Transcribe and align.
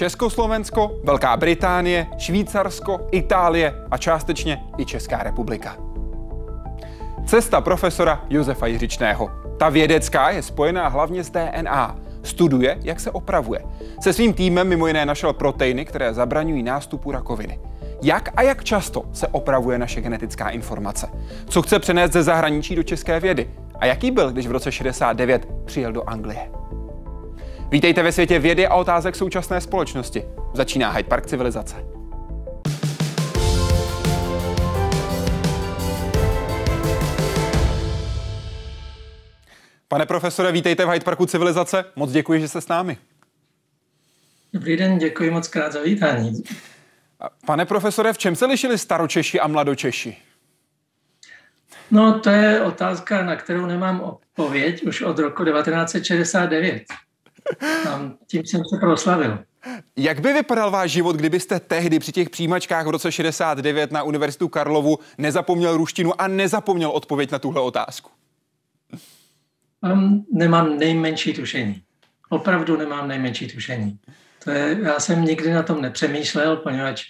Československo, 0.00 1.00
Velká 1.04 1.36
Británie, 1.36 2.06
Švýcarsko, 2.18 3.08
Itálie 3.12 3.74
a 3.90 3.98
částečně 3.98 4.64
i 4.78 4.84
Česká 4.84 5.22
republika. 5.22 5.76
Cesta 7.26 7.60
profesora 7.60 8.24
Josefa 8.30 8.66
Jiřičného. 8.66 9.30
Ta 9.58 9.68
vědecká 9.68 10.30
je 10.30 10.42
spojená 10.42 10.88
hlavně 10.88 11.24
s 11.24 11.30
DNA. 11.30 11.96
Studuje, 12.22 12.78
jak 12.82 13.00
se 13.00 13.10
opravuje. 13.10 13.64
Se 14.00 14.12
svým 14.12 14.34
týmem 14.34 14.68
mimo 14.68 14.86
jiné 14.86 15.06
našel 15.06 15.32
proteiny, 15.32 15.84
které 15.84 16.14
zabraňují 16.14 16.62
nástupu 16.62 17.12
rakoviny. 17.12 17.60
Jak 18.02 18.28
a 18.36 18.42
jak 18.42 18.64
často 18.64 19.02
se 19.12 19.26
opravuje 19.26 19.78
naše 19.78 20.00
genetická 20.00 20.48
informace? 20.48 21.08
Co 21.46 21.62
chce 21.62 21.78
přenést 21.78 22.12
ze 22.12 22.22
zahraničí 22.22 22.74
do 22.74 22.82
české 22.82 23.20
vědy? 23.20 23.50
A 23.78 23.86
jaký 23.86 24.10
byl, 24.10 24.32
když 24.32 24.46
v 24.46 24.52
roce 24.52 24.72
69 24.72 25.48
přijel 25.64 25.92
do 25.92 26.08
Anglie? 26.08 26.50
Vítejte 27.70 28.02
ve 28.02 28.12
světě 28.12 28.38
vědy 28.38 28.66
a 28.66 28.74
otázek 28.74 29.16
současné 29.16 29.60
společnosti. 29.60 30.24
Začíná 30.54 30.90
Hyde 30.90 31.08
Park 31.08 31.26
civilizace. 31.26 31.76
Pane 39.88 40.06
profesore, 40.06 40.52
vítejte 40.52 40.84
v 40.84 40.88
Hyde 40.88 41.04
Parku 41.04 41.26
civilizace. 41.26 41.84
Moc 41.96 42.12
děkuji, 42.12 42.40
že 42.40 42.48
jste 42.48 42.60
s 42.60 42.68
námi. 42.68 42.96
Dobrý 44.52 44.76
den, 44.76 44.98
děkuji 44.98 45.30
moc 45.30 45.48
krát 45.48 45.72
za 45.72 45.82
vítání. 45.82 46.42
Pane 47.46 47.66
profesore, 47.66 48.12
v 48.12 48.18
čem 48.18 48.36
se 48.36 48.46
lišili 48.46 48.78
staročeši 48.78 49.40
a 49.40 49.46
mladočeši? 49.46 50.16
No, 51.90 52.20
to 52.20 52.30
je 52.30 52.62
otázka, 52.62 53.22
na 53.22 53.36
kterou 53.36 53.66
nemám 53.66 54.00
odpověď 54.00 54.82
už 54.82 55.02
od 55.02 55.18
roku 55.18 55.44
1969. 55.44 56.82
Tam, 57.84 58.16
tím 58.26 58.46
jsem 58.46 58.62
se 58.64 58.76
proslavil. 58.80 59.38
Jak 59.96 60.20
by 60.20 60.32
vypadal 60.32 60.70
váš 60.70 60.90
život, 60.90 61.16
kdybyste 61.16 61.60
tehdy 61.60 61.98
při 61.98 62.12
těch 62.12 62.30
přijímačkách 62.30 62.86
v 62.86 62.90
roce 62.90 63.12
69 63.12 63.92
na 63.92 64.02
Univerzitu 64.02 64.48
Karlovu 64.48 64.98
nezapomněl 65.18 65.76
ruštinu 65.76 66.20
a 66.20 66.28
nezapomněl 66.28 66.90
odpověď 66.90 67.30
na 67.30 67.38
tuhle 67.38 67.60
otázku? 67.60 68.10
Um, 69.80 70.26
nemám 70.32 70.78
nejmenší 70.78 71.32
tušení. 71.32 71.82
Opravdu 72.28 72.76
nemám 72.76 73.08
nejmenší 73.08 73.48
tušení. 73.48 73.98
To 74.44 74.50
je, 74.50 74.78
já 74.82 75.00
jsem 75.00 75.24
nikdy 75.24 75.52
na 75.52 75.62
tom 75.62 75.82
nepřemýšlel, 75.82 76.56
poněvadž 76.56 77.04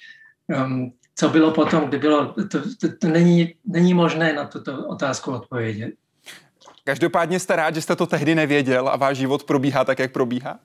um, 0.46 0.92
co 1.14 1.28
bylo 1.28 1.50
potom, 1.50 1.84
kdy 1.84 1.98
bylo, 1.98 2.32
to, 2.32 2.44
to, 2.80 2.96
to 2.98 3.08
není, 3.08 3.54
není 3.66 3.94
možné 3.94 4.32
na 4.32 4.44
tuto 4.44 4.86
otázku 4.88 5.32
odpovědět. 5.32 5.94
Každopádně 6.84 7.40
jste 7.40 7.56
rád, 7.56 7.74
že 7.74 7.82
jste 7.82 7.96
to 7.96 8.06
tehdy 8.06 8.34
nevěděl 8.34 8.88
a 8.88 8.96
váš 8.96 9.16
život 9.16 9.44
probíhá 9.44 9.84
tak, 9.84 9.98
jak 9.98 10.12
probíhá? 10.12 10.58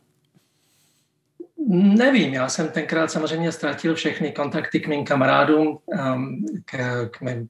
Nevím, 1.69 2.33
já 2.33 2.49
jsem 2.49 2.67
tenkrát 2.67 3.11
samozřejmě 3.11 3.51
ztratil 3.51 3.95
všechny 3.95 4.31
kontakty 4.31 4.79
k 4.79 4.87
mým 4.87 5.05
kamarádům, 5.05 5.77
um, 5.85 6.45
k, 6.65 7.05
k 7.11 7.21
mé 7.21 7.45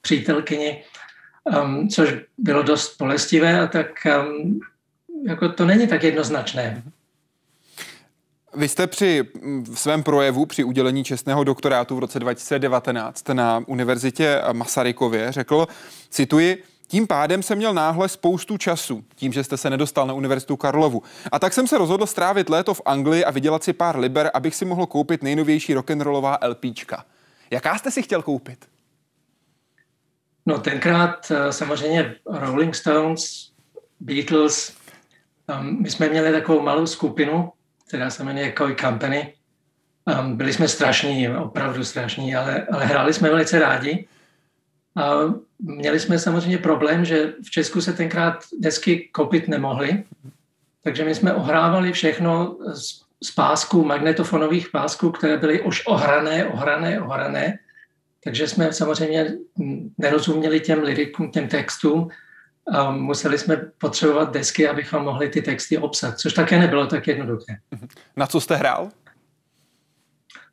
přítelkyni, 0.00 0.82
um, 1.62 1.88
což 1.88 2.14
bylo 2.38 2.62
dost 2.62 2.96
bolestivé 2.98 3.60
a 3.60 3.66
tak 3.66 3.86
um, 4.30 4.60
jako 5.26 5.48
to 5.48 5.64
není 5.64 5.86
tak 5.86 6.02
jednoznačné. 6.02 6.82
Vy 8.54 8.68
jste 8.68 8.86
při 8.86 9.24
svém 9.74 10.02
projevu 10.02 10.46
při 10.46 10.64
udělení 10.64 11.04
čestného 11.04 11.44
doktorátu 11.44 11.96
v 11.96 11.98
roce 11.98 12.18
2019 12.18 13.28
na 13.28 13.62
univerzitě 13.66 14.42
Masarykově 14.52 15.32
řekl, 15.32 15.66
cituji, 16.10 16.62
tím 16.86 17.06
pádem 17.06 17.42
jsem 17.42 17.58
měl 17.58 17.74
náhle 17.74 18.08
spoustu 18.08 18.56
času, 18.56 19.04
tím, 19.14 19.32
že 19.32 19.44
jste 19.44 19.56
se 19.56 19.70
nedostal 19.70 20.06
na 20.06 20.14
Univerzitu 20.14 20.56
Karlovu. 20.56 21.02
A 21.32 21.38
tak 21.38 21.52
jsem 21.52 21.66
se 21.66 21.78
rozhodl 21.78 22.06
strávit 22.06 22.48
léto 22.48 22.74
v 22.74 22.82
Anglii 22.84 23.24
a 23.24 23.30
vydělat 23.30 23.64
si 23.64 23.72
pár 23.72 23.98
liber, 23.98 24.30
abych 24.34 24.54
si 24.54 24.64
mohl 24.64 24.86
koupit 24.86 25.22
nejnovější 25.22 25.74
rock'n'rollová 25.74 26.38
LPčka. 26.48 27.04
Jaká 27.50 27.78
jste 27.78 27.90
si 27.90 28.02
chtěl 28.02 28.22
koupit? 28.22 28.66
No 30.46 30.58
tenkrát 30.58 31.30
eh, 31.30 31.52
samozřejmě 31.52 32.14
Rolling 32.26 32.74
Stones, 32.74 33.50
Beatles, 34.00 34.76
my 35.62 35.90
jsme 35.90 36.08
měli 36.08 36.32
takovou 36.32 36.60
malou 36.60 36.86
skupinu, 36.86 37.52
která 37.88 38.10
se 38.10 38.24
jmenuje 38.24 38.52
Koi 38.52 38.74
Company. 38.74 39.34
Um, 40.20 40.36
byli 40.36 40.52
jsme 40.52 40.68
strašní, 40.68 41.28
opravdu 41.28 41.84
strašní, 41.84 42.34
ale, 42.34 42.66
ale 42.72 42.84
hráli 42.84 43.14
jsme 43.14 43.30
velice 43.30 43.58
rádi. 43.58 44.08
A 44.96 45.34
měli 45.58 46.00
jsme 46.00 46.18
samozřejmě 46.18 46.58
problém, 46.58 47.04
že 47.04 47.32
v 47.46 47.50
Česku 47.50 47.80
se 47.80 47.92
tenkrát 47.92 48.44
desky 48.58 49.08
koupit 49.12 49.48
nemohly, 49.48 50.04
takže 50.82 51.04
my 51.04 51.14
jsme 51.14 51.34
ohrávali 51.34 51.92
všechno 51.92 52.56
z, 52.72 53.02
z 53.24 53.30
pásků, 53.30 53.84
magnetofonových 53.84 54.68
pásků, 54.68 55.10
které 55.10 55.36
byly 55.36 55.62
už 55.62 55.86
ohrané, 55.86 56.46
ohrané, 56.46 57.00
ohrané. 57.00 57.58
Takže 58.24 58.48
jsme 58.48 58.72
samozřejmě 58.72 59.34
nerozuměli 59.98 60.60
těm 60.60 60.82
lirikům, 60.82 61.30
těm 61.30 61.48
textům 61.48 62.08
a 62.72 62.90
museli 62.90 63.38
jsme 63.38 63.56
potřebovat 63.56 64.32
desky, 64.32 64.68
abychom 64.68 65.02
mohli 65.02 65.28
ty 65.28 65.42
texty 65.42 65.78
obsat, 65.78 66.18
což 66.18 66.32
také 66.32 66.58
nebylo 66.58 66.86
tak 66.86 67.06
jednoduché. 67.06 67.58
Na 68.16 68.26
co 68.26 68.40
jste 68.40 68.56
hrál? 68.56 68.88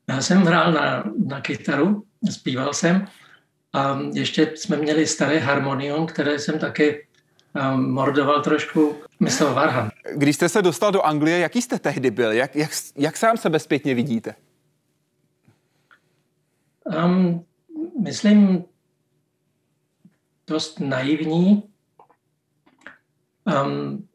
Já 0.08 0.22
jsem 0.22 0.42
hrál 0.42 0.72
na, 0.72 1.04
na 1.26 1.42
kytaru, 1.42 2.04
zpíval 2.32 2.74
jsem 2.74 3.08
a 3.74 4.00
ještě 4.14 4.52
jsme 4.56 4.78
měli 4.78 5.08
staré 5.08 5.40
harmonium, 5.40 6.06
které 6.06 6.40
jsem 6.40 6.60
taky 6.60 7.08
um, 7.74 7.92
mordoval 7.92 8.42
trošku, 8.42 8.96
myslel 9.20 9.54
Varhan. 9.54 9.90
Když 10.16 10.36
jste 10.36 10.50
se 10.50 10.62
dostal 10.62 10.92
do 10.92 11.02
Anglie, 11.02 11.40
jaký 11.40 11.62
jste 11.62 11.80
tehdy 11.80 12.12
byl? 12.12 12.32
Jak, 12.32 12.56
jak, 12.56 12.72
jak 12.98 13.18
sám 13.18 13.38
sebe 13.38 13.60
zpětně 13.60 13.96
vidíte? 13.96 14.36
Um, 17.06 17.46
myslím, 18.04 18.66
dost 20.48 20.80
naivní. 20.80 21.64
Um, 23.66 24.08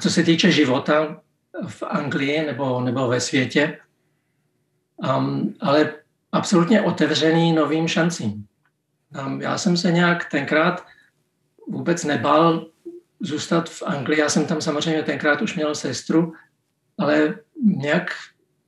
co 0.00 0.10
se 0.10 0.22
týče 0.22 0.52
života 0.52 1.20
v 1.68 1.82
Anglii 1.82 2.46
nebo, 2.46 2.80
nebo 2.80 3.08
ve 3.08 3.20
světě, 3.20 3.78
um, 5.16 5.54
ale 5.60 5.94
absolutně 6.32 6.82
otevřený 6.82 7.52
novým 7.52 7.88
šancím. 7.88 8.46
Já 9.38 9.58
jsem 9.58 9.76
se 9.76 9.92
nějak 9.92 10.30
tenkrát 10.30 10.86
vůbec 11.68 12.04
nebál 12.04 12.66
zůstat 13.20 13.70
v 13.70 13.82
Anglii. 13.82 14.20
Já 14.20 14.28
jsem 14.28 14.46
tam 14.46 14.60
samozřejmě 14.60 15.02
tenkrát 15.02 15.42
už 15.42 15.54
měl 15.54 15.74
sestru, 15.74 16.32
ale 16.98 17.34
nějak 17.62 18.10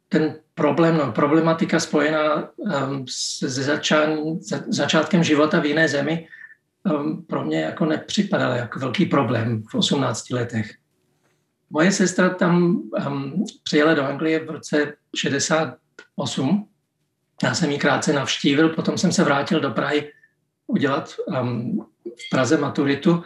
ten 0.09 0.38
problém, 0.54 0.97
no, 0.97 1.12
problematika 1.12 1.81
spojená 1.81 2.48
um, 2.56 3.04
se 3.09 3.48
začán, 3.48 4.19
za, 4.41 4.60
začátkem 4.69 5.25
života 5.25 5.60
v 5.60 5.66
jiné 5.66 5.88
zemi 5.88 6.28
um, 6.82 7.25
pro 7.25 7.44
mě 7.44 7.60
jako 7.60 7.84
nepřipadala 7.84 8.56
jako 8.56 8.78
velký 8.78 9.06
problém 9.06 9.62
v 9.71 9.75
18 9.75 10.31
letech. 10.31 10.75
Moje 11.71 11.93
sestra 11.93 12.31
tam 12.31 12.56
um, 12.62 13.44
přijela 13.62 13.94
do 13.94 14.04
Anglie 14.04 14.44
v 14.44 14.50
roce 14.50 14.94
68. 15.16 16.69
Já 17.43 17.54
jsem 17.54 17.71
ji 17.71 17.78
krátce 17.78 18.12
navštívil, 18.12 18.69
potom 18.69 18.98
jsem 18.98 19.12
se 19.12 19.25
vrátil 19.25 19.60
do 19.60 19.71
Prahy 19.71 20.12
udělat 20.68 21.14
um, 21.26 21.86
v 22.04 22.30
Praze 22.30 22.58
maturitu 22.58 23.24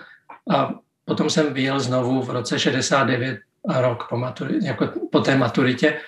a 0.50 0.74
potom 1.04 1.30
jsem 1.30 1.54
vyjel 1.54 1.80
znovu 1.80 2.22
v 2.22 2.30
roce 2.30 2.58
69 2.58 3.38
a 3.68 3.80
rok 3.80 4.08
po, 4.08 4.16
maturi, 4.16 4.58
jako 4.62 4.88
po 5.12 5.20
té 5.20 5.36
maturitě. 5.36 6.00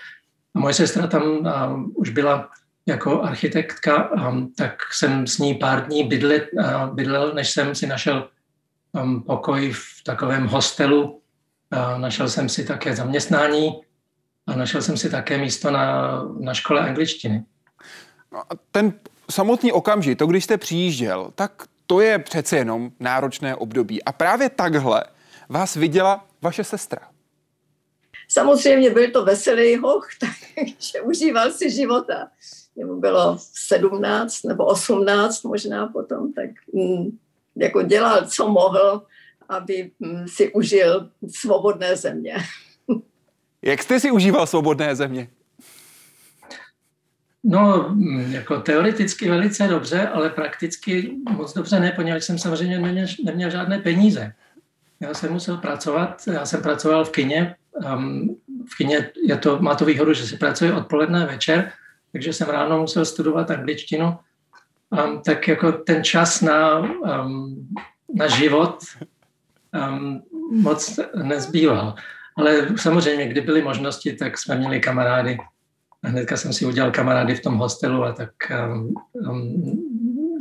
A 0.54 0.58
moje 0.58 0.74
sestra 0.74 1.06
tam 1.06 1.22
um, 1.22 1.92
už 1.96 2.10
byla 2.10 2.48
jako 2.86 3.22
architektka, 3.22 4.10
um, 4.10 4.52
tak 4.52 4.78
jsem 4.92 5.26
s 5.26 5.38
ní 5.38 5.54
pár 5.54 5.86
dní 5.86 6.04
bydlel, 6.04 6.40
uh, 6.52 6.94
bydlel 6.94 7.34
než 7.34 7.50
jsem 7.50 7.74
si 7.74 7.86
našel 7.86 8.28
um, 8.92 9.22
pokoj 9.22 9.72
v 9.72 10.04
takovém 10.04 10.46
hostelu. 10.46 11.20
Uh, 11.72 11.98
našel 11.98 12.28
jsem 12.28 12.48
si 12.48 12.64
také 12.64 12.96
zaměstnání 12.96 13.80
a 14.46 14.56
našel 14.56 14.82
jsem 14.82 14.96
si 14.96 15.10
také 15.10 15.38
místo 15.38 15.70
na, 15.70 16.22
na 16.40 16.54
škole 16.54 16.80
angličtiny. 16.80 17.44
No 18.32 18.42
ten 18.70 18.92
samotný 19.30 19.72
okamžik, 19.72 20.18
to 20.18 20.26
když 20.26 20.44
jste 20.44 20.58
přijížděl, 20.58 21.30
tak 21.34 21.62
to 21.86 22.00
je 22.00 22.18
přece 22.18 22.56
jenom 22.56 22.90
náročné 23.00 23.56
období. 23.56 24.04
A 24.04 24.12
právě 24.12 24.48
takhle 24.48 25.04
vás 25.48 25.76
viděla 25.76 26.26
vaše 26.42 26.64
sestra. 26.64 27.08
Samozřejmě 28.28 28.90
byl 28.90 29.10
to 29.10 29.24
veselý 29.24 29.76
hoch, 29.76 30.08
takže 30.20 31.00
užíval 31.00 31.50
si 31.50 31.70
života. 31.70 32.28
Jemu 32.76 33.00
bylo 33.00 33.38
17 33.68 34.42
nebo 34.42 34.64
18 34.64 35.42
možná 35.42 35.86
potom, 35.86 36.32
tak 36.32 36.50
mm, 36.72 37.18
jako 37.56 37.82
dělal, 37.82 38.26
co 38.26 38.48
mohl, 38.48 39.06
aby 39.48 39.90
mm, 40.00 40.28
si 40.28 40.52
užil 40.52 41.10
svobodné 41.40 41.96
země. 41.96 42.36
Jak 43.62 43.82
jste 43.82 44.00
si 44.00 44.10
užíval 44.10 44.46
svobodné 44.46 44.96
země? 44.96 45.28
No, 47.44 47.88
mm, 47.88 48.32
jako 48.32 48.60
teoreticky 48.60 49.30
velice 49.30 49.68
dobře, 49.68 50.08
ale 50.08 50.30
prakticky 50.30 51.16
moc 51.30 51.54
dobře 51.54 51.80
ne, 51.80 51.92
poněvadž 51.92 52.24
jsem 52.24 52.38
samozřejmě 52.38 52.78
neměl, 52.78 53.06
neměl 53.24 53.50
žádné 53.50 53.78
peníze. 53.78 54.32
Já 55.00 55.14
jsem 55.14 55.32
musel 55.32 55.56
pracovat, 55.56 56.22
já 56.32 56.46
jsem 56.46 56.62
pracoval 56.62 57.04
v 57.04 57.10
kině, 57.10 57.54
um, 57.94 58.36
v 58.72 58.76
kině 58.76 59.10
je 59.26 59.36
to, 59.36 59.58
má 59.58 59.74
to 59.74 59.84
výhodu, 59.84 60.12
že 60.12 60.26
se 60.26 60.36
pracuje 60.36 60.72
odpoledne 60.72 61.26
večer, 61.26 61.72
takže 62.12 62.32
jsem 62.32 62.48
ráno 62.48 62.80
musel 62.80 63.04
studovat 63.04 63.50
angličtinu. 63.50 64.18
Um, 64.90 65.22
tak 65.26 65.48
jako 65.48 65.72
ten 65.72 66.04
čas 66.04 66.40
na, 66.40 66.78
um, 66.78 67.68
na 68.14 68.26
život 68.26 68.78
um, 69.88 70.22
moc 70.50 71.00
nezbýval. 71.22 71.94
Ale 72.36 72.68
samozřejmě, 72.76 73.28
kdy 73.28 73.40
byly 73.40 73.62
možnosti, 73.62 74.12
tak 74.12 74.38
jsme 74.38 74.56
měli 74.56 74.80
kamarády. 74.80 75.38
A 76.04 76.08
hnedka 76.08 76.36
jsem 76.36 76.52
si 76.52 76.66
udělal 76.66 76.90
kamarády 76.90 77.34
v 77.34 77.42
tom 77.42 77.56
hostelu 77.56 78.04
a 78.04 78.12
tak 78.12 78.30
um, 78.72 78.94
um, 79.12 79.82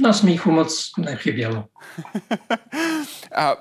na 0.01 0.13
smíchu 0.13 0.51
moc 0.51 0.91
nechybělo. 0.97 1.65
a 3.35 3.55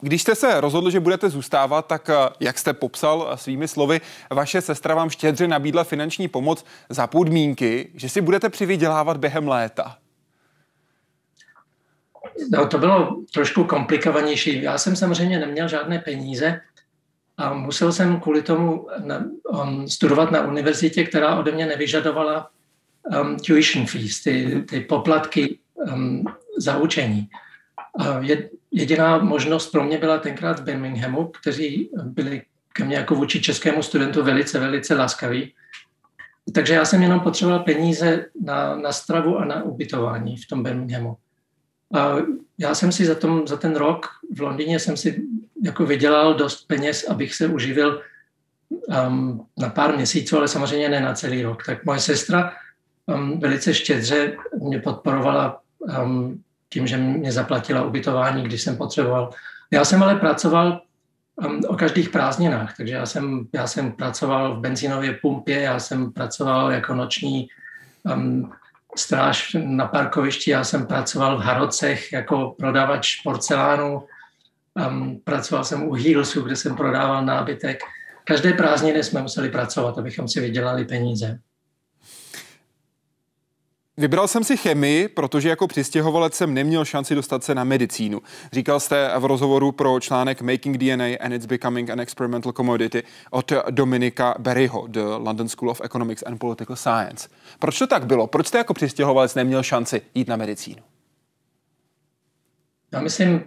když 0.00 0.22
jste 0.22 0.34
se 0.34 0.60
rozhodl, 0.60 0.90
že 0.90 1.00
budete 1.00 1.30
zůstávat, 1.30 1.86
tak 1.86 2.10
jak 2.40 2.58
jste 2.58 2.72
popsal 2.72 3.32
svými 3.34 3.68
slovy, 3.68 4.00
vaše 4.30 4.60
sestra 4.60 4.94
vám 4.94 5.10
štědře 5.10 5.48
nabídla 5.48 5.84
finanční 5.84 6.28
pomoc 6.28 6.64
za 6.88 7.06
podmínky, 7.06 7.90
že 7.94 8.08
si 8.08 8.20
budete 8.20 8.48
přivydělávat 8.48 9.16
během 9.16 9.48
léta. 9.48 9.96
No, 12.52 12.66
to 12.66 12.78
bylo 12.78 13.16
trošku 13.34 13.64
komplikovanější. 13.64 14.62
Já 14.62 14.78
jsem 14.78 14.96
samozřejmě 14.96 15.38
neměl 15.38 15.68
žádné 15.68 15.98
peníze 15.98 16.60
a 17.38 17.54
musel 17.54 17.92
jsem 17.92 18.20
kvůli 18.20 18.42
tomu 18.42 18.86
um, 19.50 19.88
studovat 19.88 20.30
na 20.30 20.46
univerzitě, 20.46 21.04
která 21.04 21.38
ode 21.38 21.52
mě 21.52 21.66
nevyžadovala 21.66 22.50
um, 23.20 23.36
tuition 23.36 23.86
fees, 23.86 24.22
ty, 24.22 24.64
ty 24.68 24.80
poplatky 24.80 25.58
um, 25.74 26.24
za 26.58 26.78
učení. 26.78 27.28
A 27.98 28.20
jediná 28.72 29.18
možnost 29.18 29.70
pro 29.70 29.84
mě 29.84 29.98
byla 29.98 30.18
tenkrát 30.18 30.60
v 30.60 30.64
Birminghamu, 30.64 31.32
kteří 31.40 31.90
byli 32.02 32.42
ke 32.72 32.84
mně 32.84 32.96
jako 32.96 33.14
vůči 33.14 33.40
českému 33.40 33.82
studentu 33.82 34.22
velice, 34.22 34.60
velice 34.60 34.94
laskaví. 34.94 35.54
Takže 36.54 36.74
já 36.74 36.84
jsem 36.84 37.02
jenom 37.02 37.20
potřeboval 37.20 37.60
peníze 37.60 38.26
na, 38.44 38.76
na 38.76 38.92
stravu 38.92 39.38
a 39.38 39.44
na 39.44 39.62
ubytování 39.62 40.36
v 40.36 40.46
tom 40.46 40.62
Birminghamu. 40.62 41.16
Já 42.58 42.74
jsem 42.74 42.92
si 42.92 43.06
za, 43.06 43.14
tom, 43.14 43.48
za 43.48 43.56
ten 43.56 43.76
rok 43.76 44.06
v 44.34 44.40
Londýně 44.40 44.78
jsem 44.78 44.96
si 44.96 45.22
jako 45.62 45.86
vydělal 45.86 46.34
dost 46.34 46.66
peněz, 46.66 47.04
abych 47.08 47.34
se 47.34 47.46
uživil 47.46 48.02
um, 48.70 49.46
na 49.58 49.68
pár 49.68 49.96
měsíců, 49.96 50.36
ale 50.36 50.48
samozřejmě 50.48 50.88
ne 50.88 51.00
na 51.00 51.14
celý 51.14 51.42
rok. 51.42 51.66
Tak 51.66 51.84
moje 51.84 52.00
sestra 52.00 52.52
um, 53.06 53.40
velice 53.40 53.74
štědře 53.74 54.36
mě 54.62 54.78
podporovala 54.80 55.60
um, 56.02 56.42
tím, 56.68 56.86
že 56.86 56.96
mě 56.96 57.32
zaplatila 57.32 57.84
ubytování, 57.84 58.42
když 58.42 58.62
jsem 58.62 58.76
potřeboval. 58.76 59.30
Já 59.70 59.84
jsem 59.84 60.02
ale 60.02 60.16
pracoval 60.16 60.80
um, 61.36 61.60
o 61.68 61.76
každých 61.76 62.08
prázdninách, 62.08 62.76
takže 62.76 62.94
já 62.94 63.06
jsem, 63.06 63.46
já 63.52 63.66
jsem 63.66 63.92
pracoval 63.92 64.56
v 64.56 64.60
benzínové 64.60 65.12
pumpě, 65.12 65.60
já 65.60 65.78
jsem 65.78 66.12
pracoval 66.12 66.72
jako 66.72 66.94
noční 66.94 67.48
um, 68.14 68.52
stráž 68.98 69.56
na 69.64 69.86
parkovišti, 69.86 70.50
já 70.50 70.64
jsem 70.64 70.86
pracoval 70.86 71.38
v 71.38 71.42
Harocech 71.42 72.12
jako 72.12 72.54
prodavač 72.58 73.22
porcelánu, 73.22 74.02
um, 74.88 75.20
pracoval 75.24 75.64
jsem 75.64 75.82
u 75.82 75.92
Heelsu, 75.92 76.42
kde 76.42 76.56
jsem 76.56 76.76
prodával 76.76 77.24
nábytek. 77.24 77.78
Každé 78.24 78.52
prázdniny 78.52 79.04
jsme 79.04 79.22
museli 79.22 79.50
pracovat, 79.50 79.98
abychom 79.98 80.28
si 80.28 80.40
vydělali 80.40 80.84
peníze. 80.84 81.38
Vybral 83.98 84.28
jsem 84.28 84.44
si 84.44 84.56
chemii, 84.56 85.08
protože 85.08 85.48
jako 85.48 85.66
přistěhovalec 85.66 86.34
jsem 86.34 86.54
neměl 86.54 86.84
šanci 86.84 87.14
dostat 87.14 87.44
se 87.44 87.54
na 87.54 87.64
medicínu. 87.64 88.20
Říkal 88.52 88.80
jste 88.80 89.10
v 89.18 89.24
rozhovoru 89.24 89.72
pro 89.72 90.00
článek 90.00 90.42
Making 90.42 90.78
DNA 90.78 91.04
and 91.20 91.32
It's 91.32 91.46
Becoming 91.46 91.90
an 91.90 92.00
Experimental 92.00 92.52
Commodity 92.52 93.02
od 93.30 93.52
Dominika 93.70 94.34
Berryho, 94.38 94.86
The 94.86 95.00
London 95.00 95.48
School 95.48 95.70
of 95.70 95.80
Economics 95.84 96.22
and 96.26 96.38
Political 96.38 96.76
Science. 96.76 97.28
Proč 97.58 97.78
to 97.78 97.86
tak 97.86 98.06
bylo? 98.06 98.26
Proč 98.26 98.46
jste 98.46 98.58
jako 98.58 98.74
přistěhovalec 98.74 99.34
neměl 99.34 99.62
šanci 99.62 100.02
jít 100.14 100.28
na 100.28 100.36
medicínu? 100.36 100.82
Já 102.92 103.00
myslím, 103.00 103.44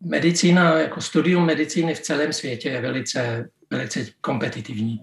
medicína, 0.00 0.78
jako 0.78 1.00
studium 1.00 1.46
medicíny 1.46 1.94
v 1.94 2.00
celém 2.00 2.32
světě 2.32 2.68
je 2.68 2.80
velice, 2.80 3.48
velice 3.70 4.06
kompetitivní. 4.20 5.00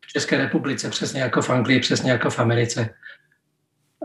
V 0.00 0.12
České 0.12 0.38
republice, 0.38 0.90
přesně 0.90 1.20
jako 1.20 1.42
v 1.42 1.50
Anglii, 1.50 1.80
přesně 1.80 2.10
jako 2.10 2.30
v 2.30 2.38
Americe. 2.38 2.94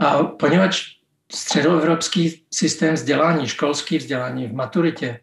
A 0.02 0.24
poněvadž 0.24 0.96
středoevropský 1.32 2.46
systém 2.54 2.94
vzdělání, 2.94 3.48
školský 3.48 3.98
vzdělání 3.98 4.48
v 4.48 4.54
maturitě 4.54 5.20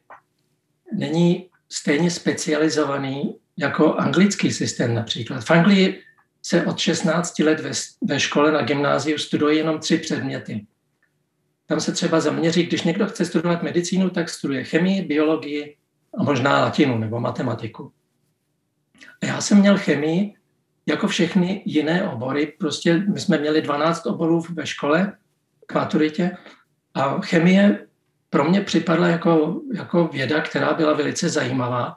není 0.92 1.50
stejně 1.68 2.10
specializovaný 2.10 3.36
jako 3.56 3.94
anglický 3.94 4.52
systém 4.52 4.94
například. 4.94 5.44
V 5.44 5.50
Anglii 5.50 6.02
se 6.42 6.66
od 6.66 6.78
16 6.78 7.38
let 7.38 7.60
ve, 7.60 7.70
ve 8.02 8.20
škole 8.20 8.52
na 8.52 8.62
gymnáziu 8.62 9.18
studuje 9.18 9.56
jenom 9.56 9.78
tři 9.78 9.98
předměty. 9.98 10.66
Tam 11.66 11.80
se 11.80 11.92
třeba 11.92 12.20
zaměří, 12.20 12.62
když 12.62 12.82
někdo 12.82 13.06
chce 13.06 13.24
studovat 13.24 13.62
medicínu, 13.62 14.10
tak 14.10 14.28
studuje 14.28 14.64
chemii, 14.64 15.02
biologii 15.02 15.76
a 16.18 16.22
možná 16.22 16.60
latinu 16.60 16.98
nebo 16.98 17.20
matematiku. 17.20 17.92
A 19.22 19.26
já 19.26 19.40
jsem 19.40 19.58
měl 19.58 19.78
chemii 19.78 20.34
jako 20.86 21.08
všechny 21.08 21.62
jiné 21.64 22.08
obory. 22.08 22.52
Prostě 22.58 22.98
my 22.98 23.20
jsme 23.20 23.38
měli 23.38 23.62
12 23.62 24.06
oborů 24.06 24.42
ve 24.50 24.66
škole 24.66 25.12
k 25.66 25.74
maturitě 25.74 26.36
a 26.94 27.20
chemie 27.20 27.86
pro 28.30 28.44
mě 28.44 28.60
připadla 28.60 29.08
jako, 29.08 29.60
jako 29.74 30.08
věda, 30.08 30.40
která 30.40 30.74
byla 30.74 30.92
velice 30.92 31.28
zajímavá. 31.28 31.96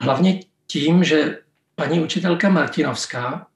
Hlavně 0.00 0.40
tím, 0.66 1.04
že 1.04 1.38
paní 1.74 2.00
učitelka 2.00 2.48
Martinovská, 2.48 3.46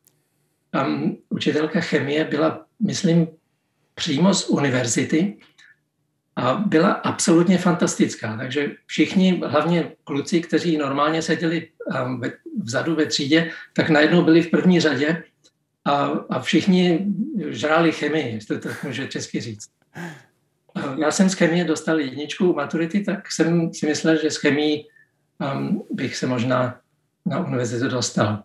um, 0.87 1.17
učitelka 1.29 1.81
chemie, 1.81 2.25
byla, 2.25 2.67
myslím, 2.81 3.29
přímo 3.95 4.35
z 4.35 4.49
univerzity 4.49 5.37
a 6.37 6.55
byla 6.55 6.93
absolutně 6.93 7.59
fantastická. 7.59 8.37
Takže 8.37 8.71
všichni, 8.87 9.43
hlavně 9.47 9.93
kluci, 10.05 10.41
kteří 10.41 10.77
normálně 10.77 11.23
seděli 11.23 11.69
um, 12.05 12.23
vzadu 12.63 12.95
ve 12.95 13.07
třídě, 13.07 13.51
tak 13.73 13.91
najednou 13.91 14.23
byli 14.23 14.43
v 14.43 14.51
první 14.51 14.81
řadě 14.81 15.23
a, 15.85 15.95
a 16.31 16.41
všichni 16.41 17.07
žrali 17.49 17.93
chemii, 17.93 18.35
jestli 18.35 18.61
to 18.61 18.69
může 18.83 19.09
česky 19.09 19.41
říct. 19.41 19.69
Já 20.99 21.11
jsem 21.11 21.31
z 21.31 21.35
chemie 21.35 21.65
dostal 21.65 22.01
jedničku 22.01 22.55
maturity, 22.55 23.01
tak 23.01 23.33
jsem 23.33 23.75
si 23.75 23.87
myslel, 23.87 24.23
že 24.23 24.31
z 24.31 24.37
chemii 24.37 24.85
um, 25.55 25.83
bych 25.91 26.17
se 26.17 26.27
možná 26.27 26.81
na 27.27 27.47
univerzitu 27.47 27.89
dostal. 27.89 28.43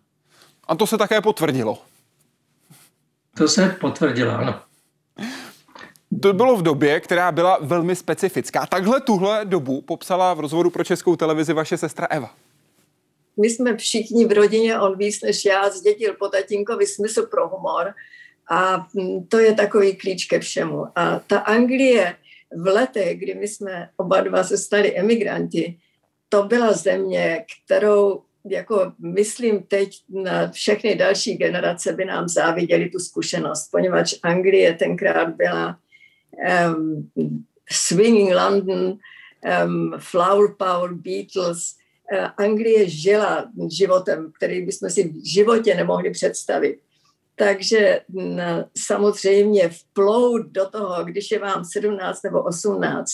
A 0.67 0.75
to 0.75 0.88
se 0.88 0.98
také 0.98 1.21
potvrdilo. 1.21 1.81
To 3.38 3.48
se 3.48 3.77
potvrdilo, 3.81 4.31
ano. 4.31 4.62
To 6.20 6.34
bylo 6.34 6.58
v 6.58 6.62
době, 6.62 7.00
která 7.00 7.32
byla 7.32 7.58
velmi 7.62 7.96
specifická. 7.96 8.65
Takhle 8.65 9.01
tuhle 9.01 9.46
dobu 9.46 9.82
popsala 9.82 10.34
v 10.34 10.39
rozhovoru 10.39 10.70
pro 10.70 10.84
českou 10.84 11.15
televizi 11.15 11.53
vaše 11.53 11.77
sestra 11.77 12.08
Eva. 12.10 12.36
My 13.41 13.50
jsme 13.50 13.77
všichni 13.77 14.25
v 14.25 14.32
rodině, 14.32 14.80
on 14.80 14.98
víc 14.98 15.22
než 15.22 15.46
já, 15.46 15.70
zdědil 15.70 16.13
po 16.20 16.27
tatínkovi 16.27 16.88
smysl 16.88 17.25
pro 17.25 17.48
humor 17.48 17.94
a 18.51 18.88
to 19.30 19.39
je 19.39 19.53
takový 19.53 19.96
klíč 19.96 20.25
ke 20.25 20.39
všemu. 20.39 20.86
A 20.96 21.20
ta 21.20 21.39
Anglie 21.39 22.15
v 22.58 22.68
letech, 22.68 23.20
kdy 23.20 23.36
my 23.36 23.48
jsme 23.48 23.89
oba 23.98 24.22
dva 24.22 24.44
se 24.44 24.58
stali 24.58 24.98
emigranti, 24.98 25.77
to 26.30 26.44
byla 26.44 26.74
země, 26.74 27.46
kterou 27.65 28.22
jako 28.46 28.91
myslím 29.00 29.63
teď 29.63 29.98
na 30.10 30.51
všechny 30.51 30.96
další 30.96 31.38
generace 31.38 31.94
by 31.94 32.06
nám 32.06 32.27
záviděli 32.27 32.89
tu 32.89 33.00
zkušenost, 33.00 33.70
poněvadž 33.72 34.15
Anglie 34.24 34.74
tenkrát 34.74 35.30
byla 35.30 35.77
um, 36.75 37.09
Swinging 37.71 38.33
London, 38.33 38.97
um, 39.63 39.93
Flower 40.00 40.55
Power, 40.57 40.93
Beatles. 40.93 41.75
Uh, 42.13 42.27
Anglie 42.38 42.89
žila 42.89 43.51
životem, 43.69 44.31
který 44.38 44.65
bychom 44.65 44.89
si 44.89 45.09
v 45.09 45.25
životě 45.25 45.75
nemohli 45.75 46.11
představit. 46.11 46.79
Takže 47.35 48.01
na, 48.09 48.65
samozřejmě 48.77 49.69
vplout 49.69 50.45
do 50.45 50.69
toho, 50.69 51.03
když 51.03 51.31
je 51.31 51.39
vám 51.39 51.65
17 51.65 52.23
nebo 52.23 52.43
18, 52.43 53.11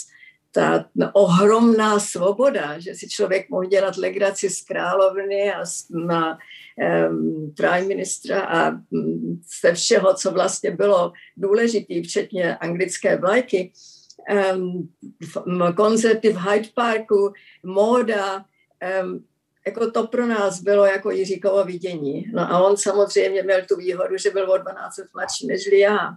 ta 0.52 0.86
ohromná 1.14 2.00
svoboda, 2.00 2.80
že 2.80 2.96
si 2.96 3.10
člověk 3.10 3.50
mohl 3.50 3.66
dělat 3.66 3.98
legraci 3.98 4.50
z 4.50 4.62
královny 4.62 5.54
a 5.54 5.64
um, 5.90 6.10
prime 7.58 7.88
ministra 7.88 8.42
a 8.42 8.72
um, 8.90 9.42
ze 9.62 9.74
všeho, 9.74 10.14
co 10.14 10.32
vlastně 10.32 10.72
bylo 10.72 11.14
důležité, 11.38 12.02
včetně 12.02 12.58
anglické 12.58 13.18
vlajky, 13.18 13.72
koncerty 15.76 16.34
v 16.34 16.38
Hyde 16.38 16.70
Parku, 16.76 17.34
móda, 17.64 18.46
jako 19.68 19.92
to 19.92 20.08
pro 20.08 20.28
nás 20.28 20.62
bylo 20.62 20.86
jako 20.86 21.12
Jiříkovo 21.12 21.64
vidění. 21.64 22.26
No 22.34 22.42
a 22.42 22.60
on 22.60 22.78
samozřejmě 22.78 23.44
měl 23.44 23.62
tu 23.70 23.76
výhodu, 23.76 24.18
že 24.18 24.32
byl 24.32 24.52
o 24.52 24.58
12 24.58 24.98
let 24.98 25.08
mladší 25.14 25.48
než 25.48 25.70
já. 25.72 26.10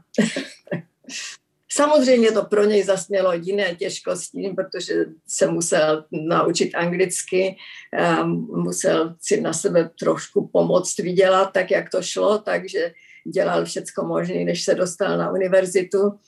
Samozřejmě 1.73 2.33
to 2.33 2.45
pro 2.45 2.65
něj 2.65 2.83
zasmělo 2.83 3.33
jiné 3.33 3.75
těžkosti, 3.75 4.53
protože 4.57 4.95
se 5.27 5.47
musel 5.47 6.05
naučit 6.11 6.75
anglicky, 6.75 7.57
musel 8.57 9.17
si 9.21 9.41
na 9.41 9.53
sebe 9.53 9.91
trošku 10.01 10.49
pomoct 10.49 10.99
vydělat, 10.99 11.53
tak 11.53 11.71
jak 11.71 11.91
to 11.91 12.03
šlo, 12.03 12.39
takže 12.39 12.93
dělal 13.35 13.65
všecko 13.65 14.05
možné, 14.05 14.45
než 14.45 14.65
se 14.65 14.75
dostal 14.75 15.19
na 15.19 15.31
univerzitu. 15.31 16.19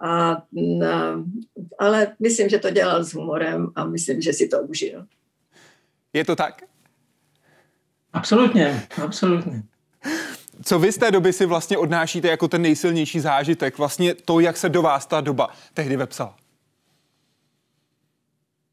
A, 0.00 0.42
na, 0.52 1.24
ale 1.78 2.16
myslím, 2.20 2.48
že 2.48 2.58
to 2.58 2.70
dělal 2.70 3.04
s 3.04 3.14
humorem 3.14 3.68
a 3.74 3.84
myslím, 3.84 4.20
že 4.20 4.32
si 4.32 4.48
to 4.48 4.62
užil. 4.62 5.06
Je 6.12 6.24
to 6.24 6.36
tak? 6.36 6.62
Absolutně, 8.12 8.86
absolutně. 9.02 9.62
Co 10.62 10.78
vy 10.78 10.92
z 10.92 10.98
té 10.98 11.10
doby 11.10 11.32
si 11.32 11.46
vlastně 11.46 11.78
odnášíte 11.78 12.28
jako 12.28 12.48
ten 12.48 12.62
nejsilnější 12.62 13.20
zážitek? 13.20 13.78
Vlastně 13.78 14.14
to, 14.14 14.40
jak 14.40 14.56
se 14.56 14.68
do 14.68 14.82
vás 14.82 15.06
ta 15.06 15.20
doba 15.20 15.48
tehdy 15.74 15.96
vepsala? 15.96 16.36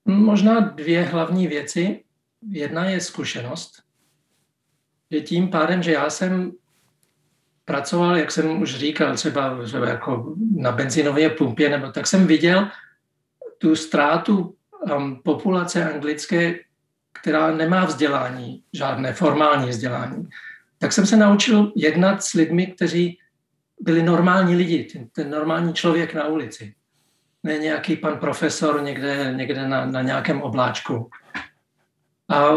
Možná 0.05 0.59
dvě 0.59 1.03
hlavní 1.03 1.47
věci. 1.47 2.03
Jedna 2.49 2.85
je 2.85 3.01
zkušenost. 3.01 3.83
Je 5.09 5.21
tím 5.21 5.47
pádem, 5.47 5.83
že 5.83 5.91
já 5.91 6.09
jsem 6.09 6.51
pracoval, 7.65 8.17
jak 8.17 8.31
jsem 8.31 8.61
už 8.61 8.75
říkal, 8.75 9.15
třeba, 9.15 9.63
třeba 9.63 9.89
jako 9.89 10.35
na 10.55 10.71
benzinové 10.71 11.29
pumpě, 11.29 11.69
nebo 11.69 11.91
tak 11.91 12.07
jsem 12.07 12.27
viděl 12.27 12.67
tu 13.57 13.75
ztrátu 13.75 14.55
um, 14.95 15.21
populace 15.23 15.93
anglické, 15.93 16.59
která 17.13 17.51
nemá 17.51 17.85
vzdělání, 17.85 18.63
žádné 18.73 19.13
formální 19.13 19.69
vzdělání 19.69 20.29
tak 20.83 20.93
jsem 20.93 21.05
se 21.05 21.17
naučil 21.17 21.71
jednat 21.75 22.23
s 22.23 22.33
lidmi, 22.33 22.67
kteří 22.67 23.19
byli 23.79 24.03
normální 24.03 24.55
lidi, 24.55 24.83
ten, 24.83 25.07
ten 25.09 25.29
normální 25.29 25.73
člověk 25.73 26.13
na 26.13 26.27
ulici. 26.27 26.75
Ne 27.43 27.57
nějaký 27.57 27.95
pan 27.95 28.19
profesor 28.19 28.81
někde, 28.81 29.33
někde 29.35 29.67
na, 29.67 29.85
na 29.85 30.01
nějakém 30.01 30.41
obláčku. 30.41 31.09
A 32.29 32.49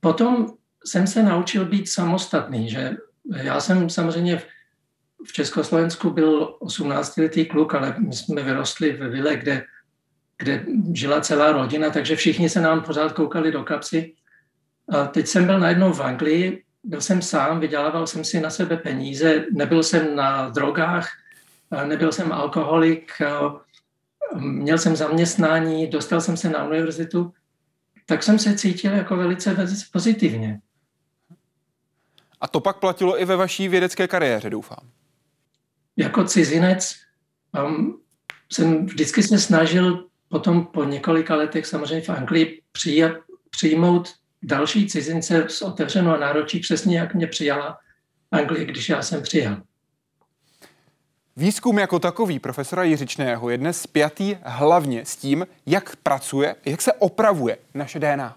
potom 0.00 0.46
jsem 0.84 1.06
se 1.06 1.22
naučil 1.22 1.64
být 1.64 1.88
samostatný, 1.88 2.70
že 2.70 2.96
já 3.42 3.60
jsem 3.60 3.90
samozřejmě 3.90 4.36
v, 4.36 4.46
v 5.26 5.32
Československu 5.32 6.10
byl 6.10 6.58
18-letý 6.60 7.46
kluk, 7.46 7.74
ale 7.74 7.94
my 7.98 8.12
jsme 8.12 8.42
vyrostli 8.42 8.92
ve 8.92 9.08
vile, 9.08 9.36
kde, 9.36 9.64
kde 10.38 10.66
žila 10.92 11.20
celá 11.20 11.52
rodina, 11.52 11.90
takže 11.90 12.16
všichni 12.16 12.48
se 12.48 12.60
nám 12.60 12.82
pořád 12.82 13.12
koukali 13.12 13.52
do 13.52 13.62
kapsy 13.62 14.14
a 14.88 15.06
teď 15.06 15.26
jsem 15.26 15.46
byl 15.46 15.60
najednou 15.60 15.92
v 15.92 16.00
Anglii, 16.00 16.64
byl 16.84 17.00
jsem 17.00 17.22
sám, 17.22 17.60
vydělával 17.60 18.06
jsem 18.06 18.24
si 18.24 18.40
na 18.40 18.50
sebe 18.50 18.76
peníze, 18.76 19.44
nebyl 19.52 19.82
jsem 19.82 20.16
na 20.16 20.48
drogách, 20.48 21.08
nebyl 21.84 22.12
jsem 22.12 22.32
alkoholik, 22.32 23.12
měl 24.34 24.78
jsem 24.78 24.96
zaměstnání, 24.96 25.86
dostal 25.86 26.20
jsem 26.20 26.36
se 26.36 26.48
na 26.48 26.64
univerzitu, 26.64 27.32
tak 28.06 28.22
jsem 28.22 28.38
se 28.38 28.56
cítil 28.56 28.92
jako 28.92 29.16
velice, 29.16 29.54
velice 29.54 29.86
pozitivně. 29.92 30.60
A 32.40 32.48
to 32.48 32.60
pak 32.60 32.78
platilo 32.78 33.20
i 33.20 33.24
ve 33.24 33.36
vaší 33.36 33.68
vědecké 33.68 34.08
kariéře, 34.08 34.50
doufám. 34.50 34.90
Jako 35.96 36.24
cizinec 36.24 36.96
um, 37.66 38.00
jsem 38.52 38.86
vždycky 38.86 39.22
se 39.22 39.38
snažil 39.38 40.06
potom 40.28 40.66
po 40.66 40.84
několika 40.84 41.34
letech 41.34 41.66
samozřejmě 41.66 42.00
v 42.00 42.10
Anglii 42.10 42.62
přijat, 42.72 43.12
přijmout 43.50 44.14
další 44.44 44.86
cizince 44.86 45.44
s 45.48 45.62
otevřenou 45.62 46.20
náročí, 46.20 46.60
přesně 46.60 46.98
jak 46.98 47.14
mě 47.14 47.26
přijala 47.26 47.78
Anglie, 48.30 48.64
když 48.64 48.88
já 48.88 49.02
jsem 49.02 49.22
přijel. 49.22 49.62
Výzkum 51.36 51.78
jako 51.78 51.98
takový 51.98 52.38
profesora 52.38 52.82
Jiřičného 52.82 53.50
je 53.50 53.58
dnes 53.58 53.80
spjatý 53.80 54.36
hlavně 54.42 55.04
s 55.04 55.16
tím, 55.16 55.46
jak 55.66 55.96
pracuje, 55.96 56.56
jak 56.64 56.82
se 56.82 56.92
opravuje 56.92 57.56
naše 57.74 57.98
DNA. 57.98 58.36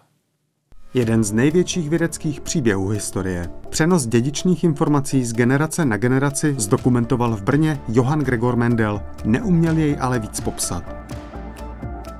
Jeden 0.93 1.23
z 1.23 1.31
největších 1.31 1.89
vědeckých 1.89 2.41
příběhů 2.41 2.89
historie. 2.89 3.49
Přenos 3.69 4.07
dědičných 4.07 4.63
informací 4.63 5.25
z 5.25 5.33
generace 5.33 5.85
na 5.85 5.97
generaci 5.97 6.55
zdokumentoval 6.57 7.35
v 7.35 7.41
Brně 7.41 7.79
Johann 7.87 8.21
Gregor 8.21 8.55
Mendel. 8.55 9.03
Neuměl 9.25 9.77
jej 9.77 9.97
ale 9.99 10.19
víc 10.19 10.39
popsat. 10.39 10.83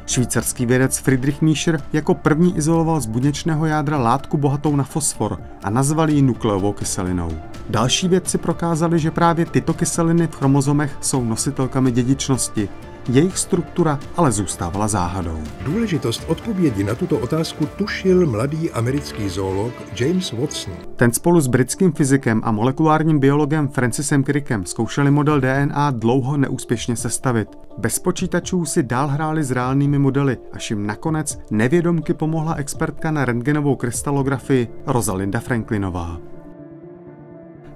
Švýcarský 0.07 0.65
vědec 0.65 0.97
Friedrich 0.97 1.41
Miescher 1.41 1.81
jako 1.93 2.13
první 2.13 2.57
izoloval 2.57 3.01
z 3.01 3.05
buněčného 3.05 3.65
jádra 3.65 3.97
látku 3.97 4.37
bohatou 4.37 4.75
na 4.75 4.83
fosfor 4.83 5.39
a 5.63 5.69
nazval 5.69 6.09
ji 6.09 6.21
nukleovou 6.21 6.73
kyselinou. 6.73 7.31
Další 7.69 8.07
vědci 8.07 8.37
prokázali, 8.37 8.99
že 8.99 9.11
právě 9.11 9.45
tyto 9.45 9.73
kyseliny 9.73 10.27
v 10.27 10.35
chromozomech 10.35 10.97
jsou 11.01 11.23
nositelkami 11.23 11.91
dědičnosti 11.91 12.69
jejich 13.09 13.37
struktura 13.37 13.99
ale 14.17 14.31
zůstávala 14.31 14.87
záhadou. 14.87 15.39
Důležitost 15.65 16.23
odpovědi 16.27 16.83
na 16.83 16.95
tuto 16.95 17.19
otázku 17.19 17.65
tušil 17.65 18.25
mladý 18.25 18.71
americký 18.71 19.29
zoolog 19.29 19.73
James 19.99 20.31
Watson. 20.31 20.73
Ten 20.95 21.11
spolu 21.11 21.41
s 21.41 21.47
britským 21.47 21.91
fyzikem 21.91 22.41
a 22.43 22.51
molekulárním 22.51 23.19
biologem 23.19 23.67
Francisem 23.67 24.23
Crickem 24.23 24.65
zkoušeli 24.65 25.11
model 25.11 25.41
DNA 25.41 25.91
dlouho 25.91 26.37
neúspěšně 26.37 26.95
sestavit. 26.95 27.49
Bez 27.77 27.99
počítačů 27.99 28.65
si 28.65 28.83
dál 28.83 29.07
hráli 29.07 29.43
s 29.43 29.51
reálnými 29.51 29.99
modely, 29.99 30.37
až 30.53 30.69
jim 30.69 30.87
nakonec 30.87 31.39
nevědomky 31.51 32.13
pomohla 32.13 32.53
expertka 32.53 33.11
na 33.11 33.25
rentgenovou 33.25 33.75
krystalografii 33.75 34.67
Rosalinda 34.85 35.39
Franklinová. 35.39 36.17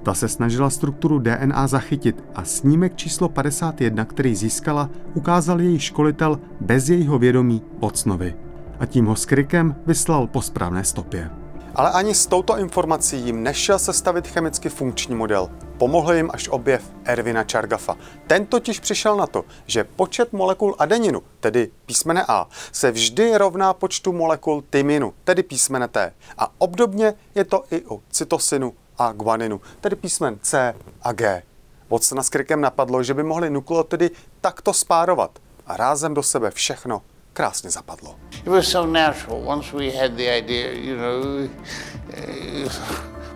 Ta 0.04 0.14
se 0.14 0.28
snažila 0.28 0.70
strukturu 0.70 1.20
DNA 1.20 1.68
zachytit 1.68 2.24
a 2.36 2.44
snímek 2.44 2.96
číslo 2.96 3.30
51, 3.30 4.06
který 4.06 4.36
získala, 4.36 4.90
ukázal 5.14 5.62
její 5.62 5.80
školitel 5.80 6.40
bez 6.62 6.90
jejího 6.90 7.20
vědomí 7.20 7.62
Ocnovi. 7.80 8.36
A 8.80 8.86
tím 8.86 9.06
ho 9.06 9.16
s 9.16 9.26
krikem 9.26 9.76
vyslal 9.86 10.28
po 10.28 10.42
správné 10.42 10.84
stopě. 10.84 11.30
Ale 11.76 11.92
ani 11.92 12.16
s 12.16 12.26
touto 12.26 12.58
informací 12.58 13.18
jim 13.18 13.44
nešel 13.44 13.80
sestavit 13.80 14.28
chemicky 14.28 14.70
funkční 14.70 15.16
model. 15.16 15.50
Pomohl 15.78 16.14
jim 16.14 16.30
až 16.34 16.50
objev 16.50 16.92
Ervina 17.04 17.44
Čargafa. 17.44 17.98
Ten 18.28 18.46
totiž 18.46 18.80
přišel 18.80 19.18
na 19.18 19.28
to, 19.28 19.46
že 19.66 19.84
počet 19.84 20.34
molekul 20.34 20.76
adeninu, 20.80 21.22
tedy 21.40 21.72
písmene 21.86 22.26
A, 22.28 22.48
se 22.72 22.92
vždy 22.92 23.38
rovná 23.38 23.74
počtu 23.74 24.14
molekul 24.14 24.64
tyminu, 24.70 25.14
tedy 25.24 25.44
písmene 25.44 25.88
T. 25.88 26.14
A 26.38 26.52
obdobně 26.58 27.14
je 27.36 27.46
to 27.46 27.64
i 27.72 27.82
u 27.86 28.02
cytosinu 28.10 28.74
a 29.02 29.14
guaninu, 29.14 29.62
tedy 29.82 29.96
písmen 29.96 30.38
C 30.42 30.74
a 31.02 31.12
G. 31.14 31.44
Watsona 31.90 32.24
s 32.24 32.30
Crickem 32.30 32.62
napadlo, 32.62 33.04
že 33.04 33.14
by 33.14 33.24
mohli 33.24 33.50
nukleotidy 33.50 34.12
takto 34.42 34.74
spárovat 34.74 35.40
a 35.68 35.78
rázem 35.78 36.14
do 36.14 36.24
sebe 36.24 36.52
všechno 36.52 37.02
krásně 37.34 37.70
zapadlo. 37.70 38.16
It 38.32 38.48
was 38.48 38.68
so 38.68 38.92
natural. 38.92 39.42
Once 39.48 39.78
we 39.78 39.92
had 39.92 40.12
the 40.12 40.38
idea, 40.38 40.72
you 40.72 40.96
know, 40.96 41.50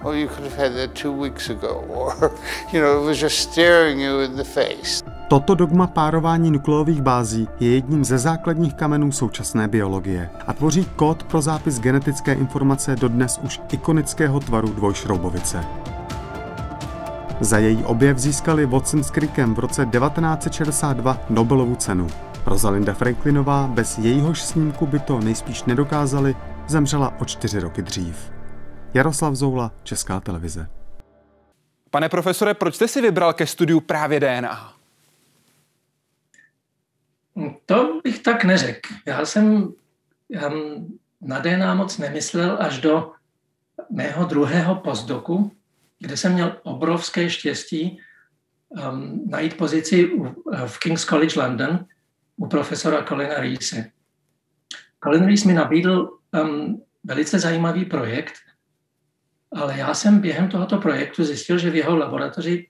well, 0.04 0.16
you 0.16 0.28
could 0.28 0.44
have 0.44 0.58
had 0.58 0.74
that 0.76 0.94
two 1.02 1.12
weeks 1.12 1.50
ago, 1.50 1.84
or, 1.90 2.32
you 2.72 2.82
know, 2.82 3.02
it 3.02 3.06
was 3.06 3.18
just 3.18 3.52
staring 3.52 4.02
you 4.02 4.22
in 4.22 4.36
the 4.36 4.44
face. 4.44 5.04
Toto 5.28 5.56
dogma 5.56 5.88
párování 5.88 6.52
nukleových 6.52 7.02
bází 7.02 7.48
je 7.60 7.70
jedním 7.70 8.06
ze 8.06 8.18
základních 8.18 8.74
kamenů 8.74 9.12
současné 9.12 9.68
biologie 9.68 10.30
a 10.48 10.54
tvoří 10.54 10.86
kód 10.96 11.24
pro 11.24 11.42
zápis 11.42 11.80
genetické 11.80 12.34
informace 12.34 12.96
do 12.96 13.08
dnes 13.08 13.40
už 13.44 13.62
ikonického 13.72 14.40
tvaru 14.40 14.68
dvojšroubovice. 14.68 15.66
Za 17.40 17.58
její 17.58 17.84
objev 17.84 18.18
získali 18.18 18.66
Watson 18.66 19.04
s 19.04 19.12
Crickem 19.12 19.56
v 19.56 19.60
roce 19.60 19.86
1962 19.86 21.18
Nobelovu 21.30 21.76
cenu. 21.76 22.08
Rosalinda 22.46 22.94
Franklinová 22.94 23.68
bez 23.68 23.98
jejíhož 23.98 24.42
snímku 24.42 24.88
by 24.88 25.00
to 25.00 25.20
nejspíš 25.20 25.64
nedokázali, 25.64 26.36
zemřela 26.68 27.14
o 27.20 27.26
čtyři 27.26 27.60
roky 27.60 27.82
dřív. 27.82 28.32
Jaroslav 28.94 29.36
Zoula, 29.36 29.72
Česká 29.84 30.20
televize. 30.20 30.68
Pane 31.92 32.10
profesore, 32.10 32.54
proč 32.54 32.76
jste 32.76 32.88
si 32.88 33.02
vybral 33.02 33.34
ke 33.34 33.48
studiu 33.48 33.80
právě 33.80 34.20
DNA? 34.20 34.75
To 37.66 38.02
bych 38.04 38.20
tak 38.20 38.44
neřekl. 38.44 38.94
Já 39.06 39.26
jsem 39.26 39.74
na 41.22 41.40
DNA 41.40 41.74
moc 41.74 41.98
nemyslel 41.98 42.58
až 42.60 42.82
do 42.82 43.12
mého 43.90 44.26
druhého 44.26 44.76
postdoku, 44.76 45.52
kde 46.00 46.18
jsem 46.18 46.34
měl 46.34 46.58
obrovské 46.64 47.30
štěstí 47.30 48.00
um, 48.70 49.24
najít 49.30 49.58
pozici 49.58 50.12
v 50.66 50.80
King's 50.80 51.06
College 51.06 51.40
London 51.40 51.86
u 52.38 52.48
profesora 52.48 53.04
Colina 53.04 53.36
Reese. 53.36 53.92
Colin 55.04 55.26
Reese 55.26 55.48
mi 55.48 55.54
nabídl 55.54 56.20
um, 56.44 56.84
velice 57.04 57.40
zajímavý 57.40 57.86
projekt, 57.86 58.34
ale 59.52 59.78
já 59.78 59.94
jsem 59.94 60.20
během 60.20 60.50
tohoto 60.50 60.78
projektu 60.78 61.24
zjistil, 61.24 61.58
že 61.58 61.70
v 61.70 61.76
jeho 61.76 61.98
laboratoři 61.98 62.68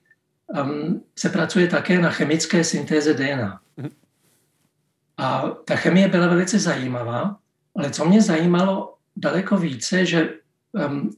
um, 0.62 1.04
se 1.18 1.28
pracuje 1.28 1.66
také 1.66 1.98
na 1.98 2.10
chemické 2.10 2.64
syntéze 2.64 3.14
DNA. 3.14 3.60
Mm-hmm. 3.78 4.05
A 5.18 5.42
ta 5.64 5.76
chemie 5.76 6.08
byla 6.08 6.26
velice 6.26 6.58
zajímavá, 6.58 7.36
ale 7.76 7.90
co 7.90 8.04
mě 8.04 8.22
zajímalo 8.22 8.94
daleko 9.16 9.56
více, 9.56 10.06
že 10.06 10.34
um, 10.72 11.16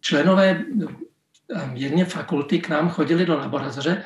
členové 0.00 0.64
jedné 1.72 2.04
fakulty 2.04 2.60
k 2.60 2.68
nám 2.68 2.88
chodili 2.88 3.26
do 3.26 3.38
laboratoře 3.38 4.04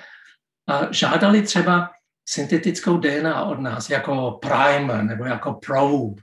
a 0.67 0.93
žádali 0.93 1.43
třeba 1.43 1.91
syntetickou 2.27 2.99
DNA 2.99 3.45
od 3.45 3.61
nás, 3.61 3.91
jako 3.91 4.39
primer 4.43 5.03
nebo 5.03 5.25
jako 5.25 5.53
probe. 5.53 6.23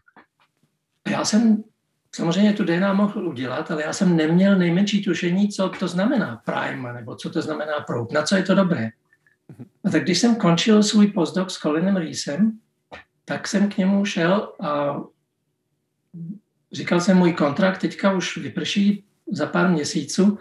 A 1.05 1.09
já 1.09 1.25
jsem 1.25 1.63
samozřejmě 2.15 2.53
tu 2.53 2.63
DNA 2.63 2.93
mohl 2.93 3.27
udělat, 3.27 3.71
ale 3.71 3.83
já 3.83 3.93
jsem 3.93 4.15
neměl 4.15 4.55
nejmenší 4.55 5.03
tušení, 5.03 5.49
co 5.49 5.69
to 5.69 5.87
znamená 5.87 6.41
primer 6.45 6.93
nebo 6.93 7.15
co 7.15 7.29
to 7.29 7.41
znamená 7.41 7.79
probe, 7.79 8.13
na 8.13 8.21
co 8.21 8.35
je 8.35 8.43
to 8.43 8.55
dobré. 8.55 8.89
A 9.85 9.89
tak 9.89 10.03
když 10.03 10.19
jsem 10.19 10.35
končil 10.35 10.83
svůj 10.83 11.07
postdoc 11.07 11.53
s 11.53 11.59
Colinem 11.59 11.95
Reesem, 11.95 12.59
tak 13.25 13.47
jsem 13.47 13.69
k 13.69 13.77
němu 13.77 14.05
šel 14.05 14.53
a 14.61 15.01
říkal 16.71 17.01
jsem, 17.01 17.17
můj 17.17 17.33
kontrakt 17.33 17.81
teďka 17.81 18.11
už 18.11 18.37
vyprší 18.37 19.05
za 19.31 19.45
pár 19.45 19.69
měsíců. 19.69 20.37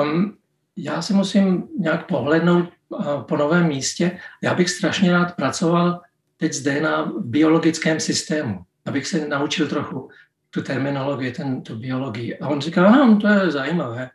Um, 0.00 0.36
já 0.76 1.02
si 1.02 1.12
musím 1.12 1.68
nějak 1.78 2.06
pohlednout 2.06 2.68
uh, 2.88 3.22
po 3.22 3.36
novém 3.36 3.66
místě. 3.66 4.18
Já 4.42 4.54
bych 4.54 4.70
strašně 4.70 5.12
rád 5.12 5.36
pracoval 5.36 6.00
teď 6.36 6.52
zde 6.52 6.80
na 6.80 7.12
biologickém 7.20 8.00
systému, 8.00 8.64
abych 8.86 9.06
se 9.06 9.28
naučil 9.28 9.68
trochu 9.68 10.08
tu 10.50 10.62
terminologii, 10.62 11.32
ten, 11.32 11.62
tu 11.62 11.78
biologii. 11.78 12.38
A 12.38 12.48
on 12.48 12.60
říkal, 12.60 12.92
no, 12.92 13.18
to 13.20 13.28
je 13.28 13.50
zajímavé. 13.50 14.10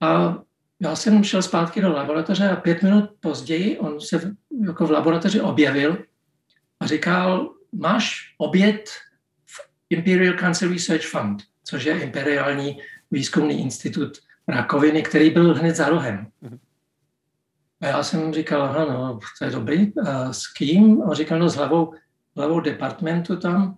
A 0.00 0.38
já 0.80 0.96
jsem 0.96 1.24
šel 1.24 1.42
zpátky 1.42 1.80
do 1.80 1.92
laboratoře 1.92 2.48
a 2.48 2.56
pět 2.56 2.82
minut 2.82 3.10
později 3.20 3.78
on 3.78 4.00
se 4.00 4.34
jako 4.66 4.86
v 4.86 4.90
laboratoři 4.90 5.40
objevil 5.40 5.98
a 6.80 6.86
říkal, 6.86 7.54
máš 7.72 8.34
oběd 8.38 8.90
v 9.46 9.68
Imperial 9.90 10.38
Cancer 10.38 10.72
Research 10.72 11.04
Fund, 11.04 11.42
což 11.64 11.84
je 11.84 12.00
imperiální 12.00 12.78
výzkumný 13.10 13.62
institut 13.62 14.18
rakoviny, 14.48 15.02
který 15.02 15.30
byl 15.30 15.54
hned 15.54 15.76
za 15.76 15.88
rohem. 15.88 16.26
A 17.80 17.86
já 17.86 18.02
jsem 18.02 18.32
říkal, 18.32 18.62
aha, 18.62 18.84
no, 18.84 19.18
to 19.38 19.44
je 19.44 19.50
dobrý. 19.50 19.92
A 19.98 20.32
s 20.32 20.46
kým? 20.46 21.02
On 21.02 21.14
říkal, 21.14 21.38
no 21.38 21.48
s 21.48 21.54
hlavou, 21.54 21.94
hlavou 22.36 22.60
departmentu 22.60 23.36
tam. 23.36 23.76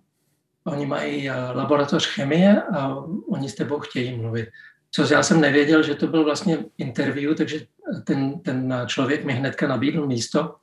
Oni 0.63 0.85
mají 0.85 1.29
eh, 1.29 1.33
laboratoř 1.35 2.07
chemie 2.07 2.61
a 2.61 2.95
oni 3.29 3.49
s 3.49 3.55
tebou 3.55 3.79
chtějí 3.79 4.17
mluvit. 4.17 4.49
Co 4.95 5.13
já 5.13 5.23
jsem 5.23 5.41
nevěděl, 5.41 5.83
že 5.83 5.95
to 5.95 6.07
byl 6.07 6.23
vlastně 6.23 6.57
interview, 6.77 7.35
takže 7.35 7.65
ten, 8.03 8.39
ten 8.39 8.73
člověk 8.85 9.25
mi 9.25 9.33
hnedka 9.33 9.67
nabídl 9.67 10.07
místo. 10.07 10.55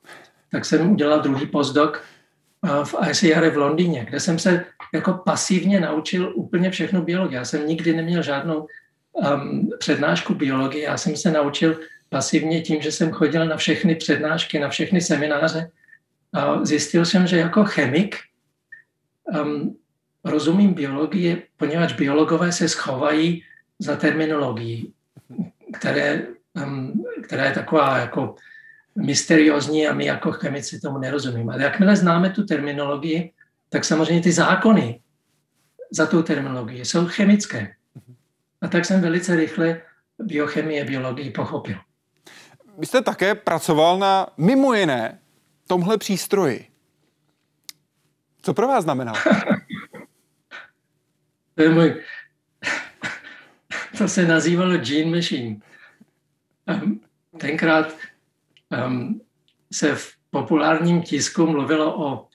Tak 0.51 0.65
jsem 0.65 0.91
udělal 0.91 1.19
druhý 1.19 1.47
postdoc 1.47 1.95
v 2.83 2.95
ICR 3.09 3.49
v 3.49 3.57
Londýně, 3.57 4.05
kde 4.09 4.19
jsem 4.19 4.39
se 4.39 4.65
jako 4.93 5.13
pasivně 5.13 5.79
naučil 5.79 6.33
úplně 6.35 6.71
všechno 6.71 7.01
biologii. 7.01 7.35
Já 7.35 7.45
jsem 7.45 7.67
nikdy 7.67 7.93
neměl 7.93 8.23
žádnou 8.23 8.67
um, 9.13 9.69
přednášku 9.79 10.33
biologie, 10.33 10.83
já 10.83 10.97
jsem 10.97 11.15
se 11.15 11.31
naučil 11.31 11.79
pasivně 12.09 12.61
tím, 12.61 12.81
že 12.81 12.91
jsem 12.91 13.11
chodil 13.11 13.45
na 13.45 13.57
všechny 13.57 13.95
přednášky, 13.95 14.59
na 14.59 14.69
všechny 14.69 15.01
semináře 15.01 15.71
a 16.33 16.65
zjistil 16.65 17.05
jsem, 17.05 17.27
že 17.27 17.37
jako 17.37 17.63
chemik 17.63 18.15
um, 19.41 19.77
rozumím 20.23 20.73
biologii, 20.73 21.43
poněvadž 21.57 21.93
biologové 21.93 22.51
se 22.51 22.69
schovají 22.69 23.43
za 23.81 23.95
terminologii, 23.95 24.91
které, 25.73 26.27
která 27.23 27.45
je 27.45 27.51
taková 27.51 27.97
jako 27.97 28.35
mysteriózní 28.95 29.87
a 29.87 29.93
my 29.93 30.05
jako 30.05 30.31
chemici 30.31 30.79
tomu 30.79 30.97
nerozumíme. 30.97 31.53
Ale 31.53 31.63
jakmile 31.63 31.95
známe 31.95 32.29
tu 32.29 32.45
terminologii, 32.45 33.31
tak 33.69 33.85
samozřejmě 33.85 34.23
ty 34.23 34.31
zákony 34.31 35.01
za 35.91 36.05
tu 36.05 36.23
terminologii 36.23 36.85
jsou 36.85 37.07
chemické. 37.07 37.75
A 38.61 38.67
tak 38.67 38.85
jsem 38.85 39.01
velice 39.01 39.35
rychle 39.35 39.81
biochemie, 40.19 40.85
biologii 40.85 41.31
pochopil. 41.31 41.77
Vy 42.77 42.85
jste 42.85 43.01
také 43.01 43.35
pracoval 43.35 43.99
na 43.99 44.27
mimo 44.37 44.73
jiné 44.73 45.19
tomhle 45.67 45.97
přístroji. 45.97 46.67
Co 48.41 48.53
pro 48.53 48.67
vás 48.67 48.83
znamená? 48.83 49.13
to 51.55 51.63
je 51.63 51.69
můj... 51.69 52.01
to 54.01 54.07
se 54.07 54.25
nazývalo 54.25 54.77
Gene 54.77 55.15
Machine. 55.15 55.59
Tenkrát 57.37 57.93
um, 58.87 59.21
se 59.73 59.95
v 59.95 60.11
populárním 60.29 61.01
tisku 61.01 61.47
mluvilo 61.47 62.05
o, 62.05 62.27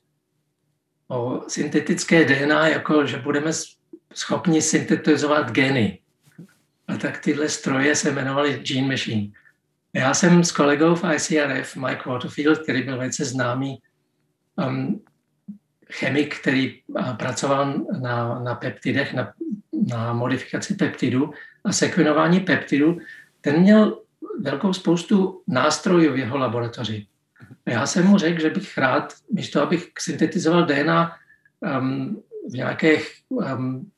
o 1.08 1.42
syntetické 1.48 2.24
DNA, 2.24 2.68
jako 2.68 3.06
že 3.06 3.18
budeme 3.18 3.50
schopni 4.14 4.62
syntetizovat 4.62 5.50
geny. 5.50 5.98
A 6.88 6.96
tak 6.96 7.18
tyhle 7.18 7.48
stroje 7.48 7.96
se 7.96 8.10
jmenovaly 8.10 8.58
Gene 8.58 8.88
Machine. 8.88 9.28
Já 9.92 10.14
jsem 10.14 10.44
s 10.44 10.52
kolegou 10.52 10.94
v 10.94 11.04
ICRF, 11.14 11.76
Mike 11.76 12.02
Waterfield, 12.06 12.58
který 12.58 12.82
byl 12.82 12.98
velice 12.98 13.24
známý 13.24 13.78
um, 14.68 15.04
chemik, 15.92 16.40
který 16.40 16.80
pracoval 17.16 17.74
na, 18.00 18.38
na 18.38 18.54
peptidech, 18.54 19.14
na, 19.14 19.32
na 19.90 20.12
modifikaci 20.12 20.74
peptidu 20.74 21.32
a 21.64 21.72
sekvenování 21.72 22.40
peptidu, 22.40 22.98
ten 23.40 23.60
měl 23.60 24.00
velkou 24.40 24.72
spoustu 24.72 25.42
nástrojů 25.46 26.12
v 26.12 26.18
jeho 26.18 26.38
laboratoři. 26.38 27.06
Já 27.66 27.86
jsem 27.86 28.06
mu 28.06 28.18
řekl, 28.18 28.40
že 28.40 28.50
bych 28.50 28.78
rád, 28.78 29.14
místo 29.32 29.62
abych 29.62 29.88
syntetizoval 29.98 30.66
DNA 30.66 31.16
um, 31.80 32.22
v 32.50 32.52
nějakých 32.52 33.14
um, 33.28 33.90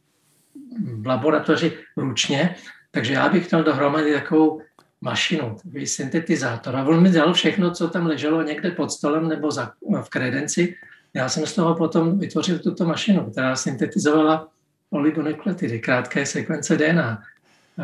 laboratoři 1.06 1.72
ručně, 1.96 2.54
takže 2.90 3.12
já 3.12 3.28
bych 3.28 3.50
měl 3.50 3.64
dohromady 3.64 4.12
takovou 4.12 4.60
mašinu, 5.00 5.56
takový 5.62 5.86
syntetizátor. 5.86 6.76
A 6.76 6.84
on 6.84 7.02
mi 7.02 7.10
dal 7.10 7.32
všechno, 7.32 7.70
co 7.70 7.88
tam 7.88 8.06
leželo 8.06 8.42
někde 8.42 8.70
pod 8.70 8.92
stolem 8.92 9.28
nebo 9.28 9.50
za, 9.50 9.72
v 10.02 10.08
kredenci. 10.08 10.74
Já 11.14 11.28
jsem 11.28 11.46
z 11.46 11.54
toho 11.54 11.74
potom 11.74 12.18
vytvořil 12.18 12.58
tuto 12.58 12.84
mašinu, 12.84 13.30
která 13.30 13.56
syntetizovala 13.56 14.48
oligonukleotidy, 14.90 15.80
krátké 15.80 16.26
sekvence 16.26 16.76
DNA. 16.76 17.22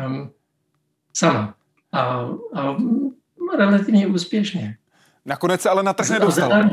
Um, 0.05 0.31
sama 1.13 1.55
a, 1.91 2.01
a 2.53 2.77
relativně 3.57 4.07
úspěšně. 4.07 4.77
Nakonec 5.25 5.61
se 5.61 5.69
ale 5.69 5.83
na 5.83 5.93
trh 5.93 6.09
nedostal. 6.09 6.49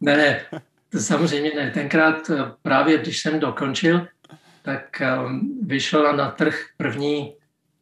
ne, 0.00 0.16
ne, 0.16 0.40
to 0.88 0.98
samozřejmě 0.98 1.50
ne. 1.56 1.70
Tenkrát 1.70 2.30
eh, 2.30 2.44
právě, 2.62 2.98
když 2.98 3.20
jsem 3.20 3.40
dokončil, 3.40 4.06
tak 4.62 5.02
um, 5.24 5.58
vyšla 5.66 6.12
na 6.12 6.30
trh 6.30 6.54
první 6.76 7.34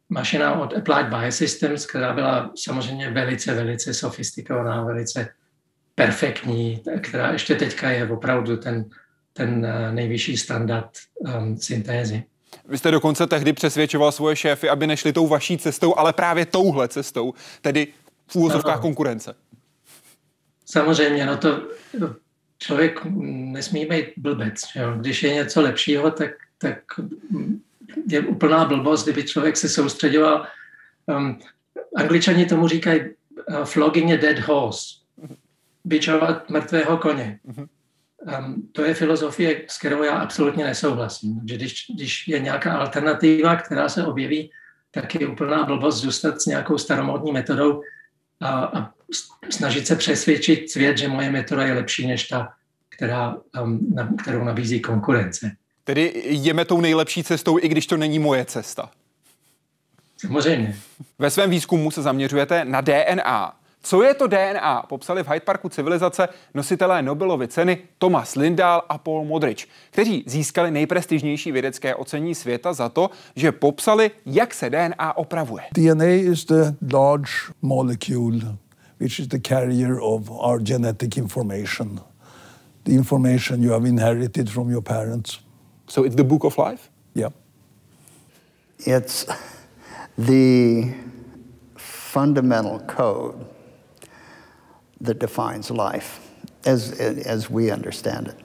mašina 0.09 0.53
od 0.53 0.77
Applied 0.77 1.07
Biosystems, 1.07 1.85
která 1.85 2.13
byla 2.13 2.51
samozřejmě 2.63 3.09
velice, 3.09 3.53
velice 3.53 3.93
sofistikovaná, 3.93 4.83
velice 4.83 5.33
perfektní, 5.99 6.83
která 7.01 7.31
ještě 7.31 7.55
teďka 7.55 7.89
je 7.89 8.09
opravdu 8.09 8.57
ten, 8.57 8.85
ten 9.33 9.65
eh, 9.65 9.91
nejvyšší 9.91 10.37
standard 10.37 10.89
um, 11.15 11.57
syntézy. 11.57 12.23
Vy 12.67 12.77
jste 12.77 12.91
dokonce 12.91 13.27
tehdy 13.27 13.53
přesvědčoval 13.53 14.11
svoje 14.11 14.35
šéfy, 14.35 14.69
aby 14.69 14.87
nešli 14.87 15.13
tou 15.13 15.27
vaší 15.27 15.57
cestou, 15.57 15.97
ale 15.97 16.13
právě 16.13 16.45
touhle 16.45 16.87
cestou, 16.87 17.33
tedy 17.61 17.87
v 18.27 18.35
úvozovkách 18.35 18.79
konkurence. 18.79 19.35
Samozřejmě, 20.65 21.25
no 21.25 21.37
to 21.37 21.61
člověk 22.57 22.99
nesmí 23.55 23.85
být 23.85 24.05
blbec. 24.17 24.61
Jo? 24.75 24.93
Když 24.97 25.23
je 25.23 25.33
něco 25.33 25.61
lepšího, 25.61 26.11
tak, 26.11 26.31
tak 26.57 26.79
je 28.07 28.19
úplná 28.19 28.65
blbost, 28.65 29.03
kdyby 29.03 29.23
člověk 29.23 29.57
se 29.57 29.69
soustředoval. 29.69 30.47
Um, 31.05 31.39
angličani 31.95 32.45
tomu 32.45 32.67
říkají 32.67 33.01
uh, 33.01 33.63
flogging 33.63 34.11
a 34.11 34.17
dead 34.17 34.39
horse. 34.39 34.98
Bičovat 35.85 36.49
mrtvého 36.49 36.97
koně. 36.97 37.39
Uh-huh. 37.47 37.67
Um, 38.39 38.69
to 38.71 38.83
je 38.83 38.93
filozofie, 38.93 39.61
s 39.67 39.77
kterou 39.77 40.03
já 40.03 40.11
absolutně 40.11 40.63
nesouhlasím. 40.63 41.41
Že 41.45 41.55
když, 41.55 41.85
když 41.95 42.27
je 42.27 42.39
nějaká 42.39 42.73
alternativa, 42.73 43.55
která 43.55 43.89
se 43.89 44.05
objeví, 44.05 44.51
tak 44.91 45.15
je 45.15 45.27
úplná 45.27 45.63
blbost 45.63 46.01
zůstat 46.01 46.41
s 46.41 46.45
nějakou 46.45 46.77
staromodní 46.77 47.31
metodou 47.31 47.81
a, 48.41 48.49
a 48.49 48.91
snažit 49.49 49.87
se 49.87 49.95
přesvědčit 49.95 50.71
svět, 50.71 50.97
že 50.97 51.07
moje 51.07 51.31
metoda 51.31 51.63
je 51.63 51.73
lepší 51.73 52.07
než 52.07 52.27
ta, 52.27 52.53
která, 52.89 53.35
um, 53.63 53.93
na, 53.93 54.09
kterou 54.21 54.43
nabízí 54.43 54.79
konkurence. 54.79 55.51
Tedy 55.83 56.23
jdeme 56.25 56.65
tou 56.65 56.81
nejlepší 56.81 57.23
cestou, 57.23 57.59
i 57.59 57.67
když 57.67 57.87
to 57.87 57.97
není 57.97 58.19
moje 58.19 58.45
cesta. 58.45 58.91
Samozřejmě. 60.17 60.75
Ve 61.19 61.29
svém 61.29 61.49
výzkumu 61.49 61.91
se 61.91 62.01
zaměřujete 62.01 62.65
na 62.65 62.81
DNA. 62.81 63.58
Co 63.81 64.03
je 64.03 64.13
to 64.13 64.27
DNA? 64.27 64.83
Popsali 64.89 65.23
v 65.23 65.27
Hyde 65.27 65.45
Parku 65.45 65.69
civilizace 65.69 66.29
nositelé 66.53 67.01
Nobelovy 67.01 67.47
ceny 67.47 67.77
Thomas 67.97 68.35
Lindahl 68.35 68.81
a 68.89 68.97
Paul 68.97 69.25
Modrich, 69.25 69.67
kteří 69.91 70.23
získali 70.27 70.71
nejprestižnější 70.71 71.51
vědecké 71.51 71.95
ocení 71.95 72.35
světa 72.35 72.73
za 72.73 72.89
to, 72.89 73.09
že 73.35 73.51
popsali, 73.51 74.11
jak 74.25 74.53
se 74.53 74.69
DNA 74.69 75.17
opravuje. 75.17 75.63
DNA 75.73 76.05
is 76.05 76.45
the 76.45 76.73
large 76.93 77.31
molecule 77.61 78.39
which 78.99 79.19
is 79.19 79.27
the 79.27 79.39
carrier 79.39 79.99
of 79.99 80.29
our 80.29 80.59
genetic 80.59 81.17
information. 81.17 82.01
The 82.83 82.93
information 82.93 83.63
you 83.63 83.71
have 83.71 83.85
inherited 83.85 84.49
from 84.49 84.69
your 84.69 84.81
parents. 84.81 85.39
So 85.87 86.03
it's 86.03 86.15
the 86.15 86.23
book 86.23 86.43
of 86.43 86.57
life? 86.57 86.89
Yeah. 87.13 87.29
It's 88.79 89.25
the 90.17 90.93
fundamental 91.77 92.79
code 92.79 93.45
that 95.01 95.17
defines 95.17 95.69
life 95.69 96.19
as, 96.65 96.99
as 97.25 97.49
we 97.49 97.71
understand 97.71 98.27
it. 98.27 98.35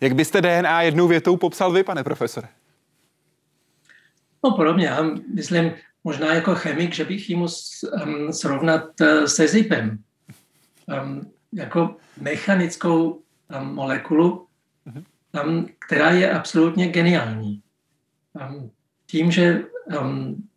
Jak 0.00 0.14
byste 0.14 0.40
DNA 0.40 0.82
jednou 0.82 1.08
větou 1.08 1.36
popsal 1.36 1.72
vy, 1.72 1.84
pane 1.84 2.04
profesore? 2.04 2.48
No 4.44 4.56
podobně, 4.56 4.86
já 4.86 5.02
myslím, 5.34 5.72
možná 6.04 6.34
jako 6.34 6.54
chemik, 6.54 6.94
že 6.94 7.04
bych 7.04 7.30
ji 7.30 7.36
um, 7.36 7.46
srovnat 8.32 9.00
uh, 9.00 9.24
se 9.24 9.48
zipem. 9.48 9.98
Um, 11.02 11.30
jako 11.52 11.96
mechanickou 12.20 13.10
um, 13.10 13.74
molekulu, 13.74 14.46
um, 15.44 15.68
která 15.86 16.10
je 16.10 16.32
absolutně 16.32 16.88
geniální. 16.88 17.62
Um, 18.32 18.70
tím, 19.06 19.30
že 19.30 19.64
um, 20.00 20.48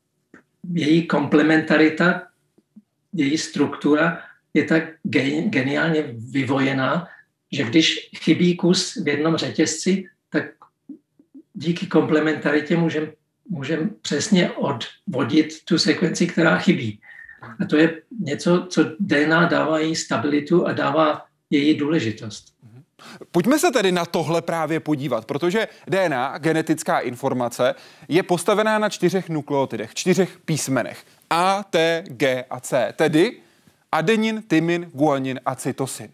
její 0.74 1.08
komplementarita, 1.08 2.28
její 3.14 3.38
struktura 3.38 4.22
je 4.54 4.64
tak 4.64 4.84
geniálně 5.50 6.04
vyvojená, 6.32 7.08
že 7.52 7.64
když 7.64 8.10
chybí 8.18 8.56
kus 8.56 8.96
v 9.04 9.08
jednom 9.08 9.38
řetězci, 9.38 10.06
tak 10.30 10.44
díky 11.54 11.88
komplementaritě 11.88 12.78
můžeme 12.78 13.08
můžem 13.52 13.90
přesně 14.02 14.52
odvodit 14.52 15.66
tu 15.66 15.78
sekvenci, 15.78 16.28
která 16.28 16.58
chybí. 16.58 17.00
A 17.60 17.66
to 17.66 17.78
je 17.78 18.02
něco, 18.20 18.66
co 18.70 18.86
DNA 19.00 19.46
dává 19.46 19.80
její 19.80 19.96
stabilitu 19.96 20.68
a 20.68 20.74
dává 20.74 21.26
její 21.50 21.78
důležitost. 21.78 22.54
Pojďme 23.32 23.60
se 23.60 23.72
tedy 23.72 23.92
na 23.92 24.06
tohle 24.06 24.42
právě 24.42 24.80
podívat, 24.80 25.26
protože 25.26 25.68
DNA, 25.88 26.38
genetická 26.38 27.00
informace, 27.00 27.76
je 28.08 28.24
postavená 28.24 28.80
na 28.80 28.90
čtyřech 28.90 29.30
nukleotidech, 29.30 29.94
čtyřech 29.94 30.40
písmenech. 30.46 31.04
A, 31.30 31.64
T, 31.64 32.04
G 32.08 32.46
a 32.50 32.60
C, 32.60 32.94
tedy 32.96 33.38
adenin, 33.92 34.44
tymin, 34.48 34.90
guanin 34.94 35.40
a 35.46 35.56
cytosin. 35.56 36.10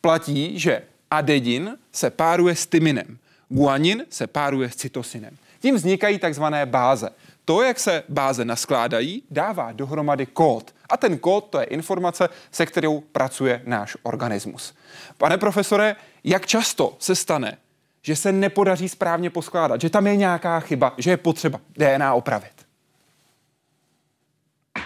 Platí, 0.00 0.58
že 0.58 0.82
adenin 1.10 1.78
se 1.92 2.10
páruje 2.10 2.56
s 2.56 2.66
tyminem, 2.66 3.18
guanin 3.48 4.04
se 4.10 4.26
páruje 4.26 4.70
s 4.70 4.76
cytosinem. 4.76 5.36
Tím 5.60 5.74
vznikají 5.74 6.18
takzvané 6.18 6.66
báze. 6.66 7.10
To, 7.44 7.62
jak 7.62 7.80
se 7.80 8.02
báze 8.08 8.44
naskládají, 8.44 9.22
dává 9.30 9.72
dohromady 9.72 10.26
kód. 10.26 10.74
A 10.88 10.96
ten 10.96 11.18
kód 11.18 11.44
to 11.50 11.60
je 11.60 11.64
informace, 11.64 12.28
se 12.50 12.66
kterou 12.66 13.00
pracuje 13.00 13.62
náš 13.64 13.96
organismus. 14.02 14.74
Pane 15.18 15.38
profesore, 15.38 15.96
jak 16.24 16.46
často 16.46 16.96
se 16.98 17.14
stane, 17.14 17.58
že 18.02 18.16
se 18.16 18.32
nepodaří 18.32 18.88
správně 18.88 19.30
poskládat, 19.30 19.80
že 19.80 19.90
tam 19.90 20.06
je 20.06 20.16
nějaká 20.16 20.60
chyba, 20.60 20.94
že 20.98 21.10
je 21.10 21.16
potřeba 21.16 21.60
DNA 21.76 22.14
opravit? 22.14 22.66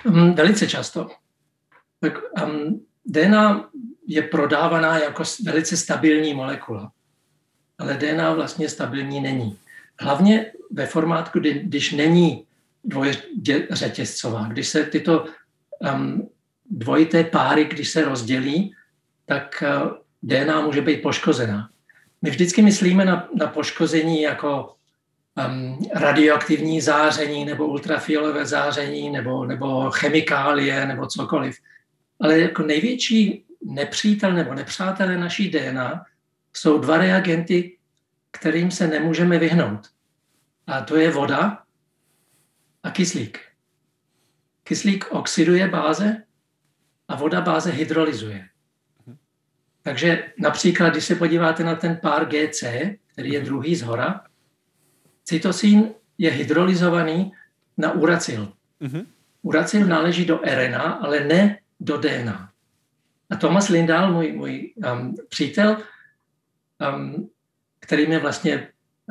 Um, 0.04 0.34
velice 0.34 0.68
často. 0.68 1.10
Tak 2.06 2.46
um, 2.46 2.80
DNA 3.06 3.68
je 4.06 4.22
prodávaná 4.22 4.98
jako 4.98 5.22
velice 5.44 5.76
stabilní 5.76 6.34
molekula, 6.34 6.92
ale 7.78 7.94
DNA 7.94 8.34
vlastně 8.34 8.68
stabilní 8.68 9.20
není. 9.20 9.58
Hlavně 10.00 10.52
ve 10.70 10.86
formátku, 10.86 11.38
kdy, 11.40 11.60
když 11.64 11.92
není 11.92 12.44
dvojřetězcová, 12.84 14.48
když 14.48 14.68
se 14.68 14.84
tyto 14.84 15.24
um, 15.94 16.28
dvojité 16.70 17.24
páry, 17.24 17.64
když 17.64 17.90
se 17.90 18.04
rozdělí, 18.04 18.74
tak 19.26 19.64
uh, 19.82 19.90
DNA 20.22 20.60
může 20.60 20.80
být 20.82 21.02
poškozená. 21.02 21.68
My 22.22 22.30
vždycky 22.30 22.62
myslíme 22.62 23.04
na, 23.04 23.28
na 23.34 23.46
poškození 23.46 24.22
jako 24.22 24.74
um, 25.48 25.78
radioaktivní 25.94 26.80
záření 26.80 27.44
nebo 27.44 27.66
ultrafialové 27.66 28.46
záření 28.46 29.10
nebo, 29.10 29.46
nebo 29.46 29.90
chemikálie 29.90 30.86
nebo 30.86 31.06
cokoliv. 31.06 31.58
Ale 32.20 32.40
jako 32.40 32.62
největší 32.62 33.44
nepřítel 33.64 34.32
nebo 34.32 34.54
nepřátelé 34.54 35.18
naší 35.18 35.50
DNA 35.50 36.04
jsou 36.52 36.78
dva 36.78 36.98
reagenty, 36.98 37.78
kterým 38.30 38.70
se 38.70 38.86
nemůžeme 38.86 39.38
vyhnout. 39.38 39.90
A 40.66 40.80
to 40.80 40.96
je 40.96 41.10
voda 41.10 41.62
a 42.82 42.90
kyslík. 42.90 43.40
Kyslík 44.62 45.04
oxiduje 45.10 45.68
báze 45.68 46.22
a 47.08 47.16
voda 47.16 47.40
báze 47.40 47.70
hydrolyzuje. 47.70 48.48
Takže 49.82 50.32
například, 50.38 50.88
když 50.88 51.04
se 51.04 51.14
podíváte 51.14 51.64
na 51.64 51.74
ten 51.74 51.96
pár 52.02 52.26
GC, 52.26 52.64
který 53.06 53.32
je 53.32 53.40
druhý 53.40 53.76
z 53.76 53.82
hora, 53.82 54.24
cytosín 55.24 55.94
je 56.18 56.30
hydrolyzovaný 56.30 57.32
na 57.76 57.92
uracil. 57.92 58.52
Mm-hmm. 58.80 59.06
Uracil 59.42 59.86
náleží 59.86 60.24
do 60.24 60.40
RNA, 60.44 60.82
ale 60.82 61.20
ne 61.20 61.58
do 61.80 61.96
DNA. 61.96 62.50
A 63.30 63.36
Thomas 63.36 63.68
Lindahl, 63.68 64.12
můj, 64.12 64.32
můj 64.32 64.72
um, 64.76 65.14
přítel, 65.28 65.76
um, 66.94 67.30
který 67.80 68.06
mě 68.06 68.18
vlastně 68.18 68.68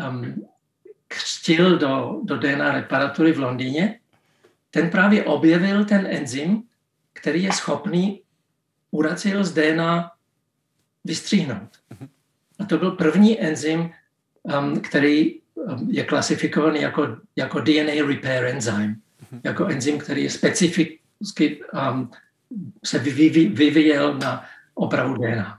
um, 0.09 0.47
křtil 1.07 1.77
do, 1.77 2.19
do 2.23 2.37
DNA 2.37 2.71
reparatury 2.71 3.31
v 3.31 3.39
Londýně, 3.39 3.99
ten 4.71 4.89
právě 4.89 5.23
objevil 5.23 5.85
ten 5.85 6.07
enzym, 6.09 6.63
který 7.13 7.43
je 7.43 7.53
schopný 7.53 8.21
uracil 8.91 9.43
z 9.43 9.53
DNA 9.53 10.11
vystříhnout. 11.03 11.79
A 12.59 12.65
to 12.65 12.77
byl 12.77 12.91
první 12.91 13.41
enzym, 13.41 13.91
um, 14.43 14.81
který 14.81 15.39
um, 15.53 15.89
je 15.91 16.03
klasifikovaný 16.03 16.81
jako, 16.81 17.17
jako 17.35 17.59
DNA 17.59 18.07
repair 18.07 18.45
enzyme, 18.45 18.95
jako 19.43 19.65
enzym, 19.65 19.99
který 19.99 20.23
je 20.23 20.29
specificky 20.29 21.61
um, 21.73 22.11
se 22.85 22.99
vyvíjel 22.99 24.17
na 24.17 24.43
opravu 24.75 25.15
DNA. 25.17 25.57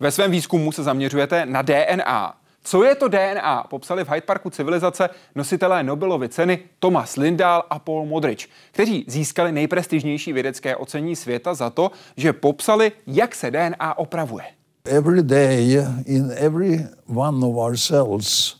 Ve 0.00 0.10
svém 0.10 0.30
výzkumu 0.30 0.72
se 0.72 0.82
zaměřujete 0.82 1.46
na 1.46 1.62
DNA. 1.62 2.34
Co 2.64 2.84
je 2.84 2.94
to 2.94 3.08
DNA? 3.08 3.64
Popsali 3.70 4.04
v 4.04 4.08
Hyde 4.08 4.26
Parku 4.26 4.50
civilizace 4.50 5.08
nositelé 5.34 5.82
Nobelovy 5.82 6.28
ceny 6.28 6.58
Thomas 6.78 7.16
Lindahl 7.16 7.62
a 7.70 7.78
Paul 7.78 8.06
Modrich, 8.06 8.48
kteří 8.72 9.04
získali 9.08 9.52
nejprestižnější 9.52 10.32
vědecké 10.32 10.76
ocení 10.76 11.16
světa 11.16 11.54
za 11.54 11.70
to, 11.70 11.90
že 12.16 12.32
popsali, 12.32 12.92
jak 13.06 13.34
se 13.34 13.50
DNA 13.50 13.98
opravuje. 13.98 14.44
Every 14.84 15.22
day 15.22 15.84
in 16.06 16.32
every 16.36 16.86
one 17.06 17.46
of 17.46 17.56
our 17.56 17.76
cells 17.76 18.56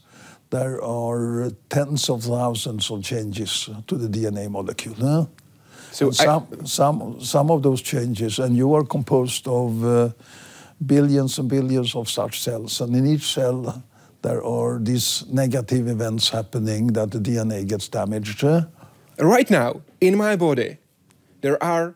there 0.51 0.81
are 0.83 1.51
tens 1.69 2.09
of 2.09 2.23
thousands 2.23 2.91
of 2.91 3.03
changes 3.03 3.71
to 3.87 3.99
the 3.99 4.09
DNA 4.09 4.49
molecule. 4.49 4.95
Huh? 4.95 5.27
So 5.95 6.11
some, 6.11 6.47
I... 6.61 6.65
some, 6.65 7.21
some 7.21 7.51
of 7.53 7.63
those 7.63 7.81
changes, 7.81 8.41
and 8.41 8.57
you 8.57 8.75
are 8.75 8.85
composed 8.85 9.47
of 9.47 9.85
uh, 9.85 10.09
billions 10.85 11.39
and 11.39 11.49
billions 11.49 11.95
of 11.95 12.11
such 12.11 12.41
cells, 12.41 12.81
and 12.81 12.97
in 12.97 13.07
each 13.07 13.33
cell 13.33 13.83
there 14.23 14.43
are 14.43 14.81
these 14.81 15.25
negative 15.31 15.87
events 15.87 16.31
happening 16.31 16.89
that 16.89 17.11
the 17.13 17.19
DNA 17.19 17.65
gets 17.69 17.89
damaged. 17.89 18.43
Right 19.19 19.51
now, 19.51 19.83
in 20.01 20.17
my 20.17 20.35
body, 20.35 20.79
there 21.43 21.63
are 21.63 21.95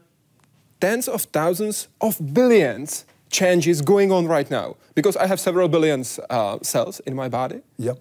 tens 0.81 1.09
of 1.09 1.23
thousands 1.23 1.89
of 2.01 2.21
billions 2.33 3.05
changes 3.31 3.83
going 3.83 4.13
on 4.13 4.29
right 4.29 4.49
now 4.49 4.77
because 4.95 5.17
I 5.17 5.27
have 5.27 5.41
several 5.41 5.69
billions 5.69 6.21
uh, 6.31 6.59
cells 6.63 7.01
in 7.01 7.17
my 7.17 7.29
body. 7.29 7.63
Yep. 7.79 7.99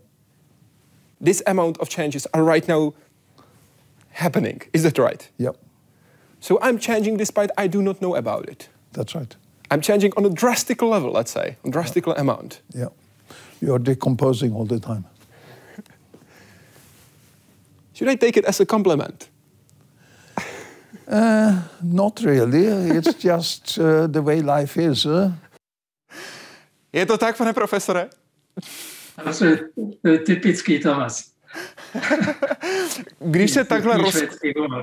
This 1.19 1.41
amount 1.47 1.79
of 1.79 1.89
changes 1.89 2.27
are 2.33 2.43
right 2.43 2.67
now 2.67 2.93
happening. 4.11 4.61
Is 4.73 4.83
that 4.83 4.97
right? 4.99 5.27
Yep. 5.37 5.57
So 6.39 6.59
I'm 6.61 6.79
changing 6.79 7.17
despite 7.17 7.51
I 7.57 7.67
do 7.67 7.81
not 7.81 8.01
know 8.01 8.15
about 8.15 8.49
it. 8.49 8.69
That's 8.93 9.15
right. 9.15 9.35
I'm 9.69 9.81
changing 9.81 10.13
on 10.15 10.25
a 10.25 10.29
drastic 10.29 10.81
level, 10.81 11.11
let's 11.11 11.31
say, 11.31 11.57
a 11.63 11.69
drastic 11.69 12.07
yep. 12.07 12.17
amount. 12.17 12.61
Yeah 12.73 12.89
you're 13.59 13.79
decomposing 13.79 14.53
all 14.53 14.65
the 14.65 14.79
time. 14.79 15.05
Should 17.93 18.09
I 18.09 18.15
take 18.15 18.37
it 18.37 18.45
as 18.45 18.59
a 18.59 18.65
compliment? 18.65 19.29
Uh, 21.09 21.61
not 21.81 22.19
really. 22.19 22.65
It's 22.97 23.13
just 23.29 23.79
uh, 23.79 24.07
the 24.07 24.21
way 24.21 24.41
life 24.41 24.75
is. 24.75 25.05
Uh. 25.05 25.31
Je 26.93 27.05
to 27.05 27.17
tak, 27.17 27.37
pane 27.37 27.53
profesore? 27.53 28.09
To 30.03 30.09
je 30.09 30.19
typický 30.19 30.79
Tomas. 30.83 31.31
když 33.19 33.51
se, 33.51 33.63
takhle 33.63 33.97
roz... 33.97 34.23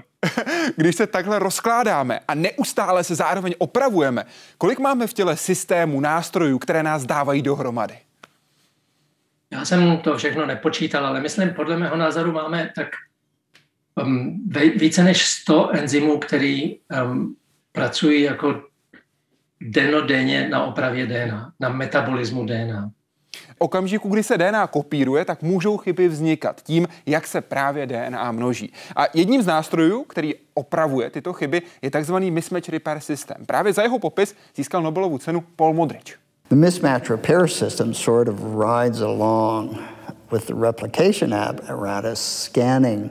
když 0.76 0.96
se 0.96 1.06
takhle 1.06 1.38
rozkládáme 1.38 2.20
a 2.28 2.34
neustále 2.34 3.04
se 3.04 3.14
zároveň 3.14 3.54
opravujeme, 3.58 4.24
kolik 4.58 4.78
máme 4.78 5.06
v 5.06 5.12
těle 5.12 5.36
systému, 5.36 6.00
nástrojů, 6.00 6.58
které 6.58 6.82
nás 6.82 7.06
dávají 7.06 7.42
dohromady? 7.42 7.98
Já 9.52 9.64
jsem 9.64 9.98
to 9.98 10.16
všechno 10.16 10.46
nepočítal, 10.46 11.06
ale 11.06 11.20
myslím, 11.20 11.50
podle 11.50 11.76
mého 11.76 11.96
názoru 11.96 12.32
máme 12.32 12.72
tak 12.76 12.88
um, 14.02 14.48
více 14.76 15.02
než 15.02 15.26
100 15.26 15.70
enzymů, 15.70 16.18
který 16.18 16.78
um, 17.04 17.36
pracují 17.72 18.22
jako 18.22 18.62
denodenně 19.60 20.48
na 20.48 20.64
opravě 20.64 21.06
DNA, 21.06 21.52
na 21.60 21.68
metabolismu 21.68 22.46
DNA. 22.46 22.90
Okamžiku, 23.58 24.08
kdy 24.08 24.22
se 24.22 24.38
DNA 24.38 24.66
kopíruje, 24.66 25.24
tak 25.24 25.42
můžou 25.42 25.76
chyby 25.76 26.08
vznikat 26.08 26.62
tím, 26.62 26.88
jak 27.06 27.26
se 27.26 27.40
právě 27.40 27.86
DNA 27.86 28.32
množí. 28.32 28.72
A 28.96 29.06
jedním 29.14 29.42
z 29.42 29.46
nástrojů, 29.46 30.04
který 30.04 30.34
opravuje 30.54 31.10
tyto 31.10 31.32
chyby, 31.32 31.62
je 31.82 31.90
takzvaný 31.90 32.30
mismatch 32.30 32.68
repair 32.68 33.00
system. 33.00 33.36
Právě 33.46 33.72
za 33.72 33.82
jeho 33.82 33.98
popis 33.98 34.34
získal 34.56 34.82
Nobelovu 34.82 35.18
cenu 35.18 35.44
Paul 35.56 35.74
Modrich. 35.74 36.18
The 36.48 36.56
mismatch 36.56 37.10
repair 37.10 37.48
system 37.48 37.94
sort 37.94 38.28
of 38.28 38.36
rides 38.40 39.00
along 39.00 39.78
with 40.32 40.46
the 40.46 40.54
replication 40.54 41.32
apparatus 41.32 42.20
scanning 42.20 43.10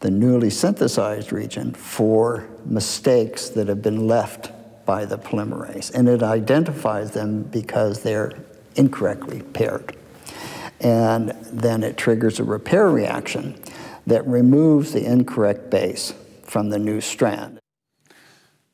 the 0.00 0.10
newly 0.10 0.50
synthesized 0.50 1.32
region 1.32 1.72
for 1.74 2.44
mistakes 2.66 3.48
that 3.50 3.68
have 3.68 3.82
been 3.82 4.08
left 4.08 4.50
by 4.84 5.04
the 5.04 5.16
polymerase. 5.16 5.94
And 5.94 6.08
it 6.08 6.22
identifies 6.22 7.12
them 7.12 7.44
because 7.44 8.02
they're 8.02 8.32
incorrectly 8.76 9.42
paired. 9.52 9.96
And 10.80 11.32
then 11.60 11.84
it 11.84 11.96
triggers 11.96 12.40
a 12.40 12.44
repair 12.44 12.88
reaction 12.88 13.54
that 14.06 14.26
removes 14.26 14.92
the 14.92 15.00
incorrect 15.00 15.70
base 15.70 16.14
from 16.42 16.70
the 16.70 16.78
new 16.78 17.00
strand. 17.00 17.58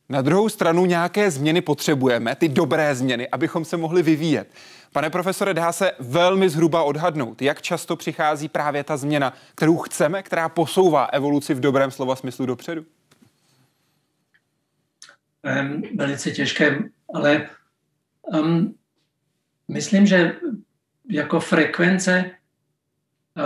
Na 0.09 0.23
druhou 0.23 0.49
stranu 0.49 0.87
nějaké 0.87 1.31
změny 1.31 1.61
potřebujeme, 1.61 2.37
ty 2.37 2.49
dobré 2.49 2.95
změny, 2.95 3.29
abychom 3.29 3.65
se 3.65 3.77
mohli 3.77 4.03
vyvíjet. 4.03 4.49
Pane 4.93 5.11
profesore, 5.11 5.55
dá 5.55 5.73
se 5.73 5.93
velmi 5.99 6.49
zhruba 6.49 6.83
odhadnout, 6.83 7.43
jak 7.43 7.63
často 7.63 7.97
přichází 7.97 8.49
právě 8.49 8.85
ta 8.85 8.97
změna, 8.97 9.33
kterou 9.55 9.79
chceme, 9.79 10.23
která 10.23 10.49
posouvá 10.49 11.05
evoluci 11.05 11.55
v 11.55 11.61
dobrém 11.61 11.91
slova 11.91 12.17
smyslu 12.17 12.47
dopředu? 12.47 12.85
Um, 15.63 15.83
velice 15.97 16.31
těžké, 16.31 16.79
ale 17.15 17.49
um, 18.23 18.75
myslím, 19.68 20.07
že 20.07 20.37
jako 21.11 21.40
frekvence 21.40 22.31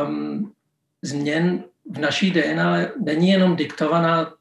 um, 0.07 0.53
změn 1.03 1.65
v 1.91 1.99
naší 1.99 2.31
DNA 2.31 2.77
není 3.05 3.29
jenom 3.29 3.57
diktovaná 3.57 4.35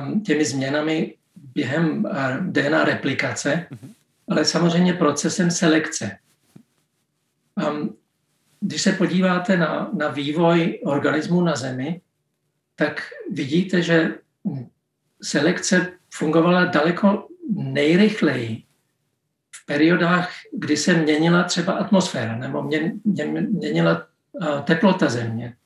um, 0.00 0.20
těmi 0.20 0.44
změnami 0.44 1.14
během 1.54 2.04
uh, 2.04 2.36
DNA 2.36 2.84
replikace, 2.84 3.66
mm-hmm. 3.70 3.92
ale 4.28 4.44
samozřejmě 4.44 4.92
procesem 4.92 5.50
selekce. 5.50 6.18
Um, 7.68 7.96
když 8.60 8.82
se 8.82 8.92
podíváte 8.92 9.56
na, 9.56 9.90
na 9.92 10.08
vývoj 10.08 10.80
organismu 10.84 11.40
na 11.40 11.56
Zemi, 11.56 12.00
tak 12.76 13.02
vidíte, 13.30 13.82
že 13.82 14.14
selekce 15.22 15.92
fungovala 16.10 16.64
daleko 16.64 17.28
nejrychleji 17.54 18.62
periodách, 19.68 20.32
kdy 20.52 20.76
se 20.76 20.94
měnila 20.94 21.42
třeba 21.44 21.72
atmosféra 21.72 22.36
nebo 22.36 22.62
mě, 22.62 22.92
mě, 23.04 23.24
měnila 23.40 24.06
uh, 24.32 24.60
teplota 24.60 25.08
země 25.08 25.56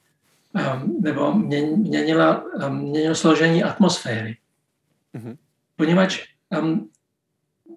um, 0.52 0.96
nebo 1.00 1.32
mě, 1.32 1.62
měnila, 1.62 2.44
um, 2.66 2.78
měnilo 2.78 3.14
složení 3.14 3.64
atmosféry. 3.64 4.36
Mm-hmm. 5.14 5.36
Poněvadž 5.76 6.24
um, 6.60 6.90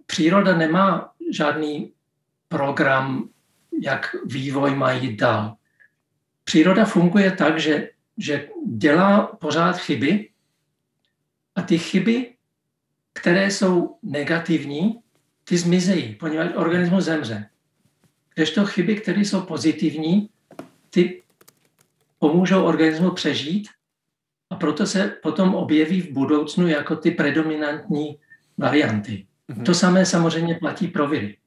příroda 0.06 0.58
nemá 0.58 1.14
žádný 1.32 1.92
program 2.48 3.30
jak 3.82 4.16
vývoj 4.26 4.76
má 4.76 4.92
jít 4.92 5.20
dál. 5.20 5.56
Příroda 6.44 6.86
funguje 6.86 7.32
tak, 7.32 7.60
že, 7.60 7.90
že 8.18 8.50
dělá 8.68 9.28
pořád 9.28 9.78
chyby 9.78 10.30
a 11.56 11.62
ty 11.62 11.78
chyby, 11.78 12.36
které 13.14 13.52
jsou 13.52 13.98
negativní, 14.04 15.00
ty 15.48 15.58
zmizejí, 15.58 16.16
poněvadž 16.16 16.52
organismus 16.56 17.04
zemře. 17.04 17.50
Kdežto 18.36 18.66
chyby, 18.66 18.96
které 18.96 19.22
jsou 19.22 19.42
pozitivní, 19.42 20.30
ty 20.90 21.24
pomůžou 22.20 22.64
organismu 22.64 23.12
přežít 23.12 23.68
a 24.50 24.56
proto 24.56 24.86
se 24.86 25.18
potom 25.24 25.56
objeví 25.56 26.02
v 26.02 26.12
budoucnu 26.12 26.68
jako 26.68 26.96
ty 26.96 27.12
predominantní 27.12 28.18
varianty. 28.58 29.26
Mm-hmm. 29.50 29.64
To 29.64 29.74
samé 29.74 30.06
samozřejmě 30.06 30.56
platí 30.56 30.88
pro 30.88 31.08
viry. 31.08 31.38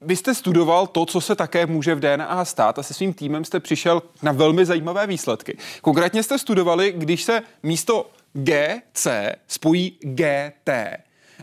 Vy 0.00 0.16
jste 0.16 0.34
studoval 0.34 0.86
to, 0.86 1.06
co 1.06 1.20
se 1.20 1.34
také 1.36 1.66
může 1.66 1.94
v 1.94 2.00
DNA 2.00 2.44
stát 2.44 2.78
a 2.78 2.82
se 2.82 2.94
svým 2.94 3.14
týmem 3.14 3.44
jste 3.44 3.60
přišel 3.60 4.02
na 4.22 4.32
velmi 4.32 4.66
zajímavé 4.66 5.06
výsledky. 5.06 5.58
Konkrétně 5.82 6.22
jste 6.22 6.38
studovali, 6.38 6.92
když 6.96 7.22
se 7.22 7.42
místo 7.62 8.10
GC 8.32 9.06
spojí 9.46 9.98
GT 10.00 10.70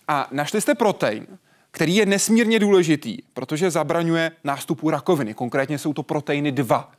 a 0.07 0.27
našli 0.31 0.61
jste 0.61 0.75
protein, 0.75 1.27
který 1.71 1.95
je 1.95 2.05
nesmírně 2.05 2.59
důležitý, 2.59 3.17
protože 3.33 3.71
zabraňuje 3.71 4.31
nástupu 4.43 4.89
rakoviny. 4.89 5.33
Konkrétně 5.33 5.77
jsou 5.77 5.93
to 5.93 6.03
proteiny 6.03 6.51
2. 6.51 6.91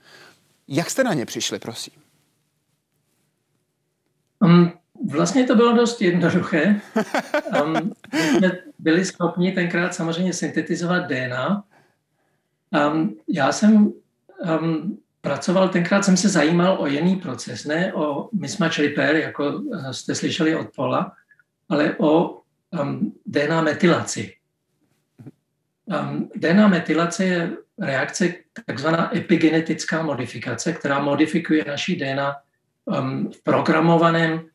Jak 0.69 0.91
jste 0.91 1.05
na 1.05 1.15
ně 1.15 1.27
přišli, 1.27 1.59
prosím? 1.59 1.93
Um, 4.41 4.73
Vlastně 5.11 5.45
to 5.45 5.55
bylo 5.55 5.73
dost 5.73 6.03
jednoduché. 6.03 6.81
Um, 7.65 7.93
my 8.13 8.39
jsme 8.39 8.53
byli 8.79 9.05
schopni 9.05 9.53
tenkrát 9.53 9.95
samozřejmě 9.95 10.33
syntetizovat 10.33 11.07
DNA. 11.07 11.65
Um, 12.93 13.17
já 13.29 13.53
jsem 13.53 13.93
um, 14.61 14.99
pracoval, 15.21 15.69
tenkrát 15.69 16.05
jsem 16.05 16.17
se 16.17 16.29
zajímal 16.29 16.77
o 16.81 16.87
jiný 16.87 17.17
proces, 17.17 17.65
ne 17.65 17.93
o 17.95 18.29
mismatch 18.33 18.79
repair, 18.79 19.17
jako 19.17 19.63
eh, 19.75 19.95
jste 19.95 20.15
slyšeli 20.15 20.57
od 20.57 20.67
Pola, 20.77 21.13
ale 21.69 21.95
o 21.99 22.42
um, 22.81 23.13
DNA 23.27 23.63
metylaci. 23.63 24.35
Um, 25.85 26.31
DNA 26.37 26.69
metylace 26.69 27.25
je 27.25 27.57
reakce, 27.79 28.35
takzvaná 28.67 29.17
epigenetická 29.17 30.03
modifikace, 30.03 30.73
která 30.73 31.03
modifikuje 31.03 31.65
naší 31.69 31.97
DNA 31.97 32.37
um, 32.85 33.31
v 33.31 33.43
programovaném 33.43 34.49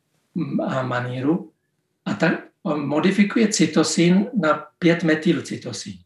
maníru 0.81 1.51
a 2.05 2.13
tak 2.13 2.33
modifikuje 2.75 3.47
cytosin 3.47 4.29
na 4.41 4.67
5-metylcytosin. 4.83 5.99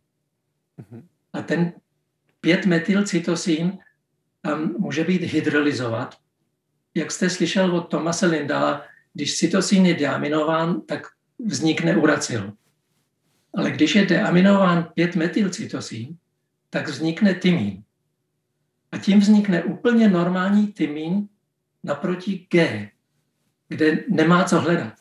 Mm-hmm. 0.79 1.03
A 1.33 1.41
ten 1.41 1.73
5-metylcytosin 2.43 3.77
um, 4.53 4.75
může 4.79 5.03
být 5.03 5.21
hydrolyzovat. 5.21 6.15
Jak 6.95 7.11
jste 7.11 7.29
slyšel 7.29 7.75
od 7.75 7.81
Tomase 7.81 8.25
Lindala, 8.25 8.83
když 9.13 9.37
cytosin 9.37 9.85
je 9.85 9.93
deaminován, 9.93 10.81
tak 10.81 11.07
vznikne 11.45 11.97
uracil. 11.97 12.53
Ale 13.53 13.71
když 13.71 13.95
je 13.95 14.05
deaminován 14.05 14.91
5-metylcytosin, 14.97 16.15
tak 16.69 16.87
vznikne 16.87 17.33
tymín. 17.33 17.83
A 18.91 18.97
tím 18.97 19.19
vznikne 19.19 19.63
úplně 19.63 20.09
normální 20.09 20.67
tymín 20.67 21.27
naproti 21.83 22.47
G, 22.51 22.89
kde 23.67 24.03
nemá 24.09 24.43
co 24.43 24.59
hledat. 24.59 24.93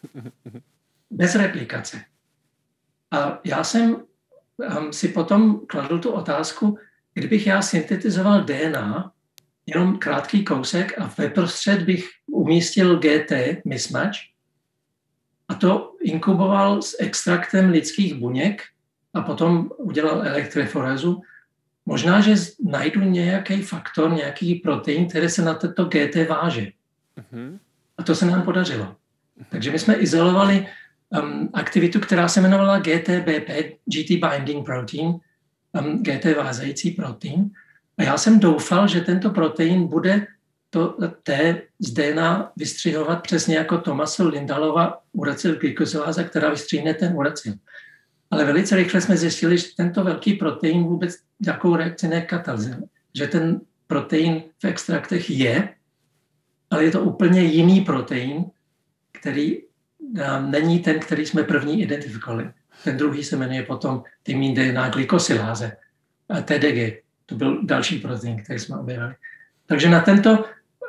Bez 1.10 1.34
replikace. 1.34 2.04
A 3.10 3.40
já 3.44 3.64
jsem 3.64 3.96
um, 3.96 4.92
si 4.92 5.08
potom 5.08 5.66
kladl 5.66 5.98
tu 5.98 6.10
otázku, 6.10 6.78
kdybych 7.14 7.46
já 7.46 7.62
syntetizoval 7.62 8.44
DNA, 8.44 9.12
jenom 9.66 9.98
krátký 9.98 10.44
kousek 10.44 10.98
a 10.98 11.14
ve 11.18 11.28
prostřed 11.28 11.82
bych 11.82 12.08
umístil 12.26 12.98
GT 12.98 13.32
mismatch 13.64 14.29
a 15.50 15.54
to 15.54 15.94
inkuboval 16.00 16.82
s 16.82 16.96
extraktem 17.00 17.70
lidských 17.70 18.14
buněk 18.14 18.62
a 19.14 19.20
potom 19.20 19.70
udělal 19.78 20.22
elektroforezu, 20.22 21.22
možná, 21.86 22.20
že 22.20 22.34
najdu 22.64 23.00
nějaký 23.00 23.62
faktor, 23.62 24.12
nějaký 24.12 24.54
protein, 24.54 25.08
který 25.08 25.28
se 25.28 25.42
na 25.42 25.54
toto 25.54 25.84
GT 25.84 26.28
váže. 26.28 26.70
Mm-hmm. 27.18 27.58
A 27.98 28.02
to 28.02 28.14
se 28.14 28.26
nám 28.26 28.42
podařilo. 28.42 28.96
Takže 29.48 29.70
my 29.70 29.78
jsme 29.78 29.94
izolovali 29.94 30.66
um, 31.22 31.50
aktivitu, 31.52 32.00
která 32.00 32.28
se 32.28 32.40
jmenovala 32.40 32.78
GTBP, 32.78 33.50
GT 33.84 34.10
Binding 34.10 34.66
Protein, 34.66 35.06
um, 35.06 36.02
GT 36.02 36.24
vázající 36.36 36.90
protein. 36.90 37.50
A 37.98 38.02
já 38.02 38.18
jsem 38.18 38.40
doufal, 38.40 38.88
že 38.88 39.00
tento 39.00 39.30
protein 39.30 39.86
bude 39.86 40.26
to 40.70 40.96
T 41.22 41.62
z 41.78 41.90
DNA 41.90 42.52
vystřihovat 42.56 43.22
přesně 43.22 43.56
jako 43.56 43.78
Tomaso 43.78 44.28
Lindalova 44.28 45.02
uracil 45.12 45.56
glikozoláza, 45.56 46.22
která 46.22 46.50
vystříhne 46.50 46.94
ten 46.94 47.12
uracil. 47.16 47.54
Ale 48.30 48.44
velice 48.44 48.76
rychle 48.76 49.00
jsme 49.00 49.16
zjistili, 49.16 49.58
že 49.58 49.66
tento 49.76 50.04
velký 50.04 50.34
protein 50.34 50.82
vůbec 50.82 51.18
jakou 51.46 51.76
reakci 51.76 52.08
nekatalyzuje. 52.08 52.78
Že 53.14 53.26
ten 53.26 53.60
protein 53.86 54.42
v 54.62 54.64
extraktech 54.64 55.30
je, 55.30 55.68
ale 56.70 56.84
je 56.84 56.90
to 56.90 57.00
úplně 57.00 57.42
jiný 57.42 57.80
protein, 57.80 58.44
který 59.12 59.58
um, 59.58 60.50
není 60.50 60.78
ten, 60.78 60.98
který 60.98 61.26
jsme 61.26 61.42
první 61.42 61.82
identifikovali. 61.82 62.50
Ten 62.84 62.96
druhý 62.96 63.24
se 63.24 63.36
jmenuje 63.36 63.62
potom 63.62 64.02
tymin 64.22 64.54
DNA 64.54 64.88
glykosyláze, 64.88 65.76
TDG. 66.44 67.02
To 67.26 67.34
byl 67.34 67.66
další 67.66 67.98
protein, 67.98 68.42
který 68.42 68.58
jsme 68.58 68.76
objevili. 68.76 69.14
Takže 69.66 69.88
na 69.88 70.00
tento 70.00 70.44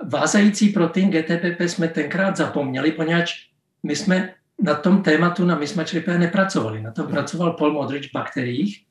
vázající 0.09 0.69
protein 0.69 1.11
GTPP 1.11 1.61
jsme 1.61 1.87
tenkrát 1.87 2.37
zapomněli, 2.37 2.91
poněvadž 2.91 3.33
my 3.83 3.95
jsme 3.95 4.33
na 4.61 4.75
tom 4.75 5.03
tématu 5.03 5.45
na 5.45 5.55
mismatch 5.55 5.93
repair 5.93 6.19
nepracovali. 6.19 6.81
Na 6.81 6.91
tom 6.91 7.07
pracoval 7.07 7.53
Paul 7.53 7.73
Modrich 7.73 8.09
v 8.09 8.13
bakteriích 8.13 8.83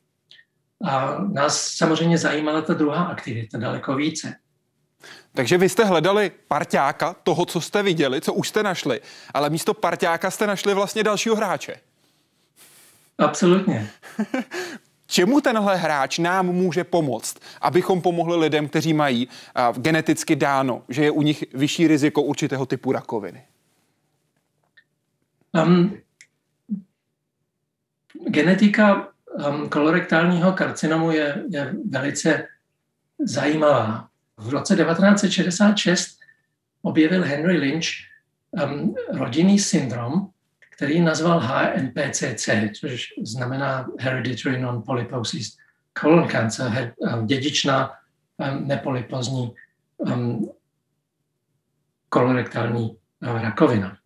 a 0.85 1.19
nás 1.33 1.69
samozřejmě 1.69 2.19
zajímala 2.19 2.63
ta 2.63 2.75
druhá 2.75 3.05
aktivita 3.05 3.59
daleko 3.59 3.95
více. 3.97 4.35
Takže 5.33 5.59
vy 5.59 5.69
jste 5.69 5.85
hledali 5.85 6.31
parťáka 6.49 7.17
toho, 7.23 7.47
co 7.47 7.61
jste 7.61 7.83
viděli, 7.83 8.21
co 8.21 8.35
už 8.35 8.49
jste 8.49 8.63
našli, 8.63 9.01
ale 9.35 9.51
místo 9.51 9.75
parťáka 9.75 10.31
jste 10.31 10.47
našli 10.47 10.75
vlastně 10.75 11.03
dalšího 11.03 11.37
hráče. 11.37 11.77
Absolutně. 13.19 13.91
Čemu 15.11 15.41
tenhle 15.41 15.77
hráč 15.77 16.19
nám 16.19 16.47
může 16.47 16.85
pomoct, 16.85 17.39
abychom 17.61 18.01
pomohli 18.01 18.37
lidem, 18.37 18.69
kteří 18.69 18.93
mají 18.93 19.29
geneticky 19.77 20.37
dáno, 20.37 20.83
že 20.89 21.05
je 21.05 21.11
u 21.11 21.23
nich 21.23 21.45
vyšší 21.55 21.89
riziko 21.89 22.23
určitého 22.23 22.67
typu 22.67 22.93
rakoviny? 22.93 23.43
Um, 25.53 25.99
genetika 28.29 29.09
um, 29.49 29.69
kolorektálního 29.69 30.53
karcinomu 30.53 31.11
je, 31.11 31.45
je 31.49 31.75
velice 31.91 32.47
zajímavá. 33.19 34.09
V 34.37 34.49
roce 34.49 34.77
1966 34.77 36.19
objevil 36.83 37.25
Henry 37.25 37.57
Lynch 37.57 37.87
um, 38.51 38.95
rodinný 39.13 39.59
syndrom, 39.59 40.31
který 40.81 41.01
nazval 41.01 41.41
HNPCC, 41.41 42.49
což 42.81 43.07
znamená 43.23 43.89
Hereditary 43.99 44.61
Non-Polyposis 44.61 45.57
Colon 45.99 46.29
Cancer, 46.29 46.95
um, 46.97 47.27
dědičná 47.27 47.91
um, 48.37 48.69
nepolypozní 48.69 49.55
um, 49.97 50.51
kolorektální 52.09 52.97
rakovina. 53.21 53.99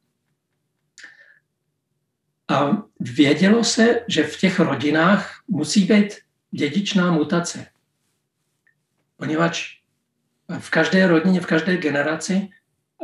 A 2.49 2.83
vědělo 3.01 3.65
se, 3.65 4.01
že 4.09 4.25
v 4.25 4.37
těch 4.37 4.61
rodinách 4.61 5.31
musí 5.49 5.85
být 5.85 6.15
dědičná 6.51 7.13
mutace. 7.13 7.67
Poněvadž 9.17 9.81
v 10.59 10.71
každé 10.71 11.07
rodině, 11.07 11.41
v 11.41 11.47
každé 11.47 11.77
generaci 11.77 12.49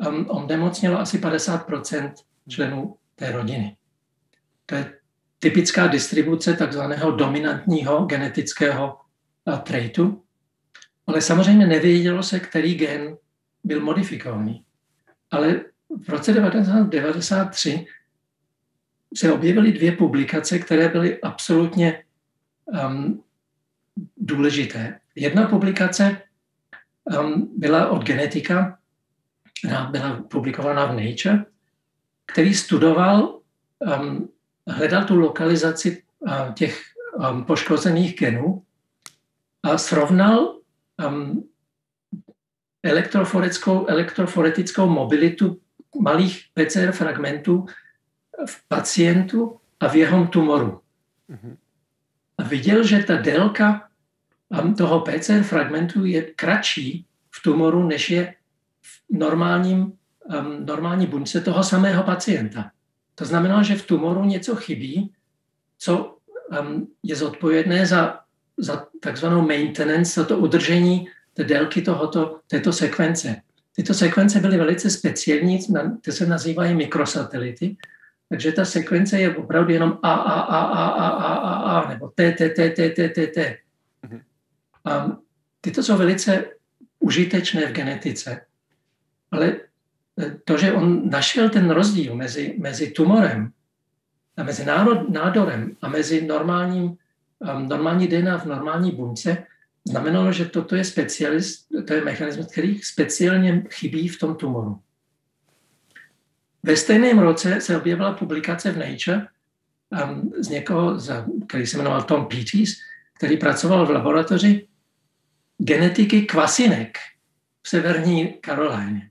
um, 0.06 0.30
onemocnilo 0.30 0.98
asi 1.00 1.18
50% 1.18 2.12
členů 2.48 2.96
té 3.20 3.33
rodiny. 3.33 3.76
To 4.66 4.74
je 4.74 4.92
typická 5.38 5.87
distribuce 5.87 6.54
takzvaného 6.54 7.11
dominantního 7.11 8.04
genetického 8.04 8.98
uh, 9.44 9.59
traitu, 9.59 10.22
ale 11.06 11.20
samozřejmě 11.20 11.66
nevědělo 11.66 12.22
se, 12.22 12.40
který 12.40 12.74
gen 12.74 13.16
byl 13.64 13.80
modifikovaný. 13.80 14.64
Ale 15.30 15.61
v 16.04 16.09
roce 16.09 16.33
1993 16.33 17.87
se 19.16 19.33
objevily 19.33 19.72
dvě 19.72 19.92
publikace, 19.92 20.59
které 20.59 20.88
byly 20.88 21.20
absolutně 21.20 22.04
um, 22.66 23.24
důležité. 24.16 25.00
Jedna 25.14 25.46
publikace 25.46 26.22
um, 27.04 27.52
byla 27.56 27.88
od 27.88 28.04
genetika, 28.04 28.78
byla 29.90 30.22
publikovaná 30.22 30.87
v 30.87 30.96
Nature, 30.96 31.44
který 32.32 32.54
studoval, 32.54 33.38
um, 33.78 34.28
hledal 34.66 35.04
tu 35.04 35.16
lokalizaci 35.16 36.02
uh, 36.18 36.52
těch 36.54 36.82
um, 37.14 37.44
poškozených 37.44 38.18
genů 38.18 38.62
a 39.62 39.78
srovnal 39.78 40.56
um, 41.08 41.48
elektroforetickou, 42.82 43.86
elektroforetickou 43.86 44.88
mobilitu 44.88 45.60
malých 46.00 46.44
PCR 46.54 46.92
fragmentů 46.92 47.66
v 48.46 48.68
pacientu 48.68 49.60
a 49.80 49.88
v 49.88 49.96
jeho 49.96 50.26
tumoru. 50.26 50.80
Mhm. 51.28 51.56
A 52.38 52.42
viděl, 52.42 52.84
že 52.84 53.02
ta 53.02 53.16
délka 53.16 53.88
toho 54.78 55.00
PCR 55.00 55.42
fragmentu 55.42 56.04
je 56.04 56.22
kratší 56.22 57.06
v 57.30 57.42
tumoru, 57.42 57.86
než 57.86 58.10
je 58.10 58.34
v 58.82 59.18
normálním, 59.18 59.92
Ehm, 60.28 60.46
um, 60.46 60.66
normální 60.66 61.06
buňce 61.06 61.40
toho 61.40 61.62
samého 61.62 62.02
pacienta. 62.02 62.70
To 63.14 63.24
znamená, 63.24 63.62
že 63.62 63.76
v 63.76 63.87
tumoru 63.87 64.24
něco 64.24 64.56
chybí, 64.56 65.12
co 65.78 66.16
um, 66.61 66.88
je 67.02 67.16
zodpovědné 67.16 67.87
za, 67.87 68.20
za 68.56 68.87
takzvanou 69.00 69.42
maintenance, 69.42 70.20
za 70.20 70.26
to 70.26 70.38
udržení 70.38 71.09
té 71.35 71.44
délky 71.44 71.83
tohoto, 71.83 72.40
této 72.46 72.72
sekvence. 72.72 73.42
Tyto 73.76 73.94
sekvence 73.94 74.40
byly 74.40 74.56
velice 74.56 74.90
speciální, 74.90 75.59
ty 76.00 76.12
se 76.12 76.26
nazývají 76.26 76.74
mikrosatelity, 76.74 77.76
takže 78.28 78.52
ta 78.52 78.64
sekvence 78.64 79.20
je 79.20 79.37
opravdu 79.37 79.72
jenom 79.72 79.98
A, 80.02 80.12
A, 80.12 80.40
A, 80.40 80.61
A, 80.61 80.87
A, 80.87 81.09
A, 81.09 81.35
A, 81.35 81.80
A 81.80 81.88
nebo 81.88 82.09
T, 82.09 82.33
T, 82.33 82.48
T, 82.48 82.70
T, 82.70 82.90
T, 82.90 83.09
T, 83.09 83.26
T. 83.26 83.59
Um, 85.04 85.22
tyto 85.61 85.83
jsou 85.83 85.96
velice 85.96 86.44
užitečné 86.98 87.66
v 87.66 87.72
genetice, 87.72 88.40
ale 89.30 89.61
to, 90.44 90.59
že 90.59 90.72
on 90.72 91.11
našel 91.11 91.48
ten 91.48 91.70
rozdíl 91.70 92.14
mezi, 92.14 92.54
mezi 92.59 92.90
tumorem 92.90 93.52
a 94.37 94.42
mezi 94.42 94.64
nádorem 95.09 95.76
a 95.83 95.88
mezi 95.88 96.26
normálním, 96.26 96.85
um, 96.85 97.68
normální 97.68 98.09
DNA 98.09 98.38
v 98.38 98.46
normální 98.46 98.90
buňce, 98.90 99.46
znamenalo, 99.85 100.33
že 100.33 100.44
toto 100.44 100.76
je 100.76 100.85
specialist, 100.85 101.66
to 101.87 101.94
je 101.94 102.04
mechanismus, 102.04 102.46
který 102.46 102.83
speciálně 102.83 103.64
chybí 103.70 104.09
v 104.09 104.18
tom 104.18 104.35
tumoru. 104.35 104.80
Ve 106.62 106.76
stejném 106.76 107.18
roce 107.18 107.61
se 107.61 107.76
objevila 107.76 108.12
publikace 108.12 108.72
v 108.72 108.78
Nature 108.78 109.26
um, 110.04 110.33
z 110.38 110.48
někoho, 110.48 110.98
za, 110.98 111.26
který 111.48 111.66
se 111.66 111.76
jmenoval 111.76 112.02
Tom 112.02 112.26
Peters, 112.26 112.70
který 113.16 113.37
pracoval 113.37 113.87
v 113.87 113.90
laboratoři 113.90 114.68
genetiky 115.59 116.22
kvasinek 116.22 116.98
v 117.62 117.68
severní 117.68 118.28
Karolíně. 118.40 119.09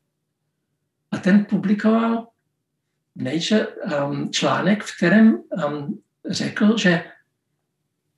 A 1.11 1.17
ten 1.17 1.45
publikoval 1.45 2.27
Nature 3.15 3.67
um, 3.67 4.31
článek, 4.31 4.83
v 4.83 4.97
kterém 4.97 5.43
um, 5.67 6.01
řekl, 6.29 6.77
že 6.77 7.03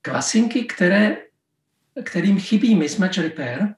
kvasinky, 0.02 0.64
které, 0.64 1.18
kterým 2.04 2.40
chybí 2.40 2.76
mismatch 2.76 3.18
repair, 3.18 3.76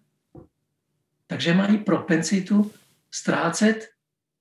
takže 1.27 1.53
mají 1.53 1.77
propensitu 1.77 2.71
ztrácet 3.11 3.89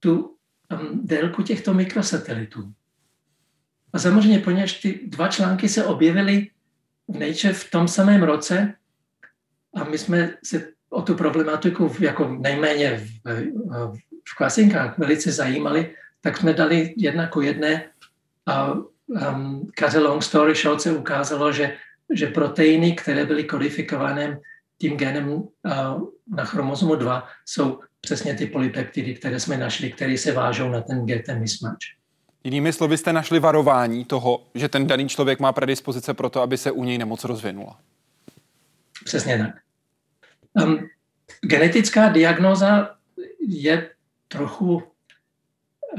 tu 0.01 0.23
um, 0.23 1.07
délku 1.07 1.43
těchto 1.43 1.75
mikrosatelitů. 1.75 2.73
A 3.93 3.99
samozřejmě, 3.99 4.39
poněvadž 4.39 4.81
ty 4.81 5.01
dva 5.07 5.29
články 5.29 5.69
se 5.69 5.85
objevily 5.85 6.51
v 7.09 7.19
Nature 7.19 7.53
v 7.53 7.71
tom 7.71 7.89
samém 7.89 8.23
roce 8.23 8.75
a 9.75 9.85
my 9.85 9.99
jsme 9.99 10.35
se 10.45 10.73
o 10.89 11.03
tu 11.03 11.15
problematiku 11.15 11.93
jako 12.01 12.29
nejméně 12.29 12.97
v, 12.97 13.45
v 13.93 14.12
klasinkách 14.37 14.99
velice 14.99 15.33
zajímali, 15.33 15.95
tak 16.21 16.37
jsme 16.37 16.53
dali 16.53 16.95
jedna 16.97 17.27
ku 17.27 17.41
jedné 17.41 17.85
a 18.47 18.73
um, 18.73 19.71
a 19.83 19.99
long 19.99 20.23
story 20.23 20.55
short 20.55 20.81
se 20.81 20.93
ukázalo, 20.93 21.53
že, 21.53 21.77
že 22.15 22.27
proteiny, 22.27 22.93
které 22.93 23.27
byly 23.27 23.45
kodifikované 23.45 24.41
tím 24.79 24.97
genem 24.97 25.29
uh, 25.33 25.47
na 26.37 26.45
chromozomu 26.45 26.95
2, 26.95 27.29
jsou 27.47 27.81
přesně 28.01 28.35
ty 28.35 28.47
polypeptidy, 28.47 29.15
které 29.15 29.41
jsme 29.41 29.57
našli, 29.57 29.93
které 29.93 30.19
se 30.19 30.33
vážou 30.33 30.69
na 30.69 30.81
ten 30.81 31.07
GT 31.07 31.29
mismatch. 31.39 31.87
Jinými 32.45 32.73
slovy 32.73 32.99
jste 32.99 33.13
našli 33.13 33.41
varování 33.41 34.05
toho, 34.05 34.47
že 34.55 34.69
ten 34.69 34.87
daný 34.87 35.09
člověk 35.09 35.41
má 35.41 35.53
predispozice 35.53 36.15
pro 36.15 36.31
to, 36.31 36.41
aby 36.41 36.59
se 36.59 36.71
u 36.71 36.85
něj 36.85 36.99
nemoc 36.99 37.25
rozvinula. 37.25 37.79
Přesně 39.05 39.39
tak. 39.39 39.55
Um, 40.67 40.89
genetická 41.41 42.09
diagnóza 42.09 42.97
je 43.49 43.91
trochu, 44.33 44.83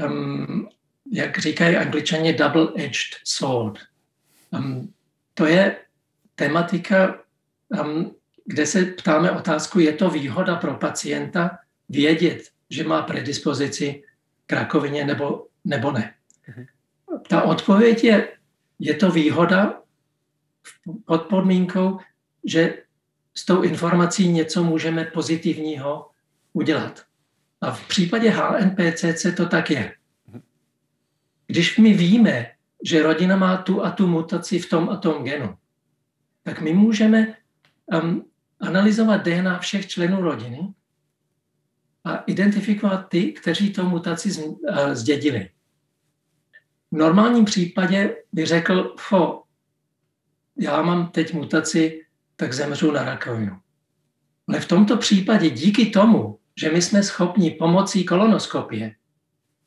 um, 0.06 0.68
jak 1.12 1.38
říkají 1.38 1.76
angličani, 1.76 2.32
double-edged 2.32 3.16
sword. 3.24 3.78
Um, 4.50 4.92
to 5.34 5.46
je 5.46 5.76
tematika, 6.34 7.18
um, 7.68 8.14
kde 8.44 8.66
se 8.66 8.84
ptáme 8.84 9.30
otázku, 9.30 9.80
je 9.80 9.92
to 9.92 10.10
výhoda 10.10 10.56
pro 10.56 10.74
pacienta 10.74 11.58
vědět, 11.88 12.50
že 12.70 12.84
má 12.84 13.02
predispozici 13.02 14.02
k 14.46 14.52
rakovině 14.52 15.04
nebo, 15.04 15.46
nebo 15.64 15.92
ne. 15.92 16.14
Mhm. 16.48 16.66
Ta 17.28 17.42
odpověď 17.42 18.04
je, 18.04 18.28
je 18.78 18.94
to 18.94 19.10
výhoda 19.10 19.82
pod 21.04 21.22
podmínkou, 21.22 21.98
že 22.44 22.82
s 23.34 23.44
tou 23.44 23.62
informací 23.62 24.28
něco 24.28 24.64
můžeme 24.64 25.04
pozitivního 25.04 26.10
udělat. 26.52 27.04
A 27.64 27.70
v 27.70 27.88
případě 27.88 28.30
HNPCC 28.30 29.26
to 29.36 29.46
tak 29.46 29.70
je. 29.70 29.94
Když 31.46 31.78
my 31.78 31.94
víme, 31.94 32.46
že 32.84 33.02
rodina 33.02 33.36
má 33.36 33.56
tu 33.56 33.84
a 33.84 33.90
tu 33.90 34.06
mutaci 34.06 34.58
v 34.58 34.68
tom 34.68 34.88
a 34.88 34.96
tom 34.96 35.24
genu, 35.24 35.56
tak 36.42 36.60
my 36.60 36.72
můžeme 36.72 37.36
um, 38.02 38.24
analyzovat 38.60 39.24
DNA 39.24 39.58
všech 39.58 39.86
členů 39.86 40.20
rodiny 40.20 40.74
a 42.04 42.16
identifikovat 42.16 43.08
ty, 43.08 43.32
kteří 43.32 43.72
tu 43.72 43.88
mutaci 43.88 44.42
uh, 44.42 44.58
zdědili. 44.92 45.50
V 46.90 46.96
normálním 46.96 47.44
případě 47.44 48.16
by 48.32 48.46
řekl, 48.46 48.94
fo, 48.98 49.42
já 50.58 50.82
mám 50.82 51.08
teď 51.08 51.34
mutaci 51.34 52.06
tak 52.36 52.52
zemřu 52.52 52.90
na 52.90 53.04
rakovinu. 53.04 53.60
Ale 54.48 54.60
v 54.60 54.68
tomto 54.68 54.96
případě 54.96 55.50
díky 55.50 55.86
tomu, 55.86 56.38
že 56.60 56.70
my 56.70 56.82
jsme 56.82 57.02
schopni 57.02 57.50
pomocí 57.50 58.04
kolonoskopie 58.04 58.94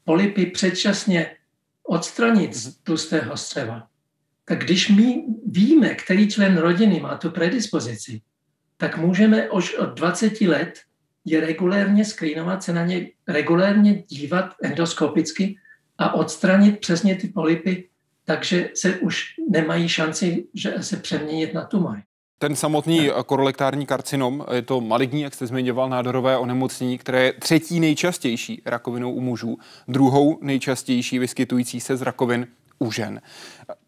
polipy 0.08 0.46
předčasně 0.46 1.36
odstranit 1.84 2.54
z 2.54 2.78
tlustého 2.78 3.38
střeva, 3.38 3.88
tak 4.46 4.64
když 4.64 4.90
my 4.90 5.24
víme, 5.46 5.96
který 5.96 6.28
člen 6.28 6.58
rodiny 6.58 7.00
má 7.00 7.18
tu 7.18 7.32
predispozici, 7.32 8.22
tak 8.78 8.98
můžeme 8.98 9.52
už 9.52 9.76
od 9.76 9.90
20 9.90 10.42
let 10.42 10.80
je 11.26 11.42
regulérně 11.42 12.06
skrýnovat, 12.06 12.64
se 12.64 12.74
na 12.74 12.86
ně 12.86 13.10
regulérně 13.28 14.04
dívat 14.08 14.56
endoskopicky 14.64 15.58
a 15.98 16.14
odstranit 16.14 16.80
přesně 16.80 17.16
ty 17.16 17.28
polipy, 17.28 17.90
takže 18.26 18.70
se 18.74 18.96
už 18.96 19.24
nemají 19.50 19.90
šanci 19.90 20.48
že 20.54 20.74
se 20.82 20.98
přeměnit 20.98 21.54
na 21.54 21.66
tumor. 21.66 22.02
Ten 22.40 22.56
samotný 22.56 23.10
korolektární 23.26 23.86
karcinom, 23.86 24.46
je 24.52 24.62
to 24.62 24.82
maligní, 24.82 25.22
jak 25.22 25.34
jste 25.34 25.48
zmiňoval, 25.48 25.90
nádorové 25.90 26.38
onemocnění, 26.38 26.98
které 26.98 27.24
je 27.24 27.34
třetí 27.34 27.80
nejčastější 27.80 28.62
rakovinou 28.66 29.12
u 29.12 29.22
mužů, 29.22 29.58
druhou 29.88 30.38
nejčastější 30.42 31.20
vyskytující 31.20 31.80
se 31.80 31.98
z 31.98 32.02
rakovin 32.02 32.48
u 32.80 32.92
žen. 32.92 33.22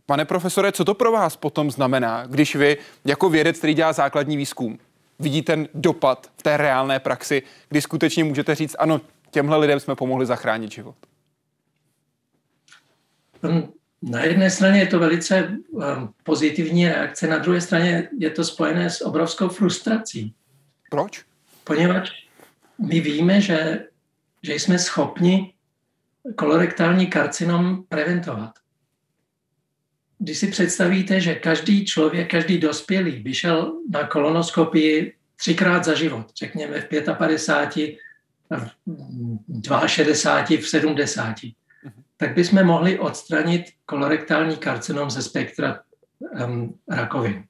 Pane 0.05 0.25
profesore, 0.25 0.71
co 0.71 0.85
to 0.85 0.93
pro 0.93 1.11
vás 1.11 1.35
potom 1.35 1.71
znamená, 1.71 2.25
když 2.25 2.55
vy 2.55 2.77
jako 3.05 3.29
vědec, 3.29 3.57
který 3.57 3.73
dělá 3.73 3.93
základní 3.93 4.37
výzkum, 4.37 4.79
vidí 5.19 5.41
ten 5.41 5.67
dopad 5.73 6.31
v 6.37 6.43
té 6.43 6.57
reálné 6.57 6.99
praxi, 6.99 7.43
kdy 7.69 7.81
skutečně 7.81 8.23
můžete 8.23 8.55
říct, 8.55 8.75
ano, 8.79 9.01
těmhle 9.31 9.57
lidem 9.57 9.79
jsme 9.79 9.95
pomohli 9.95 10.25
zachránit 10.25 10.71
život? 10.71 10.95
Na 14.01 14.23
jedné 14.23 14.49
straně 14.49 14.79
je 14.79 14.87
to 14.87 14.99
velice 14.99 15.57
um, 15.69 15.83
pozitivní 16.23 16.87
reakce, 16.87 17.27
na 17.27 17.37
druhé 17.37 17.61
straně 17.61 18.09
je 18.17 18.29
to 18.29 18.43
spojené 18.43 18.89
s 18.89 19.01
obrovskou 19.01 19.47
frustrací. 19.47 20.33
Proč? 20.89 21.23
Poněvadž 21.63 22.09
my 22.87 22.99
víme, 22.99 23.41
že, 23.41 23.85
že 24.43 24.53
jsme 24.53 24.79
schopni 24.79 25.53
kolorektální 26.35 27.07
karcinom 27.07 27.83
preventovat. 27.89 28.51
Když 30.19 30.37
si 30.37 30.47
představíte, 30.47 31.21
že 31.21 31.35
každý 31.35 31.85
člověk, 31.85 32.31
každý 32.31 32.57
dospělý 32.57 33.11
by 33.11 33.33
šel 33.33 33.73
na 33.89 34.07
kolonoskopii 34.07 35.15
třikrát 35.35 35.85
za 35.85 35.93
život, 35.93 36.31
řekněme 36.35 36.81
v 36.81 36.87
55, 37.17 37.97
v 39.69 39.87
62, 39.87 40.61
v 40.61 40.67
70, 40.67 41.35
tak 42.19 42.35
bychom 42.35 42.63
mohli 42.63 42.99
odstranit 42.99 43.65
kolorektální 43.85 44.57
karcinom 44.57 45.09
ze 45.09 45.21
spektra 45.21 45.79
um, 46.45 46.79
rakovin. 46.89 47.43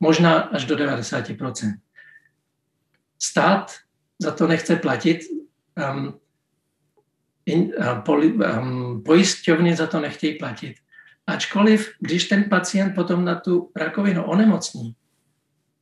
Možná 0.00 0.38
až 0.38 0.64
do 0.64 0.76
90%. 0.76 1.74
Stát 3.22 3.72
za 4.18 4.30
to 4.30 4.46
nechce 4.46 4.76
platit, 4.76 5.20
um, 5.92 6.20
in, 7.46 7.72
uh, 7.78 8.02
poli, 8.02 8.32
um, 8.32 9.02
pojišťovny 9.02 9.76
za 9.76 9.86
to 9.86 10.00
nechtějí 10.00 10.38
platit. 10.38 10.74
Ačkoliv, 11.26 11.92
když 12.00 12.28
ten 12.28 12.44
pacient 12.44 12.94
potom 12.94 13.24
na 13.24 13.34
tu 13.34 13.70
rakovinu 13.76 14.24
onemocní, 14.24 14.94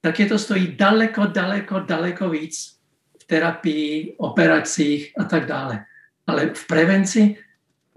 tak 0.01 0.21
je 0.21 0.27
to 0.27 0.39
stojí 0.39 0.77
daleko, 0.77 1.27
daleko, 1.27 1.81
daleko 1.81 2.31
víc 2.31 2.77
v 3.23 3.25
terapii, 3.25 4.17
operacích 4.19 5.13
a 5.19 5.25
tak 5.25 5.47
dále. 5.47 5.85
Ale 6.27 6.51
v 6.55 6.67
prevenci 6.67 7.37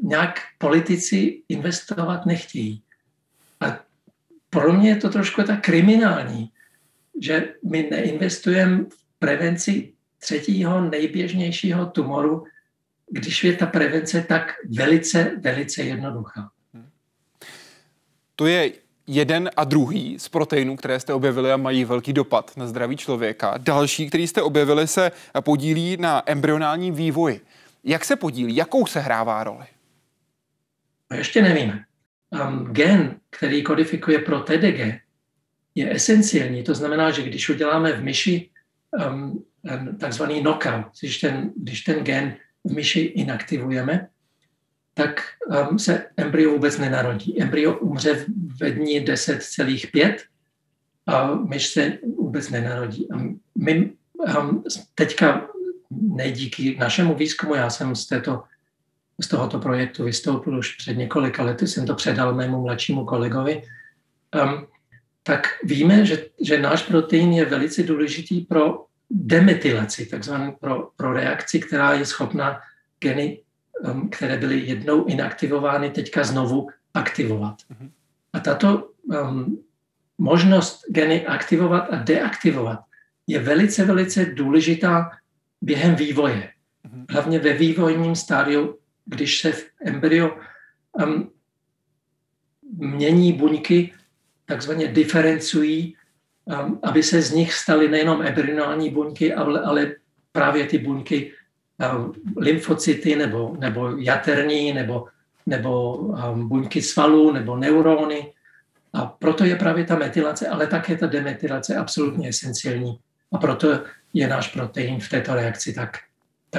nějak 0.01 0.39
politici 0.57 1.41
investovat 1.49 2.25
nechtějí. 2.25 2.81
A 3.59 3.79
pro 4.49 4.73
mě 4.73 4.89
je 4.89 4.95
to 4.95 5.09
trošku 5.09 5.43
tak 5.43 5.61
kriminální, 5.61 6.51
že 7.21 7.53
my 7.69 7.87
neinvestujeme 7.91 8.83
v 8.83 9.19
prevenci 9.19 9.93
třetího 10.19 10.81
nejběžnějšího 10.81 11.85
tumoru, 11.85 12.43
když 13.11 13.43
je 13.43 13.53
ta 13.53 13.65
prevence 13.65 14.21
tak 14.21 14.53
velice, 14.77 15.31
velice 15.41 15.83
jednoduchá. 15.83 16.49
To 18.35 18.45
je 18.45 18.71
jeden 19.07 19.49
a 19.57 19.63
druhý 19.63 20.19
z 20.19 20.29
proteinů, 20.29 20.75
které 20.75 20.99
jste 20.99 21.13
objevili 21.13 21.51
a 21.51 21.57
mají 21.57 21.85
velký 21.85 22.13
dopad 22.13 22.57
na 22.57 22.67
zdraví 22.67 22.97
člověka. 22.97 23.53
Další, 23.57 24.07
který 24.07 24.27
jste 24.27 24.41
objevili, 24.41 24.87
se 24.87 25.11
podílí 25.41 25.97
na 25.97 26.23
embryonálním 26.25 26.93
vývoji. 26.93 27.41
Jak 27.83 28.05
se 28.05 28.15
podílí? 28.15 28.55
Jakou 28.55 28.85
se 28.85 28.99
hrává 28.99 29.43
roli? 29.43 29.65
Ještě 31.15 31.41
nevíme. 31.41 31.85
Um, 32.29 32.73
gen, 32.73 33.19
který 33.29 33.63
kodifikuje 33.63 34.19
pro 34.19 34.39
TDG, 34.39 34.99
je 35.75 35.95
esenciální. 35.95 36.63
To 36.63 36.73
znamená, 36.73 37.11
že 37.11 37.23
když 37.23 37.49
uděláme 37.49 37.91
v 37.91 38.03
myši 38.03 38.49
um, 39.09 39.45
takzvaný 39.99 40.41
knockout, 40.41 40.85
když 40.99 41.17
ten, 41.17 41.51
když 41.55 41.81
ten 41.81 42.03
gen 42.03 42.35
v 42.63 42.73
myši 42.73 42.99
inaktivujeme, 42.99 44.07
tak 44.93 45.21
um, 45.69 45.79
se 45.79 46.05
embryo 46.17 46.51
vůbec 46.51 46.77
nenarodí. 46.77 47.41
Embryo 47.41 47.77
umře 47.77 48.25
ve 48.59 48.71
dní 48.71 49.05
10,5 49.05 50.17
a 51.07 51.35
myš 51.35 51.67
se 51.67 51.97
vůbec 52.17 52.49
nenarodí. 52.49 53.11
A 53.11 53.17
my 53.57 53.91
um, 54.39 54.63
teďka, 54.95 55.47
ne 55.91 56.31
díky 56.31 56.77
našemu 56.79 57.15
výzkumu, 57.15 57.55
já 57.55 57.69
jsem 57.69 57.95
z 57.95 58.07
této 58.07 58.43
z 59.21 59.27
tohoto 59.27 59.59
projektu 59.59 60.03
vystoupil 60.03 60.57
už 60.57 60.75
před 60.75 60.97
několika 60.97 61.43
lety, 61.43 61.67
jsem 61.67 61.85
to 61.85 61.95
předal 61.95 62.35
mému 62.35 62.61
mladšímu 62.61 63.05
kolegovi, 63.05 63.63
um, 64.43 64.67
tak 65.23 65.47
víme, 65.63 66.05
že, 66.05 66.25
že 66.41 66.61
náš 66.61 66.83
protein 66.83 67.33
je 67.33 67.45
velice 67.45 67.83
důležitý 67.83 68.41
pro 68.41 68.85
demetylaci, 69.09 70.05
takzvanou 70.05 70.51
pro, 70.51 70.89
pro 70.95 71.13
reakci, 71.13 71.59
která 71.59 71.93
je 71.93 72.05
schopná 72.05 72.59
geny, 72.99 73.41
um, 73.83 74.09
které 74.09 74.37
byly 74.37 74.59
jednou 74.59 75.05
inaktivovány, 75.05 75.89
teďka 75.89 76.23
znovu 76.23 76.67
aktivovat. 76.93 77.55
Mhm. 77.69 77.91
A 78.33 78.39
tato 78.39 78.89
um, 79.03 79.63
možnost 80.17 80.81
geny 80.89 81.25
aktivovat 81.25 81.87
a 81.91 81.95
deaktivovat 81.95 82.79
je 83.27 83.39
velice, 83.39 83.85
velice 83.85 84.25
důležitá 84.25 85.11
během 85.61 85.95
vývoje. 85.95 86.49
Mhm. 86.83 87.05
Hlavně 87.09 87.39
ve 87.39 87.53
vývojním 87.53 88.15
stádiu 88.15 88.77
když 89.07 89.41
se 89.41 89.51
v 89.51 89.65
embryo 89.85 90.37
um, 90.91 91.31
mění 92.77 93.33
buňky, 93.33 93.93
takzvaně 94.45 94.87
diferencují, 94.87 95.95
um, 96.45 96.79
aby 96.83 97.03
se 97.03 97.21
z 97.21 97.31
nich 97.31 97.53
staly 97.53 97.89
nejenom 97.89 98.21
embryonální 98.21 98.89
buňky, 98.89 99.33
ale, 99.33 99.61
ale 99.61 99.95
právě 100.31 100.65
ty 100.65 100.77
buňky 100.77 101.31
um, 101.95 102.13
lymfocyty 102.37 103.15
nebo, 103.15 103.55
nebo 103.59 103.97
jaterní 103.97 104.73
nebo, 104.73 105.07
nebo 105.45 105.95
um, 105.95 106.47
buňky 106.47 106.81
svalů 106.81 107.31
nebo 107.31 107.57
neurony. 107.57 108.33
A 108.93 109.05
proto 109.05 109.45
je 109.45 109.55
právě 109.55 109.85
ta 109.85 109.95
metylace, 109.95 110.47
ale 110.47 110.67
také 110.67 110.97
ta 110.97 111.07
demetylace 111.07 111.75
absolutně 111.75 112.29
esenciální. 112.29 112.99
A 113.31 113.37
proto 113.37 113.83
je 114.13 114.27
náš 114.27 114.47
protein 114.47 114.99
v 114.99 115.09
této 115.09 115.35
reakci 115.35 115.73
tak, 115.73 115.97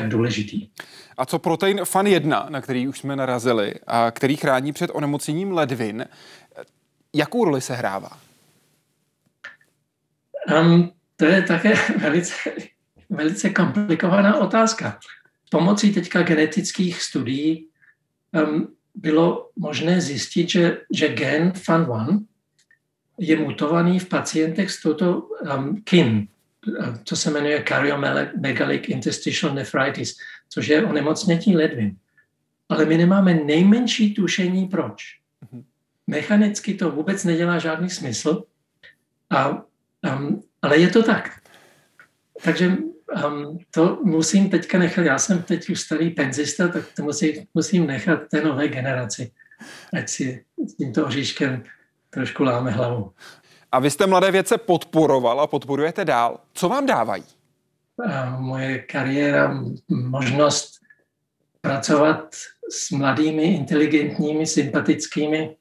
tak 0.01 0.09
důležitý. 0.09 0.69
A 1.17 1.27
co 1.27 1.39
protein 1.39 1.81
FAN1, 1.81 2.51
na 2.51 2.61
který 2.61 2.89
už 2.89 2.99
jsme 2.99 3.17
narazili, 3.17 3.75
a 3.87 4.11
který 4.11 4.37
chrání 4.37 4.73
před 4.73 4.91
onemocněním 4.95 5.53
ledvin, 5.53 6.05
jakou 7.15 7.45
roli 7.45 7.61
se 7.61 7.75
hrává? 7.75 8.11
Um, 10.61 10.93
to 11.17 11.25
je 11.25 11.43
také 11.43 11.75
velice, 11.99 12.35
velice 13.11 13.51
komplikovaná 13.51 14.41
otázka. 14.41 14.99
Pomocí 15.51 15.95
teďka 15.95 16.23
genetických 16.23 17.03
studií 17.03 17.69
um, 18.33 18.69
bylo 18.95 19.49
možné 19.57 20.01
zjistit, 20.01 20.51
že, 20.51 20.81
že 20.95 21.09
gen 21.09 21.51
FAN1 21.51 22.25
je 23.19 23.37
mutovaný 23.37 23.99
v 23.99 24.09
pacientech 24.09 24.71
s 24.71 24.83
touto 24.83 25.21
um, 25.21 25.83
KIN, 25.85 26.29
co 27.05 27.17
se 27.17 27.31
jmenuje 27.31 27.65
Cariomegalic 27.69 28.89
Interstitial 28.89 29.55
Nephritis 29.55 30.17
což 30.49 30.69
je 30.69 30.87
onemocnění 30.87 31.57
ledvin. 31.57 31.97
Ale 32.69 32.85
my 32.85 32.97
nemáme 32.97 33.35
nejmenší 33.35 34.15
tušení, 34.15 34.69
proč. 34.69 35.03
Mhm. 35.53 35.65
Mechanicky 36.07 36.75
to 36.75 36.91
vůbec 36.91 37.25
nedělá 37.25 37.59
žádný 37.59 37.91
smysl, 37.91 38.45
a, 39.31 39.49
um, 40.17 40.43
ale 40.63 40.79
je 40.79 40.89
to 40.89 41.03
tak. 41.03 41.41
Takže 42.45 42.69
um, 42.69 43.59
to 43.71 44.01
musím 44.05 44.51
teďka 44.51 44.79
nechat, 44.79 45.03
já 45.03 45.19
jsem 45.19 45.43
teď 45.43 45.71
už 45.71 45.81
starý 45.81 46.11
penzista, 46.11 46.69
tak 46.69 46.85
to 46.97 47.03
musím, 47.03 47.35
musím 47.55 47.87
nechat 47.87 48.29
té 48.29 48.43
nové 48.43 48.69
generaci, 48.69 49.33
ať 49.93 50.09
si 50.09 50.45
s 50.67 50.75
tímto 50.75 51.07
oříškem 51.07 51.65
trošku 52.11 52.43
láme 52.43 52.71
hlavu. 52.71 53.13
A 53.73 53.79
vy 53.79 53.91
jste 53.91 54.07
mladé 54.07 54.31
věce 54.31 54.59
podporoval 54.59 55.41
a 55.41 55.47
podporujete 55.47 56.05
dál. 56.05 56.41
Co 56.53 56.69
vám 56.69 56.87
dávají? 56.87 57.25
moje 58.39 58.79
kariéra, 58.79 59.65
možnost 59.89 60.81
pracovat 61.61 62.37
s 62.71 62.91
mladými, 62.91 63.43
inteligentními, 63.43 64.47
sympatickými 64.47 65.57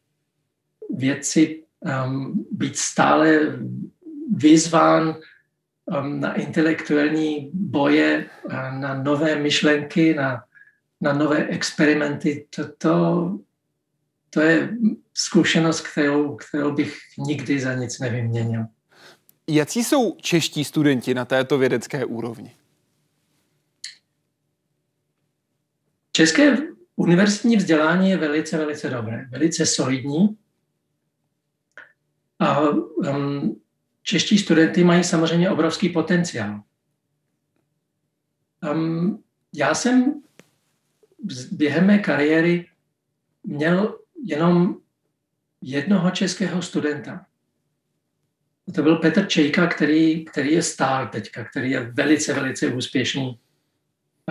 věci, 0.89 1.64
um, 2.05 2.45
být 2.51 2.78
stále 2.78 3.39
vyzván 4.36 5.16
um, 5.86 6.20
na 6.20 6.34
intelektuální 6.34 7.49
boje, 7.53 8.26
na 8.72 8.93
nové 9.03 9.36
myšlenky, 9.36 10.14
na, 10.14 10.43
na 11.01 11.14
nové 11.14 11.45
experimenty. 11.45 12.45
To, 12.55 12.64
to, 12.78 13.32
to 14.38 14.43
je 14.43 14.77
zkušenost, 15.13 15.81
kterou, 15.81 16.35
kterou 16.35 16.71
bych 16.71 16.97
nikdy 17.17 17.59
za 17.59 17.73
nic 17.73 17.99
nevyměnil. 17.99 18.65
Jaký 19.47 19.83
jsou 19.83 20.15
čeští 20.15 20.63
studenti 20.63 21.13
na 21.13 21.25
této 21.25 21.57
vědecké 21.57 22.05
úrovni? 22.05 22.55
České 26.11 26.57
univerzitní 26.95 27.57
vzdělání 27.57 28.09
je 28.09 28.17
velice, 28.17 28.57
velice 28.57 28.89
dobré, 28.89 29.25
velice 29.31 29.65
solidní. 29.65 30.38
A 32.39 32.59
um, 32.69 33.61
čeští 34.03 34.38
studenty 34.38 34.83
mají 34.83 35.03
samozřejmě 35.03 35.49
obrovský 35.49 35.89
potenciál. 35.89 36.61
Um, 38.73 39.23
já 39.53 39.75
jsem 39.75 40.21
během 41.51 41.88
mé 41.88 41.99
kariéry 41.99 42.65
měl 43.43 43.99
jenom 44.24 44.78
jednoho 45.61 46.11
českého 46.11 46.61
studenta. 46.61 47.26
To 48.76 48.84
byl 48.84 48.95
Petr 48.95 49.26
Čejka, 49.26 49.68
který, 49.68 50.26
který 50.26 50.53
je 50.53 50.63
stál 50.63 51.07
teďka, 51.07 51.43
který 51.43 51.72
je 51.72 51.80
velice, 51.80 52.34
velice 52.34 52.68
úspěšný 52.68 53.39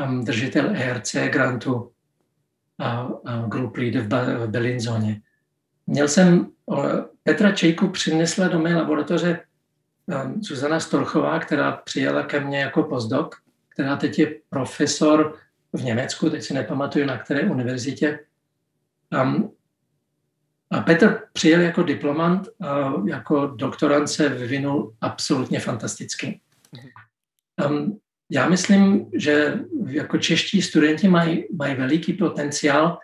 um, 0.07 0.24
držitel 0.24 0.70
ERC 0.76 1.14
grantu 1.14 1.93
a, 2.78 3.09
a 3.24 3.47
group 3.47 3.76
leader 3.76 4.03
v, 4.03 4.47
v 4.47 4.51
Belinzoně. 4.51 5.20
Měl 5.87 6.09
jsem 6.09 6.51
Petra 7.22 7.53
Čejku 7.53 7.89
přinesla 7.89 8.49
do 8.49 8.59
mé 8.59 8.74
laboratoře 8.74 9.41
um, 10.07 10.43
Zuzana 10.43 10.80
Storchová, 10.80 11.39
která 11.39 11.72
přijela 11.72 12.22
ke 12.22 12.41
mně 12.41 12.59
jako 12.59 12.82
postdoc, 12.82 13.32
která 13.68 13.97
teď 13.97 14.18
je 14.18 14.34
profesor 14.51 15.39
v 15.72 15.84
Německu, 15.84 16.30
teď 16.30 16.43
si 16.43 16.55
nepamatuju 16.55 17.07
na 17.07 17.18
které 17.18 17.43
univerzitě. 17.43 18.18
Um, 19.22 19.55
a 20.77 20.81
Petr 20.81 21.22
přijel 21.33 21.61
jako 21.61 21.83
diplomant 21.83 22.49
a 22.61 22.93
jako 23.07 23.47
doktorant 23.47 24.09
se 24.09 24.29
vyvinul 24.29 24.95
absolutně 25.01 25.61
fantasticky. 25.61 26.41
Um, 27.68 27.99
já 28.31 28.49
myslím, 28.49 29.07
že 29.14 29.59
jako 29.87 30.18
čeští 30.18 30.62
studenti 30.62 31.09
mají, 31.09 31.45
mají 31.57 31.74
veliký 31.74 32.12
potenciál, 32.12 32.99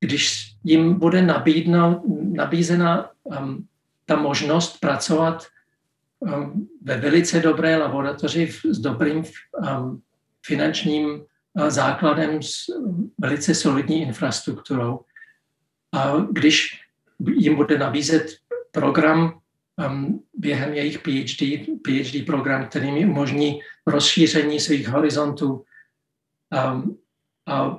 když 0.00 0.52
jim 0.64 0.94
bude 0.94 1.22
nabízena 2.32 3.10
um, 3.22 3.66
ta 4.06 4.16
možnost 4.16 4.80
pracovat 4.80 5.46
um, 6.18 6.68
ve 6.82 6.96
velice 6.96 7.40
dobré 7.40 7.76
laboratoři 7.76 8.52
s 8.70 8.78
dobrým 8.78 9.16
um, 9.18 10.02
finančním 10.46 11.06
uh, 11.06 11.68
základem, 11.68 12.42
s 12.42 12.64
velice 13.18 13.54
solidní 13.54 14.02
infrastrukturou. 14.02 15.00
A 15.92 16.26
když 16.30 16.83
jim 17.18 17.56
bude 17.56 17.78
nabízet 17.78 18.26
program 18.70 19.40
během 20.34 20.74
jejich 20.74 20.98
PhD, 20.98 21.66
PhD 21.82 22.26
program, 22.26 22.66
který 22.66 22.92
mi 22.92 23.06
umožní 23.06 23.60
rozšíření 23.86 24.60
svých 24.60 24.88
horizontů. 24.88 25.64
A 27.46 27.78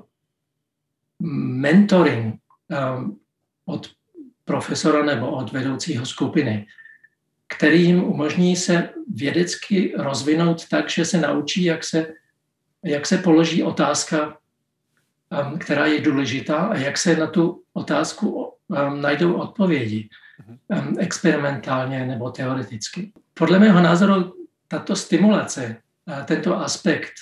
mentoring 1.60 2.36
od 3.66 3.92
profesora 4.46 5.06
nebo 5.06 5.32
od 5.32 5.52
vedoucího 5.52 6.06
skupiny, 6.06 6.68
který 7.48 7.84
jim 7.84 8.04
umožní 8.04 8.56
se 8.56 8.90
vědecky 9.08 9.94
rozvinout 9.98 10.68
tak, 10.68 10.90
že 10.90 11.06
se 11.06 11.18
naučí, 11.18 11.64
jak 11.64 11.84
se, 11.84 12.14
jak 12.84 13.06
se 13.06 13.18
položí 13.18 13.64
otázka, 13.64 14.38
která 15.60 15.86
je 15.86 16.02
důležitá 16.02 16.58
a 16.58 16.78
jak 16.78 16.98
se 16.98 17.16
na 17.16 17.28
tu 17.28 17.64
otázku 17.74 18.55
najdou 19.02 19.34
odpovědi 19.34 20.10
um, 20.68 20.96
experimentálně 21.00 22.06
nebo 22.06 22.32
teoreticky. 22.32 23.12
Podle 23.34 23.60
mého 23.60 23.82
názoru 23.82 24.48
tato 24.68 24.96
stimulace, 24.96 25.78
tento 26.26 26.58
aspekt 26.58 27.14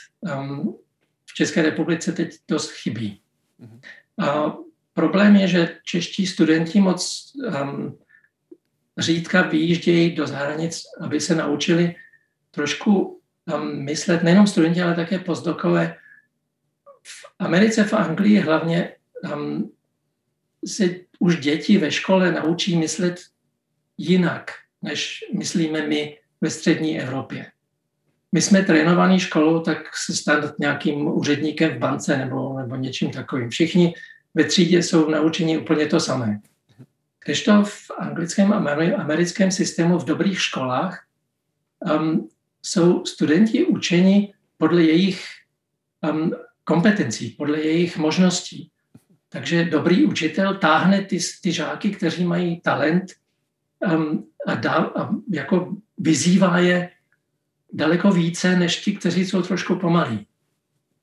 v 1.25 1.33
České 1.33 1.61
republice 1.61 2.11
teď 2.11 2.35
dost 2.47 2.71
chybí. 2.71 3.21
A 4.19 4.53
problém 4.93 5.35
je, 5.35 5.47
že 5.47 5.77
čeští 5.83 6.27
studenti 6.27 6.81
moc 6.81 7.31
řídka 8.97 9.41
vyjíždějí 9.41 10.15
do 10.15 10.27
zahranic, 10.27 10.83
aby 11.01 11.19
se 11.19 11.35
naučili 11.35 11.95
trošku 12.51 13.21
myslet, 13.63 14.23
nejenom 14.23 14.47
studenti, 14.47 14.81
ale 14.81 14.95
také 14.95 15.19
postdokové. 15.19 15.95
V 17.03 17.25
Americe, 17.39 17.83
v 17.83 17.93
Anglii 17.93 18.39
hlavně 18.39 18.95
si 20.65 21.05
už 21.19 21.37
děti 21.37 21.77
ve 21.77 21.91
škole 21.91 22.31
naučí 22.31 22.77
myslet 22.77 23.21
jinak, 23.97 24.51
než 24.81 25.25
myslíme 25.33 25.87
my 25.87 26.17
ve 26.41 26.49
střední 26.49 26.99
Evropě. 26.99 27.45
My 28.31 28.41
jsme 28.41 28.63
trénovaní 28.63 29.19
školou, 29.19 29.59
tak 29.59 29.77
se 30.05 30.15
stát 30.15 30.59
nějakým 30.59 31.07
úředníkem 31.07 31.71
v 31.71 31.77
bance 31.77 32.17
nebo, 32.17 32.57
nebo 32.57 32.75
něčím 32.75 33.11
takovým. 33.11 33.49
Všichni 33.49 33.93
ve 34.33 34.43
třídě 34.43 34.83
jsou 34.83 35.09
naučení 35.09 35.57
úplně 35.57 35.85
to 35.85 35.99
samé. 35.99 36.39
Když 37.25 37.43
to 37.43 37.63
v 37.63 37.91
anglickém 37.99 38.53
a 38.53 38.75
americkém 38.97 39.51
systému 39.51 39.99
v 39.99 40.05
dobrých 40.05 40.41
školách 40.41 41.05
um, 41.99 42.29
jsou 42.61 43.05
studenti 43.05 43.65
učeni 43.65 44.33
podle 44.57 44.83
jejich 44.83 45.25
um, 46.11 46.31
kompetencí, 46.63 47.29
podle 47.29 47.61
jejich 47.61 47.97
možností. 47.97 48.69
Takže 49.33 49.65
dobrý 49.65 50.05
učitel 50.05 50.53
táhne 50.61 51.01
ty, 51.01 51.17
ty 51.41 51.51
žáky, 51.51 51.91
kteří 51.91 52.25
mají 52.25 52.61
talent 52.61 53.03
um, 53.81 54.29
a, 54.47 54.55
dá, 54.55 54.73
a 54.73 55.09
jako 55.29 55.75
vyzývá 55.97 56.59
je 56.59 56.89
daleko 57.73 58.11
více 58.11 58.55
než 58.55 58.81
ti, 58.81 58.95
kteří 58.95 59.25
jsou 59.25 59.41
trošku 59.41 59.75
pomalí. 59.75 60.27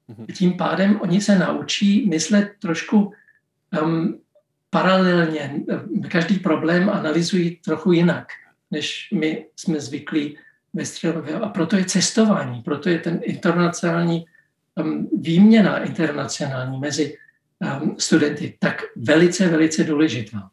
Mhm. 0.08 0.26
Tím 0.26 0.52
pádem 0.52 1.00
oni 1.00 1.20
se 1.20 1.38
naučí 1.38 2.06
myslet 2.06 2.52
trošku 2.58 3.12
um, 3.82 4.20
paralelně. 4.70 5.54
Každý 6.08 6.38
problém 6.38 6.90
analyzují 6.90 7.56
trochu 7.56 7.92
jinak, 7.92 8.26
než 8.70 9.08
my 9.14 9.46
jsme 9.56 9.80
zvyklí 9.80 10.38
ve 10.72 10.84
středově. 10.84 11.34
A 11.34 11.48
proto 11.48 11.76
je 11.76 11.84
cestování, 11.84 12.62
proto 12.62 12.88
je 12.88 12.98
ten 12.98 13.20
internacionální 13.22 14.24
um, 14.74 15.08
výměna 15.18 15.78
internacionální 15.78 16.78
mezi 16.78 17.16
studenty 17.98 18.56
tak 18.58 18.82
velice, 18.96 19.48
velice 19.48 19.84
důležitá. 19.84 20.50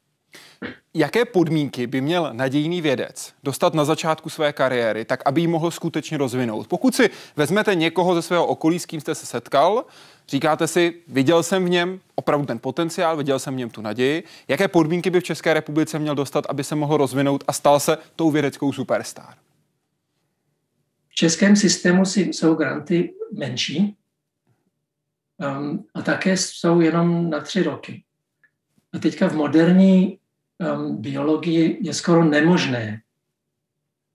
Jaké 0.94 1.26
podmínky 1.26 1.88
by 1.88 2.02
měl 2.02 2.30
nadějný 2.34 2.82
vědec 2.82 3.34
dostat 3.44 3.74
na 3.74 3.86
začátku 3.86 4.30
své 4.30 4.54
kariéry, 4.54 5.06
tak 5.06 5.22
aby 5.26 5.42
ji 5.42 5.48
mohl 5.48 5.72
skutečně 5.72 6.18
rozvinout? 6.18 6.68
Pokud 6.68 6.96
si 6.96 7.10
vezmete 7.36 7.76
někoho 7.76 8.16
ze 8.16 8.22
svého 8.22 8.46
okolí, 8.46 8.80
s 8.80 8.86
kým 8.86 9.02
jste 9.02 9.16
se 9.16 9.26
setkal, 9.26 9.86
říkáte 10.28 10.68
si, 10.68 10.94
viděl 11.08 11.44
jsem 11.44 11.66
v 11.66 11.70
něm 11.70 12.00
opravdu 12.16 12.46
ten 12.46 12.60
potenciál, 12.60 13.18
viděl 13.18 13.40
jsem 13.40 13.54
v 13.54 13.58
něm 13.58 13.70
tu 13.70 13.82
naději, 13.82 14.24
jaké 14.48 14.68
podmínky 14.68 15.10
by 15.10 15.20
v 15.20 15.24
České 15.24 15.54
republice 15.54 16.00
měl 16.00 16.16
dostat, 16.16 16.46
aby 16.50 16.64
se 16.64 16.76
mohl 16.76 16.98
rozvinout 16.98 17.44
a 17.48 17.54
stal 17.54 17.80
se 17.80 17.98
tou 18.16 18.32
vědeckou 18.32 18.74
superstar? 18.74 19.34
V 21.10 21.16
českém 21.16 21.56
systému 21.56 22.06
jsou 22.06 22.56
granty 22.56 23.14
menší 23.34 23.96
um, 25.38 25.86
a 25.94 26.02
také 26.02 26.38
jsou 26.38 26.82
jenom 26.82 27.30
na 27.30 27.40
tři 27.40 27.64
roky. 27.64 28.04
A 28.94 29.00
teďka 29.00 29.28
v 29.28 29.36
moderní 29.36 30.20
um, 30.58 31.02
biologii 31.02 31.80
je 31.82 31.94
skoro 31.94 32.26
nemožné 32.26 33.02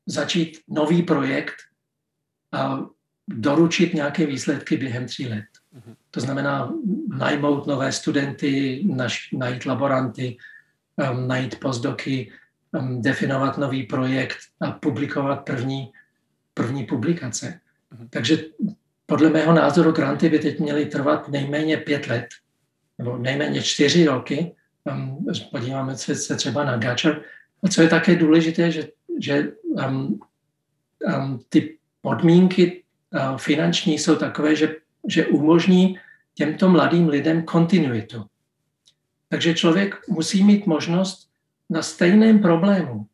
začít 0.07 0.59
nový 0.69 1.03
projekt 1.03 1.55
a 2.53 2.87
doručit 3.29 3.95
nějaké 3.95 4.27
výsledky 4.27 4.77
během 4.77 5.07
tří 5.07 5.29
let. 5.29 5.45
To 6.11 6.21
znamená 6.21 6.73
najmout 7.09 7.67
nové 7.67 7.93
studenty, 7.93 8.83
naš, 8.87 9.33
najít 9.33 9.67
laboranty, 9.67 10.37
um, 11.13 11.29
najít 11.29 11.61
postdoky, 11.61 12.33
um, 12.73 13.03
definovat 13.03 13.59
nový 13.59 13.83
projekt 13.83 14.39
a 14.61 14.71
publikovat 14.71 15.45
první, 15.45 15.93
první 16.55 16.85
publikace. 16.85 17.61
Mhm. 17.91 18.09
Takže 18.09 18.45
podle 19.07 19.31
mého 19.31 19.53
názoru 19.53 19.93
granty 19.93 20.29
by 20.29 20.39
teď 20.39 20.61
měly 20.61 20.87
trvat 20.87 21.29
nejméně 21.29 21.77
pět 21.77 22.07
let, 22.07 22.27
nebo 22.99 23.19
nejméně 23.19 23.63
čtyři 23.63 24.07
roky, 24.07 24.55
podíváme 25.51 25.97
se 25.97 26.37
třeba 26.37 26.65
na 26.65 26.77
Gačer. 26.77 27.23
A 27.63 27.69
co 27.69 27.83
je 27.83 27.89
také 27.89 28.17
důležité, 28.17 28.71
že, 28.71 28.89
že 29.21 29.53
um, 29.65 30.21
um, 31.17 31.41
ty 31.49 31.79
podmínky 32.01 32.83
uh, 33.11 33.39
finanční 33.39 33.99
jsou 33.99 34.17
takové, 34.17 34.57
že, 34.57 34.77
že 35.09 35.27
umožní 35.27 35.99
těmto 36.35 36.69
mladým 36.69 37.09
lidem 37.09 37.43
kontinuitu. 37.43 38.25
Takže 39.29 39.55
člověk 39.55 40.09
musí 40.09 40.45
mít 40.45 40.67
možnost 40.67 41.29
na 41.71 41.83
stejném 41.83 42.39
problému 42.39 43.07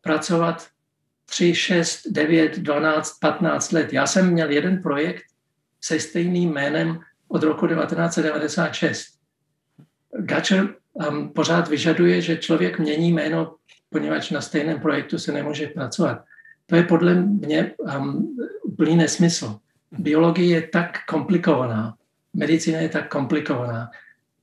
pracovat 0.00 0.68
3, 1.26 1.54
6, 1.54 2.00
9, 2.10 2.58
12, 2.58 3.18
15 3.20 3.72
let. 3.72 3.92
Já 3.92 4.06
jsem 4.06 4.30
měl 4.30 4.50
jeden 4.50 4.82
projekt 4.82 5.22
se 5.80 6.00
stejným 6.00 6.52
jménem 6.52 7.00
od 7.28 7.42
roku 7.42 7.66
1996. 7.66 9.06
Gatcher 10.18 10.74
um, 10.92 11.32
pořád 11.32 11.68
vyžaduje, 11.68 12.20
že 12.20 12.36
člověk 12.36 12.78
mění 12.78 13.12
jméno, 13.12 13.54
poněvadž 13.90 14.30
na 14.30 14.40
stejném 14.40 14.80
projektu 14.80 15.18
se 15.18 15.32
nemůže 15.32 15.66
pracovat. 15.66 16.24
To 16.66 16.76
je 16.76 16.82
podle 16.82 17.14
mě 17.14 17.72
um, 17.78 18.36
úplný 18.62 18.96
nesmysl. 18.96 19.58
Biologie 19.92 20.54
je 20.54 20.62
tak 20.62 21.04
komplikovaná, 21.08 21.94
medicína 22.34 22.78
je 22.78 22.88
tak 22.88 23.08
komplikovaná, 23.08 23.90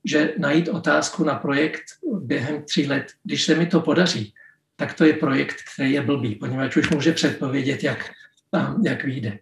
že 0.04 0.34
najít 0.38 0.68
otázku 0.68 1.24
na 1.24 1.34
projekt 1.34 1.82
během 2.20 2.62
tří 2.62 2.86
let, 2.86 3.06
když 3.24 3.44
se 3.44 3.54
mi 3.54 3.66
to 3.66 3.80
podaří, 3.80 4.34
tak 4.76 4.94
to 4.94 5.04
je 5.04 5.12
projekt, 5.12 5.56
který 5.74 5.92
je 5.92 6.02
blbý, 6.02 6.34
poněvadž 6.34 6.76
už 6.76 6.90
může 6.90 7.12
předpovědět, 7.12 7.84
jak, 7.84 8.10
jak 8.84 9.04
vyjde. 9.04 9.38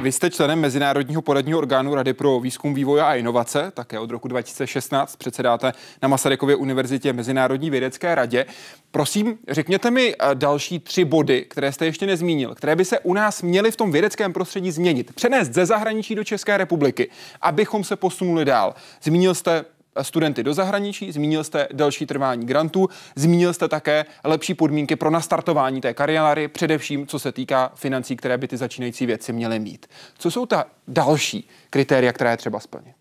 Vy 0.00 0.12
jste 0.12 0.30
členem 0.30 0.60
Mezinárodního 0.60 1.22
poradního 1.22 1.58
orgánu 1.58 1.94
Rady 1.94 2.12
pro 2.12 2.40
výzkum, 2.40 2.74
vývoj 2.74 3.00
a 3.00 3.14
inovace, 3.14 3.72
také 3.74 3.98
od 3.98 4.10
roku 4.10 4.28
2016 4.28 5.16
předsedáte 5.16 5.72
na 6.02 6.08
Masarykově 6.08 6.56
univerzitě 6.56 7.12
Mezinárodní 7.12 7.70
vědecké 7.70 8.14
radě. 8.14 8.46
Prosím, 8.90 9.38
řekněte 9.48 9.90
mi 9.90 10.14
eh, 10.14 10.34
další 10.34 10.78
tři 10.78 11.04
body, 11.04 11.46
které 11.50 11.72
jste 11.72 11.86
ještě 11.86 12.06
nezmínil, 12.06 12.54
které 12.54 12.76
by 12.76 12.84
se 12.84 12.98
u 12.98 13.14
nás 13.14 13.42
měly 13.42 13.70
v 13.70 13.76
tom 13.76 13.92
vědeckém 13.92 14.32
prostředí 14.32 14.70
změnit, 14.70 15.14
přenést 15.14 15.54
ze 15.54 15.66
zahraničí 15.66 16.14
do 16.14 16.24
České 16.24 16.56
republiky, 16.56 17.10
abychom 17.40 17.84
se 17.84 17.96
posunuli 17.96 18.44
dál. 18.44 18.74
Zmínil 19.02 19.34
jste 19.34 19.64
studenty 20.02 20.42
do 20.42 20.54
zahraničí, 20.54 21.12
zmínil 21.12 21.44
jste 21.44 21.68
další 21.72 22.06
trvání 22.06 22.46
grantů, 22.46 22.88
zmínil 23.16 23.52
jste 23.52 23.68
také 23.68 24.04
lepší 24.24 24.54
podmínky 24.54 24.96
pro 24.96 25.10
nastartování 25.10 25.80
té 25.80 25.94
kariéry, 25.94 26.48
především 26.48 27.06
co 27.06 27.18
se 27.18 27.32
týká 27.32 27.72
financí, 27.74 28.16
které 28.16 28.38
by 28.38 28.48
ty 28.48 28.56
začínající 28.56 29.06
věci 29.06 29.32
měly 29.32 29.58
mít. 29.58 29.86
Co 30.18 30.30
jsou 30.30 30.46
ta 30.46 30.66
další 30.88 31.48
kritéria, 31.70 32.12
které 32.12 32.30
je 32.30 32.36
třeba 32.36 32.60
splnit? 32.60 32.96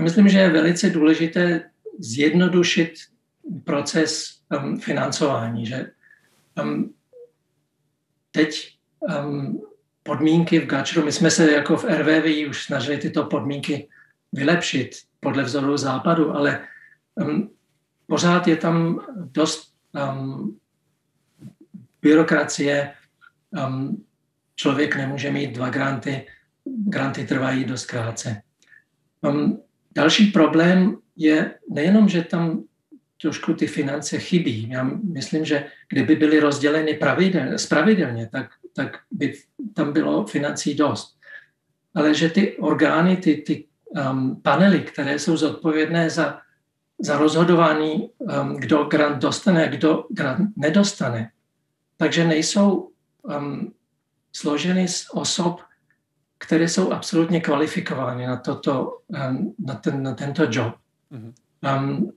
Myslím, 0.00 0.28
že 0.28 0.38
je 0.38 0.50
velice 0.50 0.90
důležité 0.90 1.70
zjednodušit 1.98 2.94
proces 3.64 4.38
um, 4.62 4.80
financování, 4.80 5.66
že 5.66 5.90
um, 6.62 6.94
teď 8.30 8.78
um, 9.00 9.62
podmínky 10.02 10.58
v 10.60 10.66
Gatcheru, 10.66 11.04
my 11.04 11.12
jsme 11.12 11.30
se 11.30 11.52
jako 11.52 11.76
v 11.76 11.84
RVV 11.84 12.48
už 12.48 12.64
snažili 12.64 12.98
tyto 12.98 13.24
podmínky 13.24 13.88
vylepšit 14.32 14.90
podle 15.20 15.42
vzoru 15.42 15.76
západu, 15.76 16.36
ale 16.36 16.66
um, 17.14 17.50
pořád 18.06 18.48
je 18.48 18.56
tam 18.56 19.00
dost 19.14 19.74
um, 20.12 20.58
byrokracie. 22.02 22.92
Um, 23.50 24.04
člověk 24.54 24.96
nemůže 24.96 25.30
mít 25.30 25.54
dva 25.54 25.68
granty, 25.68 26.26
granty 26.64 27.26
trvají 27.26 27.64
dost 27.64 27.86
krátce. 27.86 28.42
Um, 29.20 29.62
další 29.94 30.26
problém 30.26 30.96
je 31.16 31.54
nejenom, 31.70 32.08
že 32.08 32.22
tam 32.22 32.64
trošku 33.20 33.54
ty 33.54 33.66
finance 33.66 34.18
chybí. 34.18 34.68
Já 34.70 34.84
myslím, 35.02 35.44
že 35.44 35.66
kdyby 35.88 36.16
byly 36.16 36.40
rozděleny 36.40 36.94
pravidelně, 36.94 37.58
spravidelně, 37.58 38.28
tak, 38.32 38.50
tak 38.76 38.98
by 39.10 39.34
tam 39.74 39.92
bylo 39.92 40.26
financí 40.26 40.74
dost. 40.74 41.18
Ale 41.94 42.14
že 42.14 42.28
ty 42.28 42.56
orgány, 42.56 43.16
ty, 43.16 43.36
ty 43.36 43.67
um, 43.88 44.40
panely, 44.42 44.80
které 44.80 45.18
jsou 45.18 45.36
zodpovědné 45.36 46.10
za, 46.10 46.40
za 46.98 47.18
rozhodování, 47.18 48.10
um, 48.18 48.56
kdo 48.56 48.84
grant 48.84 49.22
dostane 49.22 49.64
a 49.64 49.70
kdo 49.70 50.04
grant 50.10 50.50
nedostane. 50.56 51.30
Takže 51.96 52.24
nejsou 52.24 52.90
um, 53.22 53.74
složeny 54.32 54.88
z 54.88 55.06
osob, 55.12 55.60
které 56.38 56.68
jsou 56.68 56.92
absolutně 56.92 57.40
kvalifikovány 57.40 58.26
na, 58.26 58.36
toto, 58.36 58.98
um, 59.06 59.54
na, 59.58 59.74
ten, 59.74 60.02
na 60.02 60.14
tento 60.14 60.46
job. 60.50 60.74
Mm-hmm. 61.12 61.32
Um, 61.78 62.12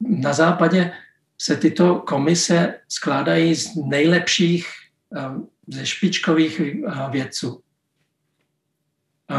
na 0.00 0.32
západě 0.32 0.92
se 1.38 1.56
tyto 1.56 1.94
komise 1.94 2.80
skládají 2.88 3.54
z 3.54 3.76
nejlepších, 3.76 4.66
um, 5.08 5.48
ze 5.68 5.86
špičkových 5.86 6.60
uh, 6.60 7.10
vědců. 7.10 7.62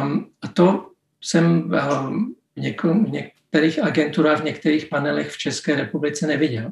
Um, 0.03 0.29
a 0.41 0.47
to 0.47 0.91
jsem 1.25 1.69
v, 1.69 2.09
něko, 2.55 2.93
v 2.93 3.09
některých 3.09 3.83
agenturách, 3.83 4.41
v 4.41 4.45
některých 4.45 4.85
panelech 4.85 5.31
v 5.31 5.37
České 5.37 5.75
republice 5.75 6.27
neviděl. 6.27 6.71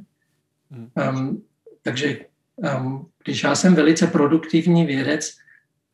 Um, 1.09 1.43
takže 1.81 2.17
um, 2.55 3.07
když 3.23 3.43
já 3.43 3.55
jsem 3.55 3.75
velice 3.75 4.07
produktivní 4.07 4.85
vědec, 4.85 5.31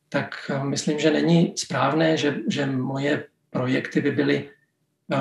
tak 0.10 0.52
um, 0.62 0.70
myslím, 0.70 1.00
že 1.00 1.12
není 1.12 1.54
správné, 1.56 2.18
že, 2.18 2.36
že 2.48 2.66
moje 2.66 3.24
projekty 3.50 4.02
by 4.02 4.12
byly 4.12 4.50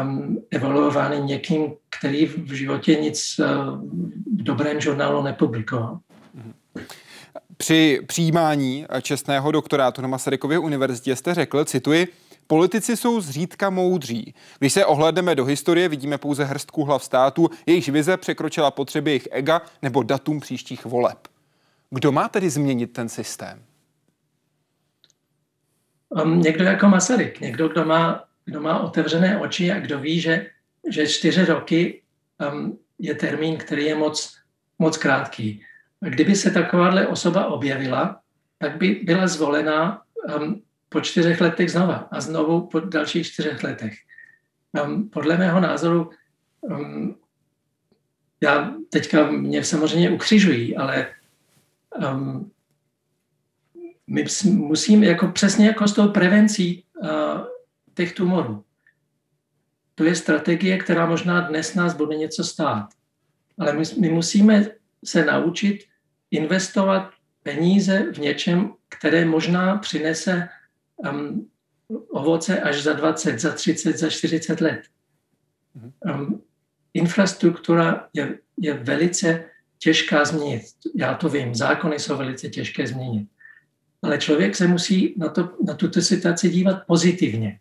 um, 0.03 0.39
evaluovány 0.51 1.21
někým, 1.21 1.73
který 1.99 2.27
v 2.27 2.53
životě 2.53 2.95
nic 2.95 3.39
uh, 3.39 3.47
v 4.39 4.43
dobrém 4.43 4.81
žurnálu 4.81 5.23
nepublikoval. 5.23 5.99
Při 7.57 8.01
přijímání 8.07 8.87
čestného 9.03 9.53
doktorátu 9.53 10.03
na 10.03 10.09
Masarykově 10.09 10.59
univerzitě 10.59 11.17
jste 11.17 11.35
řekl, 11.35 11.65
cituji, 11.65 12.07
Politici 12.51 12.97
jsou 12.97 13.21
zřídka 13.21 13.71
moudří. 13.71 14.35
Když 14.59 14.73
se 14.73 14.87
ohledneme 14.87 15.35
do 15.35 15.45
historie, 15.45 15.89
vidíme 15.89 16.19
pouze 16.19 16.45
hrstku 16.45 16.85
hlav 16.85 17.05
států, 17.05 17.51
jejichž 17.67 17.89
vize 17.89 18.17
překročila 18.17 18.71
potřeby 18.71 19.11
jejich 19.11 19.29
ega 19.31 19.63
nebo 19.83 20.03
datum 20.03 20.41
příštích 20.41 20.85
voleb. 20.85 21.29
Kdo 21.91 22.13
má 22.13 22.29
tedy 22.29 22.51
změnit 22.51 22.93
ten 22.93 23.09
systém? 23.09 23.63
Um, 26.09 26.41
někdo 26.41 26.65
jako 26.65 26.89
Masaryk, 26.89 27.41
někdo, 27.41 27.69
kdo 27.69 27.85
má, 27.85 28.25
kdo 28.45 28.61
má 28.61 28.79
otevřené 28.79 29.41
oči 29.41 29.73
a 29.73 29.81
kdo 29.81 29.99
ví, 29.99 30.21
že, 30.21 30.47
že 30.91 31.07
čtyři 31.07 31.45
roky 31.45 32.03
um, 32.53 32.79
je 32.99 33.15
termín, 33.15 33.57
který 33.57 33.85
je 33.85 33.95
moc, 33.95 34.37
moc 34.79 34.97
krátký. 34.97 35.63
Kdyby 36.01 36.37
se 36.37 36.51
takováhle 36.51 37.07
osoba 37.07 37.47
objevila, 37.47 38.21
tak 38.59 38.77
by 38.77 39.01
byla 39.05 39.27
zvolena 39.27 40.03
um, 40.41 40.63
po 40.89 41.01
čtyřech 41.01 41.41
letech 41.41 41.71
znova 41.71 42.09
a 42.11 42.21
znovu 42.21 42.67
po 42.67 42.81
dalších 42.81 43.27
čtyřech 43.27 43.65
letech. 43.65 43.95
Um, 44.85 45.09
podle 45.09 45.37
mého 45.37 45.61
názoru, 45.61 46.11
um, 46.61 47.17
já 48.41 48.75
teďka 48.91 49.31
mě 49.31 49.65
samozřejmě 49.65 50.11
ukřižují, 50.11 50.77
ale 50.77 51.15
um, 52.13 52.51
my 54.07 54.25
musíme 54.45 55.07
jako 55.07 55.29
přesně 55.29 55.67
jako 55.67 55.89
s 55.89 55.93
tou 55.93 56.09
prevencí 56.09 56.85
uh, 57.01 57.09
těch 57.95 58.15
tumorů. 58.15 58.65
To 59.95 60.05
je 60.05 60.15
strategie, 60.15 60.79
která 60.79 61.07
možná 61.07 61.41
dnes 61.41 61.75
nás 61.75 61.95
bude 61.95 62.17
něco 62.17 62.45
stát. 62.45 62.89
Ale 63.59 63.73
my, 63.73 63.83
my 64.01 64.09
musíme 64.09 64.67
se 65.05 65.25
naučit 65.25 65.85
investovat 66.31 67.11
peníze 67.43 68.13
v 68.13 68.19
něčem, 68.19 68.73
které 68.89 69.25
možná 69.25 69.77
přinese 69.77 70.49
um, 70.99 71.49
ovoce 72.11 72.61
až 72.61 72.83
za 72.83 72.93
20, 72.93 73.39
za 73.39 73.53
30, 73.53 73.99
za 73.99 74.11
40 74.11 74.61
let. 74.61 74.81
Um, 76.05 76.43
infrastruktura 76.95 78.09
je, 78.15 78.39
je 78.57 78.75
velice 78.75 79.45
těžká 79.79 80.25
změnit. 80.25 80.63
Já 80.95 81.15
to 81.15 81.29
vím, 81.29 81.55
zákony 81.55 81.99
jsou 81.99 82.17
velice 82.17 82.49
těžké 82.49 82.87
změnit. 82.87 83.29
Ale 84.03 84.19
člověk 84.19 84.57
se 84.57 84.67
musí 84.67 85.15
na, 85.17 85.29
to, 85.29 85.57
na 85.67 85.75
tuto 85.75 86.03
situaci 86.03 86.49
dívat 86.51 86.83
pozitivně. 86.87 87.61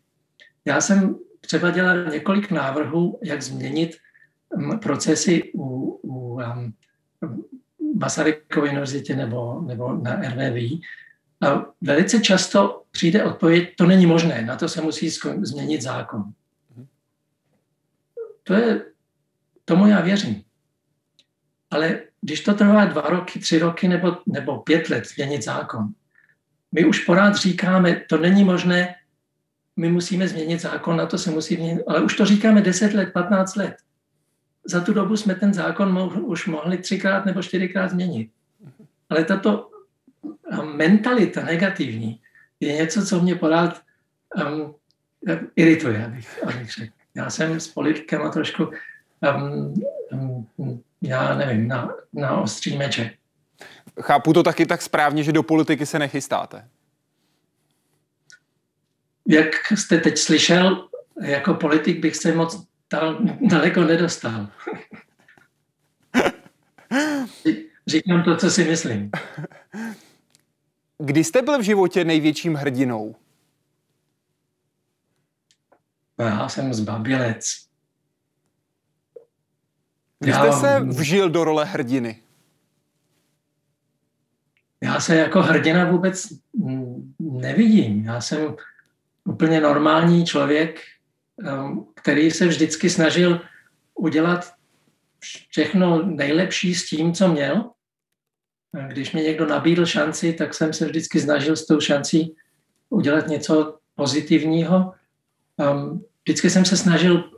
Já 0.66 0.82
jsem 0.82 1.16
třeba 1.42 1.72
dělal 1.72 2.06
několik 2.06 2.52
návrhů, 2.52 3.20
jak 3.24 3.42
změnit 3.42 3.98
um, 4.50 4.80
procesy 4.80 5.52
u, 5.54 6.00
u 6.04 6.34
um, 6.34 6.74
Masarykovy 7.96 8.70
univerzitě 8.70 9.16
nebo, 9.16 9.62
nebo 9.62 9.94
na 9.94 10.16
RVV, 10.16 10.80
a 11.42 11.66
velice 11.82 12.20
často 12.20 12.84
přijde 12.92 13.24
odpověď, 13.24 13.76
to 13.78 13.86
není 13.86 14.06
možné, 14.06 14.42
na 14.42 14.56
to 14.56 14.70
se 14.70 14.82
musí 14.82 15.10
změnit 15.42 15.82
zákon. 15.82 16.24
To 18.44 18.54
je, 18.54 18.86
tomu 19.66 19.88
já 19.88 20.02
věřím. 20.02 20.44
Ale 21.72 22.00
když 22.22 22.42
to 22.42 22.54
trvá 22.54 22.86
dva 22.86 23.02
roky, 23.02 23.40
tři 23.40 23.60
roky 23.60 23.88
nebo, 23.88 24.18
nebo 24.26 24.58
pět 24.58 24.90
let 24.90 25.08
změnit 25.08 25.44
zákon, 25.44 25.88
my 26.72 26.86
už 26.86 27.06
pořád 27.06 27.36
říkáme, 27.36 27.96
to 28.10 28.18
není 28.18 28.44
možné, 28.44 28.96
my 29.76 29.90
musíme 29.90 30.28
změnit 30.28 30.62
zákon, 30.62 30.98
na 30.98 31.06
to 31.06 31.18
se 31.18 31.32
musí 31.32 31.56
změnit, 31.56 31.84
ale 31.88 32.02
už 32.02 32.16
to 32.16 32.26
říkáme 32.26 32.62
10 32.62 32.94
let, 32.94 33.14
15 33.14 33.56
let. 33.56 33.76
Za 34.66 34.82
tu 34.82 34.94
dobu 34.94 35.18
jsme 35.18 35.36
ten 35.36 35.54
zákon 35.54 35.94
mo- 35.94 36.26
už 36.26 36.48
mohli 36.48 36.78
třikrát 36.78 37.26
nebo 37.26 37.44
čtyřikrát 37.44 37.92
změnit. 37.92 38.32
Ale 39.10 39.24
tato 39.24 39.70
mentalita 40.64 41.44
negativní 41.44 42.22
je 42.60 42.74
něco, 42.74 43.06
co 43.06 43.20
mě 43.20 43.36
pořád 43.36 43.82
um, 44.46 44.76
irituje, 45.56 46.06
abych, 46.06 46.44
abych 46.44 46.72
řekl. 46.72 46.94
Já 47.16 47.30
jsem 47.30 47.60
s 47.60 47.68
politikem 47.68 48.22
a 48.22 48.30
trošku, 48.30 48.72
um, 49.36 49.74
um, 50.58 50.84
já 51.02 51.36
nevím, 51.36 51.68
na, 51.68 51.96
na 52.14 52.38
ostří 52.38 52.78
meče. 52.78 53.12
Chápu 54.02 54.34
to 54.34 54.44
taky 54.44 54.66
tak 54.66 54.82
správně, 54.82 55.24
že 55.24 55.32
do 55.32 55.44
politiky 55.44 55.86
se 55.86 56.00
nechystáte. 56.00 56.68
Jak 59.28 59.72
jste 59.72 59.98
teď 59.98 60.18
slyšel, 60.18 60.88
jako 61.22 61.54
politik 61.54 62.00
bych 62.00 62.16
se 62.16 62.34
moc 62.34 62.68
daleko 63.42 63.84
nedostal. 63.84 64.48
Říkám 67.88 68.24
to, 68.24 68.38
co 68.38 68.52
si 68.52 68.64
myslím. 68.64 69.10
Kdy 70.98 71.24
jste 71.24 71.42
byl 71.42 71.60
v 71.60 71.62
životě 71.62 72.04
největším 72.04 72.56
hrdinou? 72.56 73.16
Já 76.20 76.50
jsem 76.50 76.74
zbabilec. 76.74 77.68
Kdy 80.20 80.34
jste 80.34 80.52
se 80.52 80.80
vžil 80.80 81.30
do 81.30 81.44
role 81.44 81.66
hrdiny? 81.66 82.24
Já 84.82 85.00
se 85.00 85.16
jako 85.16 85.42
hrdina 85.42 85.92
vůbec 85.92 86.28
nevidím. 87.20 88.06
Já 88.06 88.22
jsem 88.22 88.56
úplně 89.24 89.62
normální 89.62 90.26
člověk, 90.26 90.82
který 91.94 92.32
se 92.32 92.48
vždycky 92.48 92.90
snažil 92.90 93.42
udělat 93.96 94.54
všechno 95.50 96.04
nejlepší 96.04 96.76
s 96.76 96.90
tím, 96.90 97.14
co 97.14 97.28
měl. 97.28 97.72
Když 98.88 99.14
mi 99.14 99.22
někdo 99.22 99.46
nabídl 99.46 99.86
šanci, 99.86 100.34
tak 100.34 100.54
jsem 100.54 100.74
se 100.74 100.86
vždycky 100.86 101.20
snažil 101.20 101.56
s 101.56 101.66
tou 101.66 101.80
šancí 101.80 102.36
udělat 102.90 103.28
něco 103.28 103.78
pozitivního. 103.96 104.94
Um, 105.58 106.06
vždycky 106.24 106.50
jsem 106.50 106.66
se 106.66 106.78
snažil 106.78 107.32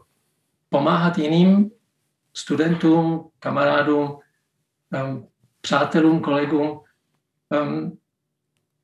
pomáhat 0.69 1.17
jiným 1.17 1.71
studentům, 2.33 3.29
kamarádům, 3.39 4.19
um, 5.03 5.27
přátelům, 5.61 6.19
kolegům, 6.19 6.81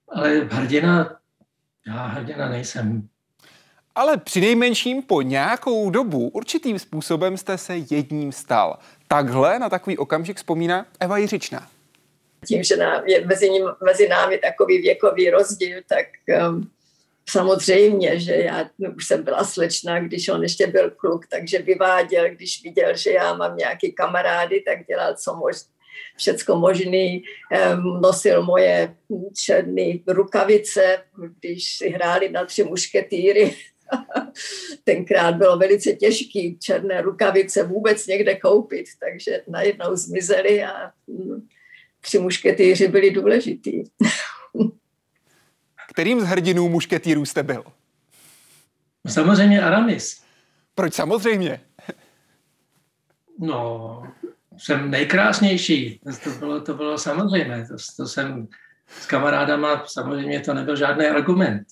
ale 0.09 0.29
hrdina, 0.51 1.19
já 1.87 2.05
hrdina 2.05 2.49
nejsem. 2.49 3.07
Ale 3.95 4.17
při 4.17 4.41
nejmenším 4.41 5.03
po 5.03 5.21
nějakou 5.21 5.89
dobu 5.89 6.29
určitým 6.29 6.79
způsobem 6.79 7.37
jste 7.37 7.57
se 7.57 7.77
jedním 7.77 8.31
stal. 8.31 8.79
Takhle 9.07 9.59
na 9.59 9.69
takový 9.69 9.97
okamžik 9.97 10.37
vzpomíná 10.37 10.85
Eva 10.99 11.17
Jiřičná. 11.17 11.74
Tím, 12.47 12.63
že 12.63 12.77
nám 12.77 13.07
je 13.07 13.25
mezi, 13.25 13.49
ním, 13.49 13.65
mezi 13.85 14.07
námi 14.07 14.37
takový 14.37 14.81
věkový 14.81 15.29
rozdíl, 15.29 15.81
tak 15.89 16.05
um, 16.49 16.69
samozřejmě, 17.29 18.19
že 18.19 18.35
já 18.35 18.69
no, 18.79 18.91
už 18.95 19.07
jsem 19.07 19.23
byla 19.23 19.43
slečna, 19.43 19.99
když 19.99 20.29
on 20.29 20.43
ještě 20.43 20.67
byl 20.67 20.91
kluk, 20.91 21.27
takže 21.27 21.59
vyváděl, 21.59 22.29
když 22.29 22.63
viděl, 22.63 22.97
že 22.97 23.11
já 23.11 23.33
mám 23.33 23.57
nějaký 23.57 23.91
kamarády, 23.91 24.63
tak 24.67 24.87
dělal 24.87 25.15
co 25.15 25.35
možná 25.35 25.75
všecko 26.17 26.55
možný. 26.55 27.23
Nosil 28.01 28.43
moje 28.43 28.95
černé 29.45 29.93
rukavice, 30.07 30.97
když 31.39 31.77
si 31.77 31.89
hráli 31.89 32.29
na 32.29 32.45
tři 32.45 32.63
mušketýry. 32.63 33.55
Tenkrát 34.83 35.35
bylo 35.35 35.57
velice 35.57 35.93
těžké 35.93 36.39
černé 36.61 37.01
rukavice 37.01 37.63
vůbec 37.63 38.07
někde 38.07 38.35
koupit, 38.35 38.85
takže 38.99 39.43
najednou 39.47 39.95
zmizely 39.95 40.63
a 40.63 40.91
hm, 41.07 41.47
tři 42.05 42.19
mušketýři 42.19 42.87
byli 42.87 43.11
důležitý. 43.11 43.83
Kterým 45.89 46.21
z 46.21 46.23
hrdinů 46.23 46.69
mušketýrů 46.69 47.25
jste 47.25 47.43
byl? 47.43 47.63
Samozřejmě 49.07 49.61
Aramis. 49.61 50.21
Proč 50.75 50.93
samozřejmě? 50.93 51.61
No, 53.39 54.03
jsem 54.57 54.91
nejkrásnější. 54.91 56.01
To 56.23 56.29
bylo, 56.29 56.61
to 56.61 56.73
bylo 56.73 56.97
samozřejmé. 56.97 57.67
To, 57.67 57.75
to 57.97 58.07
jsem 58.07 58.47
s 58.87 59.05
kamarádama, 59.05 59.83
samozřejmě 59.87 60.39
to 60.39 60.53
nebyl 60.53 60.75
žádný 60.75 61.05
argument. 61.05 61.67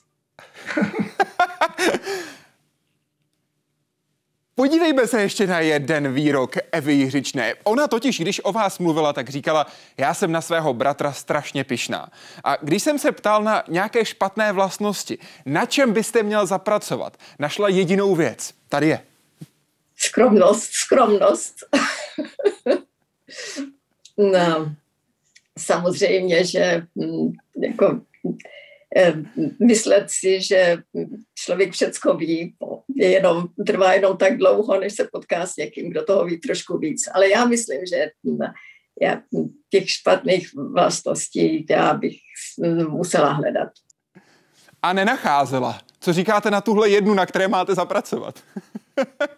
Podívejme 4.56 5.08
se 5.08 5.22
ještě 5.22 5.48
na 5.48 5.60
jeden 5.60 6.14
výrok 6.14 6.56
Evy 6.72 6.94
Jiřičné. 6.94 7.54
Ona 7.64 7.88
totiž, 7.88 8.20
když 8.20 8.42
o 8.44 8.52
vás 8.52 8.80
mluvila, 8.80 9.14
tak 9.14 9.30
říkala, 9.30 9.68
já 9.98 10.14
jsem 10.14 10.32
na 10.32 10.42
svého 10.42 10.74
bratra 10.74 11.14
strašně 11.14 11.64
pišná. 11.64 12.10
A 12.44 12.56
když 12.62 12.84
jsem 12.84 13.00
se 13.00 13.12
ptal 13.12 13.44
na 13.44 13.64
nějaké 13.68 14.06
špatné 14.06 14.52
vlastnosti, 14.52 15.18
na 15.46 15.66
čem 15.66 15.94
byste 15.94 16.24
měl 16.24 16.46
zapracovat, 16.46 17.18
našla 17.40 17.70
jedinou 17.70 18.16
věc. 18.16 18.54
Tady 18.70 18.88
je. 18.88 19.00
Skromnost, 19.98 20.72
skromnost. 20.72 21.56
no, 24.18 24.76
samozřejmě, 25.60 26.46
že 26.46 26.86
mm, 26.96 27.32
jako 27.62 28.02
myslet 29.60 30.06
si, 30.08 30.42
že 30.42 30.78
člověk 31.36 31.72
všecko 31.72 32.14
ví, 32.14 32.56
je 32.96 33.10
jenom, 33.10 33.48
trvá 33.68 33.94
jenom 33.94 34.18
tak 34.18 34.38
dlouho, 34.38 34.80
než 34.80 34.94
se 34.94 35.08
potká 35.12 35.46
s 35.46 35.56
někým, 35.56 35.90
kdo 35.90 36.04
toho 36.04 36.26
ví 36.26 36.40
trošku 36.40 36.78
víc. 36.78 37.10
Ale 37.14 37.30
já 37.30 37.46
myslím, 37.46 37.86
že 37.86 38.08
mm, 38.24 38.38
já 39.02 39.22
těch 39.70 39.90
špatných 39.90 40.50
vlastností 40.74 41.66
já 41.70 41.94
bych 41.94 42.16
mm, 42.60 42.90
musela 42.90 43.32
hledat. 43.32 43.70
A 44.82 44.94
nenacházela. 44.94 45.80
Co 46.00 46.14
říkáte 46.14 46.52
na 46.52 46.62
tuhle 46.62 46.90
jednu, 46.90 47.14
na 47.14 47.26
které 47.26 47.48
máte 47.48 47.76
zapracovat? 47.76 48.44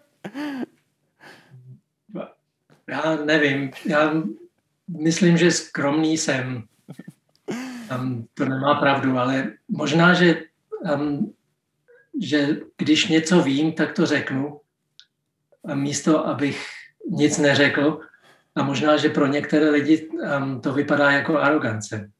Já 2.88 3.16
nevím, 3.16 3.70
já 3.84 4.22
myslím, 4.88 5.36
že 5.36 5.50
skromný 5.50 6.18
jsem. 6.18 6.62
Um, 7.94 8.26
to 8.34 8.44
nemá 8.44 8.74
pravdu, 8.74 9.18
ale 9.18 9.52
možná, 9.68 10.14
že, 10.14 10.42
um, 10.94 11.32
že 12.22 12.48
když 12.78 13.08
něco 13.08 13.42
vím, 13.42 13.72
tak 13.72 13.92
to 13.92 14.06
řeknu. 14.06 14.60
A 15.68 15.74
místo, 15.74 16.26
abych 16.26 16.66
nic 17.10 17.38
neřekl. 17.38 18.00
A 18.56 18.62
možná, 18.62 18.96
že 18.96 19.08
pro 19.08 19.26
některé 19.26 19.70
lidi 19.70 20.08
um, 20.08 20.60
to 20.60 20.72
vypadá 20.72 21.10
jako 21.10 21.38
arogance. 21.38 22.10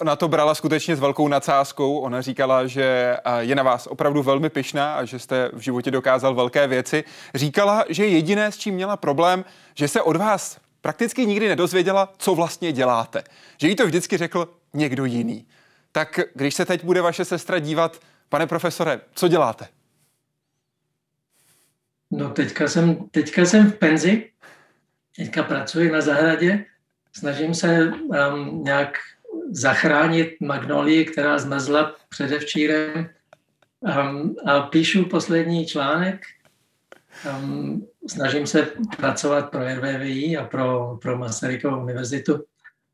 Ona 0.00 0.16
to 0.16 0.28
brala 0.28 0.54
skutečně 0.54 0.96
s 0.96 1.00
velkou 1.00 1.28
nadsázkou. 1.28 1.98
Ona 1.98 2.20
říkala, 2.20 2.66
že 2.66 3.16
je 3.38 3.54
na 3.54 3.62
vás 3.62 3.86
opravdu 3.86 4.22
velmi 4.22 4.50
pyšná 4.50 4.94
a 4.94 5.04
že 5.04 5.18
jste 5.18 5.50
v 5.52 5.58
životě 5.58 5.90
dokázal 5.90 6.34
velké 6.34 6.66
věci. 6.66 7.04
Říkala, 7.34 7.84
že 7.88 8.06
jediné, 8.06 8.52
s 8.52 8.58
čím 8.58 8.74
měla 8.74 8.96
problém, 8.96 9.44
že 9.74 9.88
se 9.88 10.02
od 10.02 10.16
vás 10.16 10.58
prakticky 10.80 11.26
nikdy 11.26 11.48
nedozvěděla, 11.48 12.12
co 12.18 12.34
vlastně 12.34 12.72
děláte. 12.72 13.22
Že 13.58 13.68
jí 13.68 13.76
to 13.76 13.86
vždycky 13.86 14.16
řekl 14.16 14.48
někdo 14.74 15.04
jiný. 15.04 15.46
Tak 15.92 16.20
když 16.34 16.54
se 16.54 16.64
teď 16.64 16.84
bude 16.84 17.00
vaše 17.00 17.24
sestra 17.24 17.58
dívat, 17.58 18.00
pane 18.28 18.46
profesore, 18.46 19.00
co 19.14 19.28
děláte? 19.28 19.68
No 22.10 22.30
teďka 22.30 22.68
jsem, 22.68 23.08
teďka 23.10 23.42
jsem 23.42 23.70
v 23.70 23.78
penzi, 23.78 24.30
teďka 25.16 25.42
pracuji 25.42 25.90
na 25.90 26.00
zahradě, 26.00 26.64
snažím 27.12 27.54
se 27.54 27.86
um, 27.86 28.64
nějak 28.64 28.98
zachránit 29.50 30.40
magnolii, 30.40 31.04
která 31.04 31.38
zmrzla 31.38 31.96
předevčírem. 32.08 33.08
Um, 33.80 34.36
a 34.46 34.60
píšu 34.60 35.04
poslední 35.04 35.66
článek. 35.66 36.20
Um, 37.30 37.86
snažím 38.08 38.46
se 38.46 38.68
pracovat 38.96 39.50
pro 39.50 39.60
RVVI 39.60 40.36
a 40.36 40.44
pro, 40.44 40.98
pro 41.02 41.18
Masarykovu 41.18 41.82
univerzitu 41.82 42.44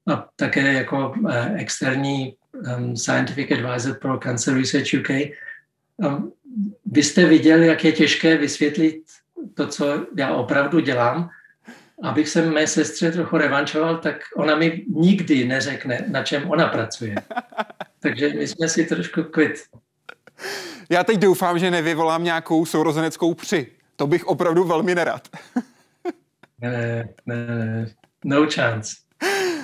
a 0.09 0.29
také 0.37 0.73
jako 0.73 1.15
uh, 1.21 1.37
externí 1.57 2.35
scientific 2.95 3.51
advisor 3.51 3.99
pro 3.99 4.19
Cancer 4.19 4.55
Research 4.55 4.95
UK. 5.01 5.11
Vy 6.87 7.03
jste 7.03 7.27
viděli, 7.27 7.67
jak 7.67 7.85
je 7.85 7.93
těžké 7.93 8.37
vysvětlit 8.37 9.03
to, 9.55 9.67
co 9.67 10.07
já 10.17 10.35
opravdu 10.35 10.81
dělám 10.81 11.31
abych 12.03 12.29
se 12.29 12.43
mé 12.43 12.67
sestře 12.67 13.13
trochu 13.13 13.39
revančoval, 13.39 13.99
tak 13.99 14.17
ona 14.37 14.57
mi 14.57 14.85
nikdy 14.89 15.45
neřekne, 15.45 16.05
na 16.09 16.23
čem 16.23 16.51
ona 16.51 16.67
pracuje. 16.67 17.15
Takže 18.01 18.29
my 18.29 18.49
jsme 18.49 18.69
si 18.69 18.85
trošku 18.85 19.23
kvit. 19.23 19.55
Já 20.91 21.05
teď 21.05 21.19
doufám, 21.19 21.59
že 21.59 21.71
nevyvolám 21.71 22.25
nějakou 22.25 22.67
sourozeneckou 22.67 23.35
při. 23.35 23.67
To 23.97 24.07
bych 24.07 24.27
opravdu 24.27 24.65
velmi 24.65 24.95
nerad. 24.95 25.29
ne, 26.61 27.09
ne, 27.27 27.47
ne, 27.47 27.87
no 28.25 28.47
chance. 28.55 28.97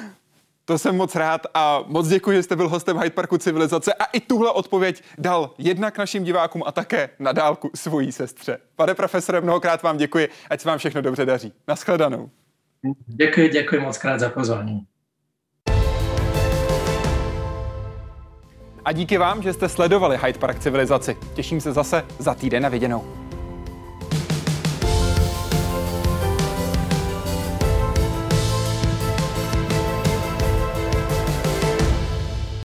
To 0.65 0.79
jsem 0.79 0.97
moc 0.97 1.15
rád 1.15 1.47
a 1.55 1.85
moc 1.87 2.09
děkuji, 2.09 2.37
že 2.37 2.43
jste 2.43 2.57
byl 2.57 2.69
hostem 2.69 2.99
Hyde 2.99 3.11
Parku 3.11 3.39
Civilizace 3.39 3.95
a 3.95 4.05
i 4.05 4.21
tuhle 4.21 4.51
odpověď 4.51 5.03
dal 5.19 5.51
jednak 5.59 5.99
našim 5.99 6.25
divákům 6.25 6.63
a 6.67 6.73
také 6.73 7.11
na 7.19 7.33
dálku 7.33 7.71
svojí 7.75 8.13
sestře. 8.13 8.59
Pane 8.77 8.95
profesore, 8.95 9.41
mnohokrát 9.41 9.83
vám 9.83 9.97
děkuji, 9.97 10.29
ať 10.51 10.61
se 10.61 10.69
vám 10.69 10.79
všechno 10.79 11.03
dobře 11.03 11.27
daří. 11.27 11.53
Naschledanou. 11.69 12.31
Děkuji, 13.07 13.49
děkuji 13.49 13.81
moc 13.81 13.99
krát 13.99 14.21
za 14.21 14.29
pozvání. 14.29 14.81
A 18.85 18.93
díky 18.93 19.19
vám, 19.19 19.43
že 19.43 19.53
jste 19.53 19.69
sledovali 19.69 20.19
Hyde 20.23 20.39
Park 20.39 20.59
Civilizaci. 20.59 21.17
Těším 21.35 21.61
se 21.61 21.73
zase 21.73 22.05
za 22.19 22.35
týden 22.35 22.63
na 22.63 22.69
viděnou. 22.69 23.24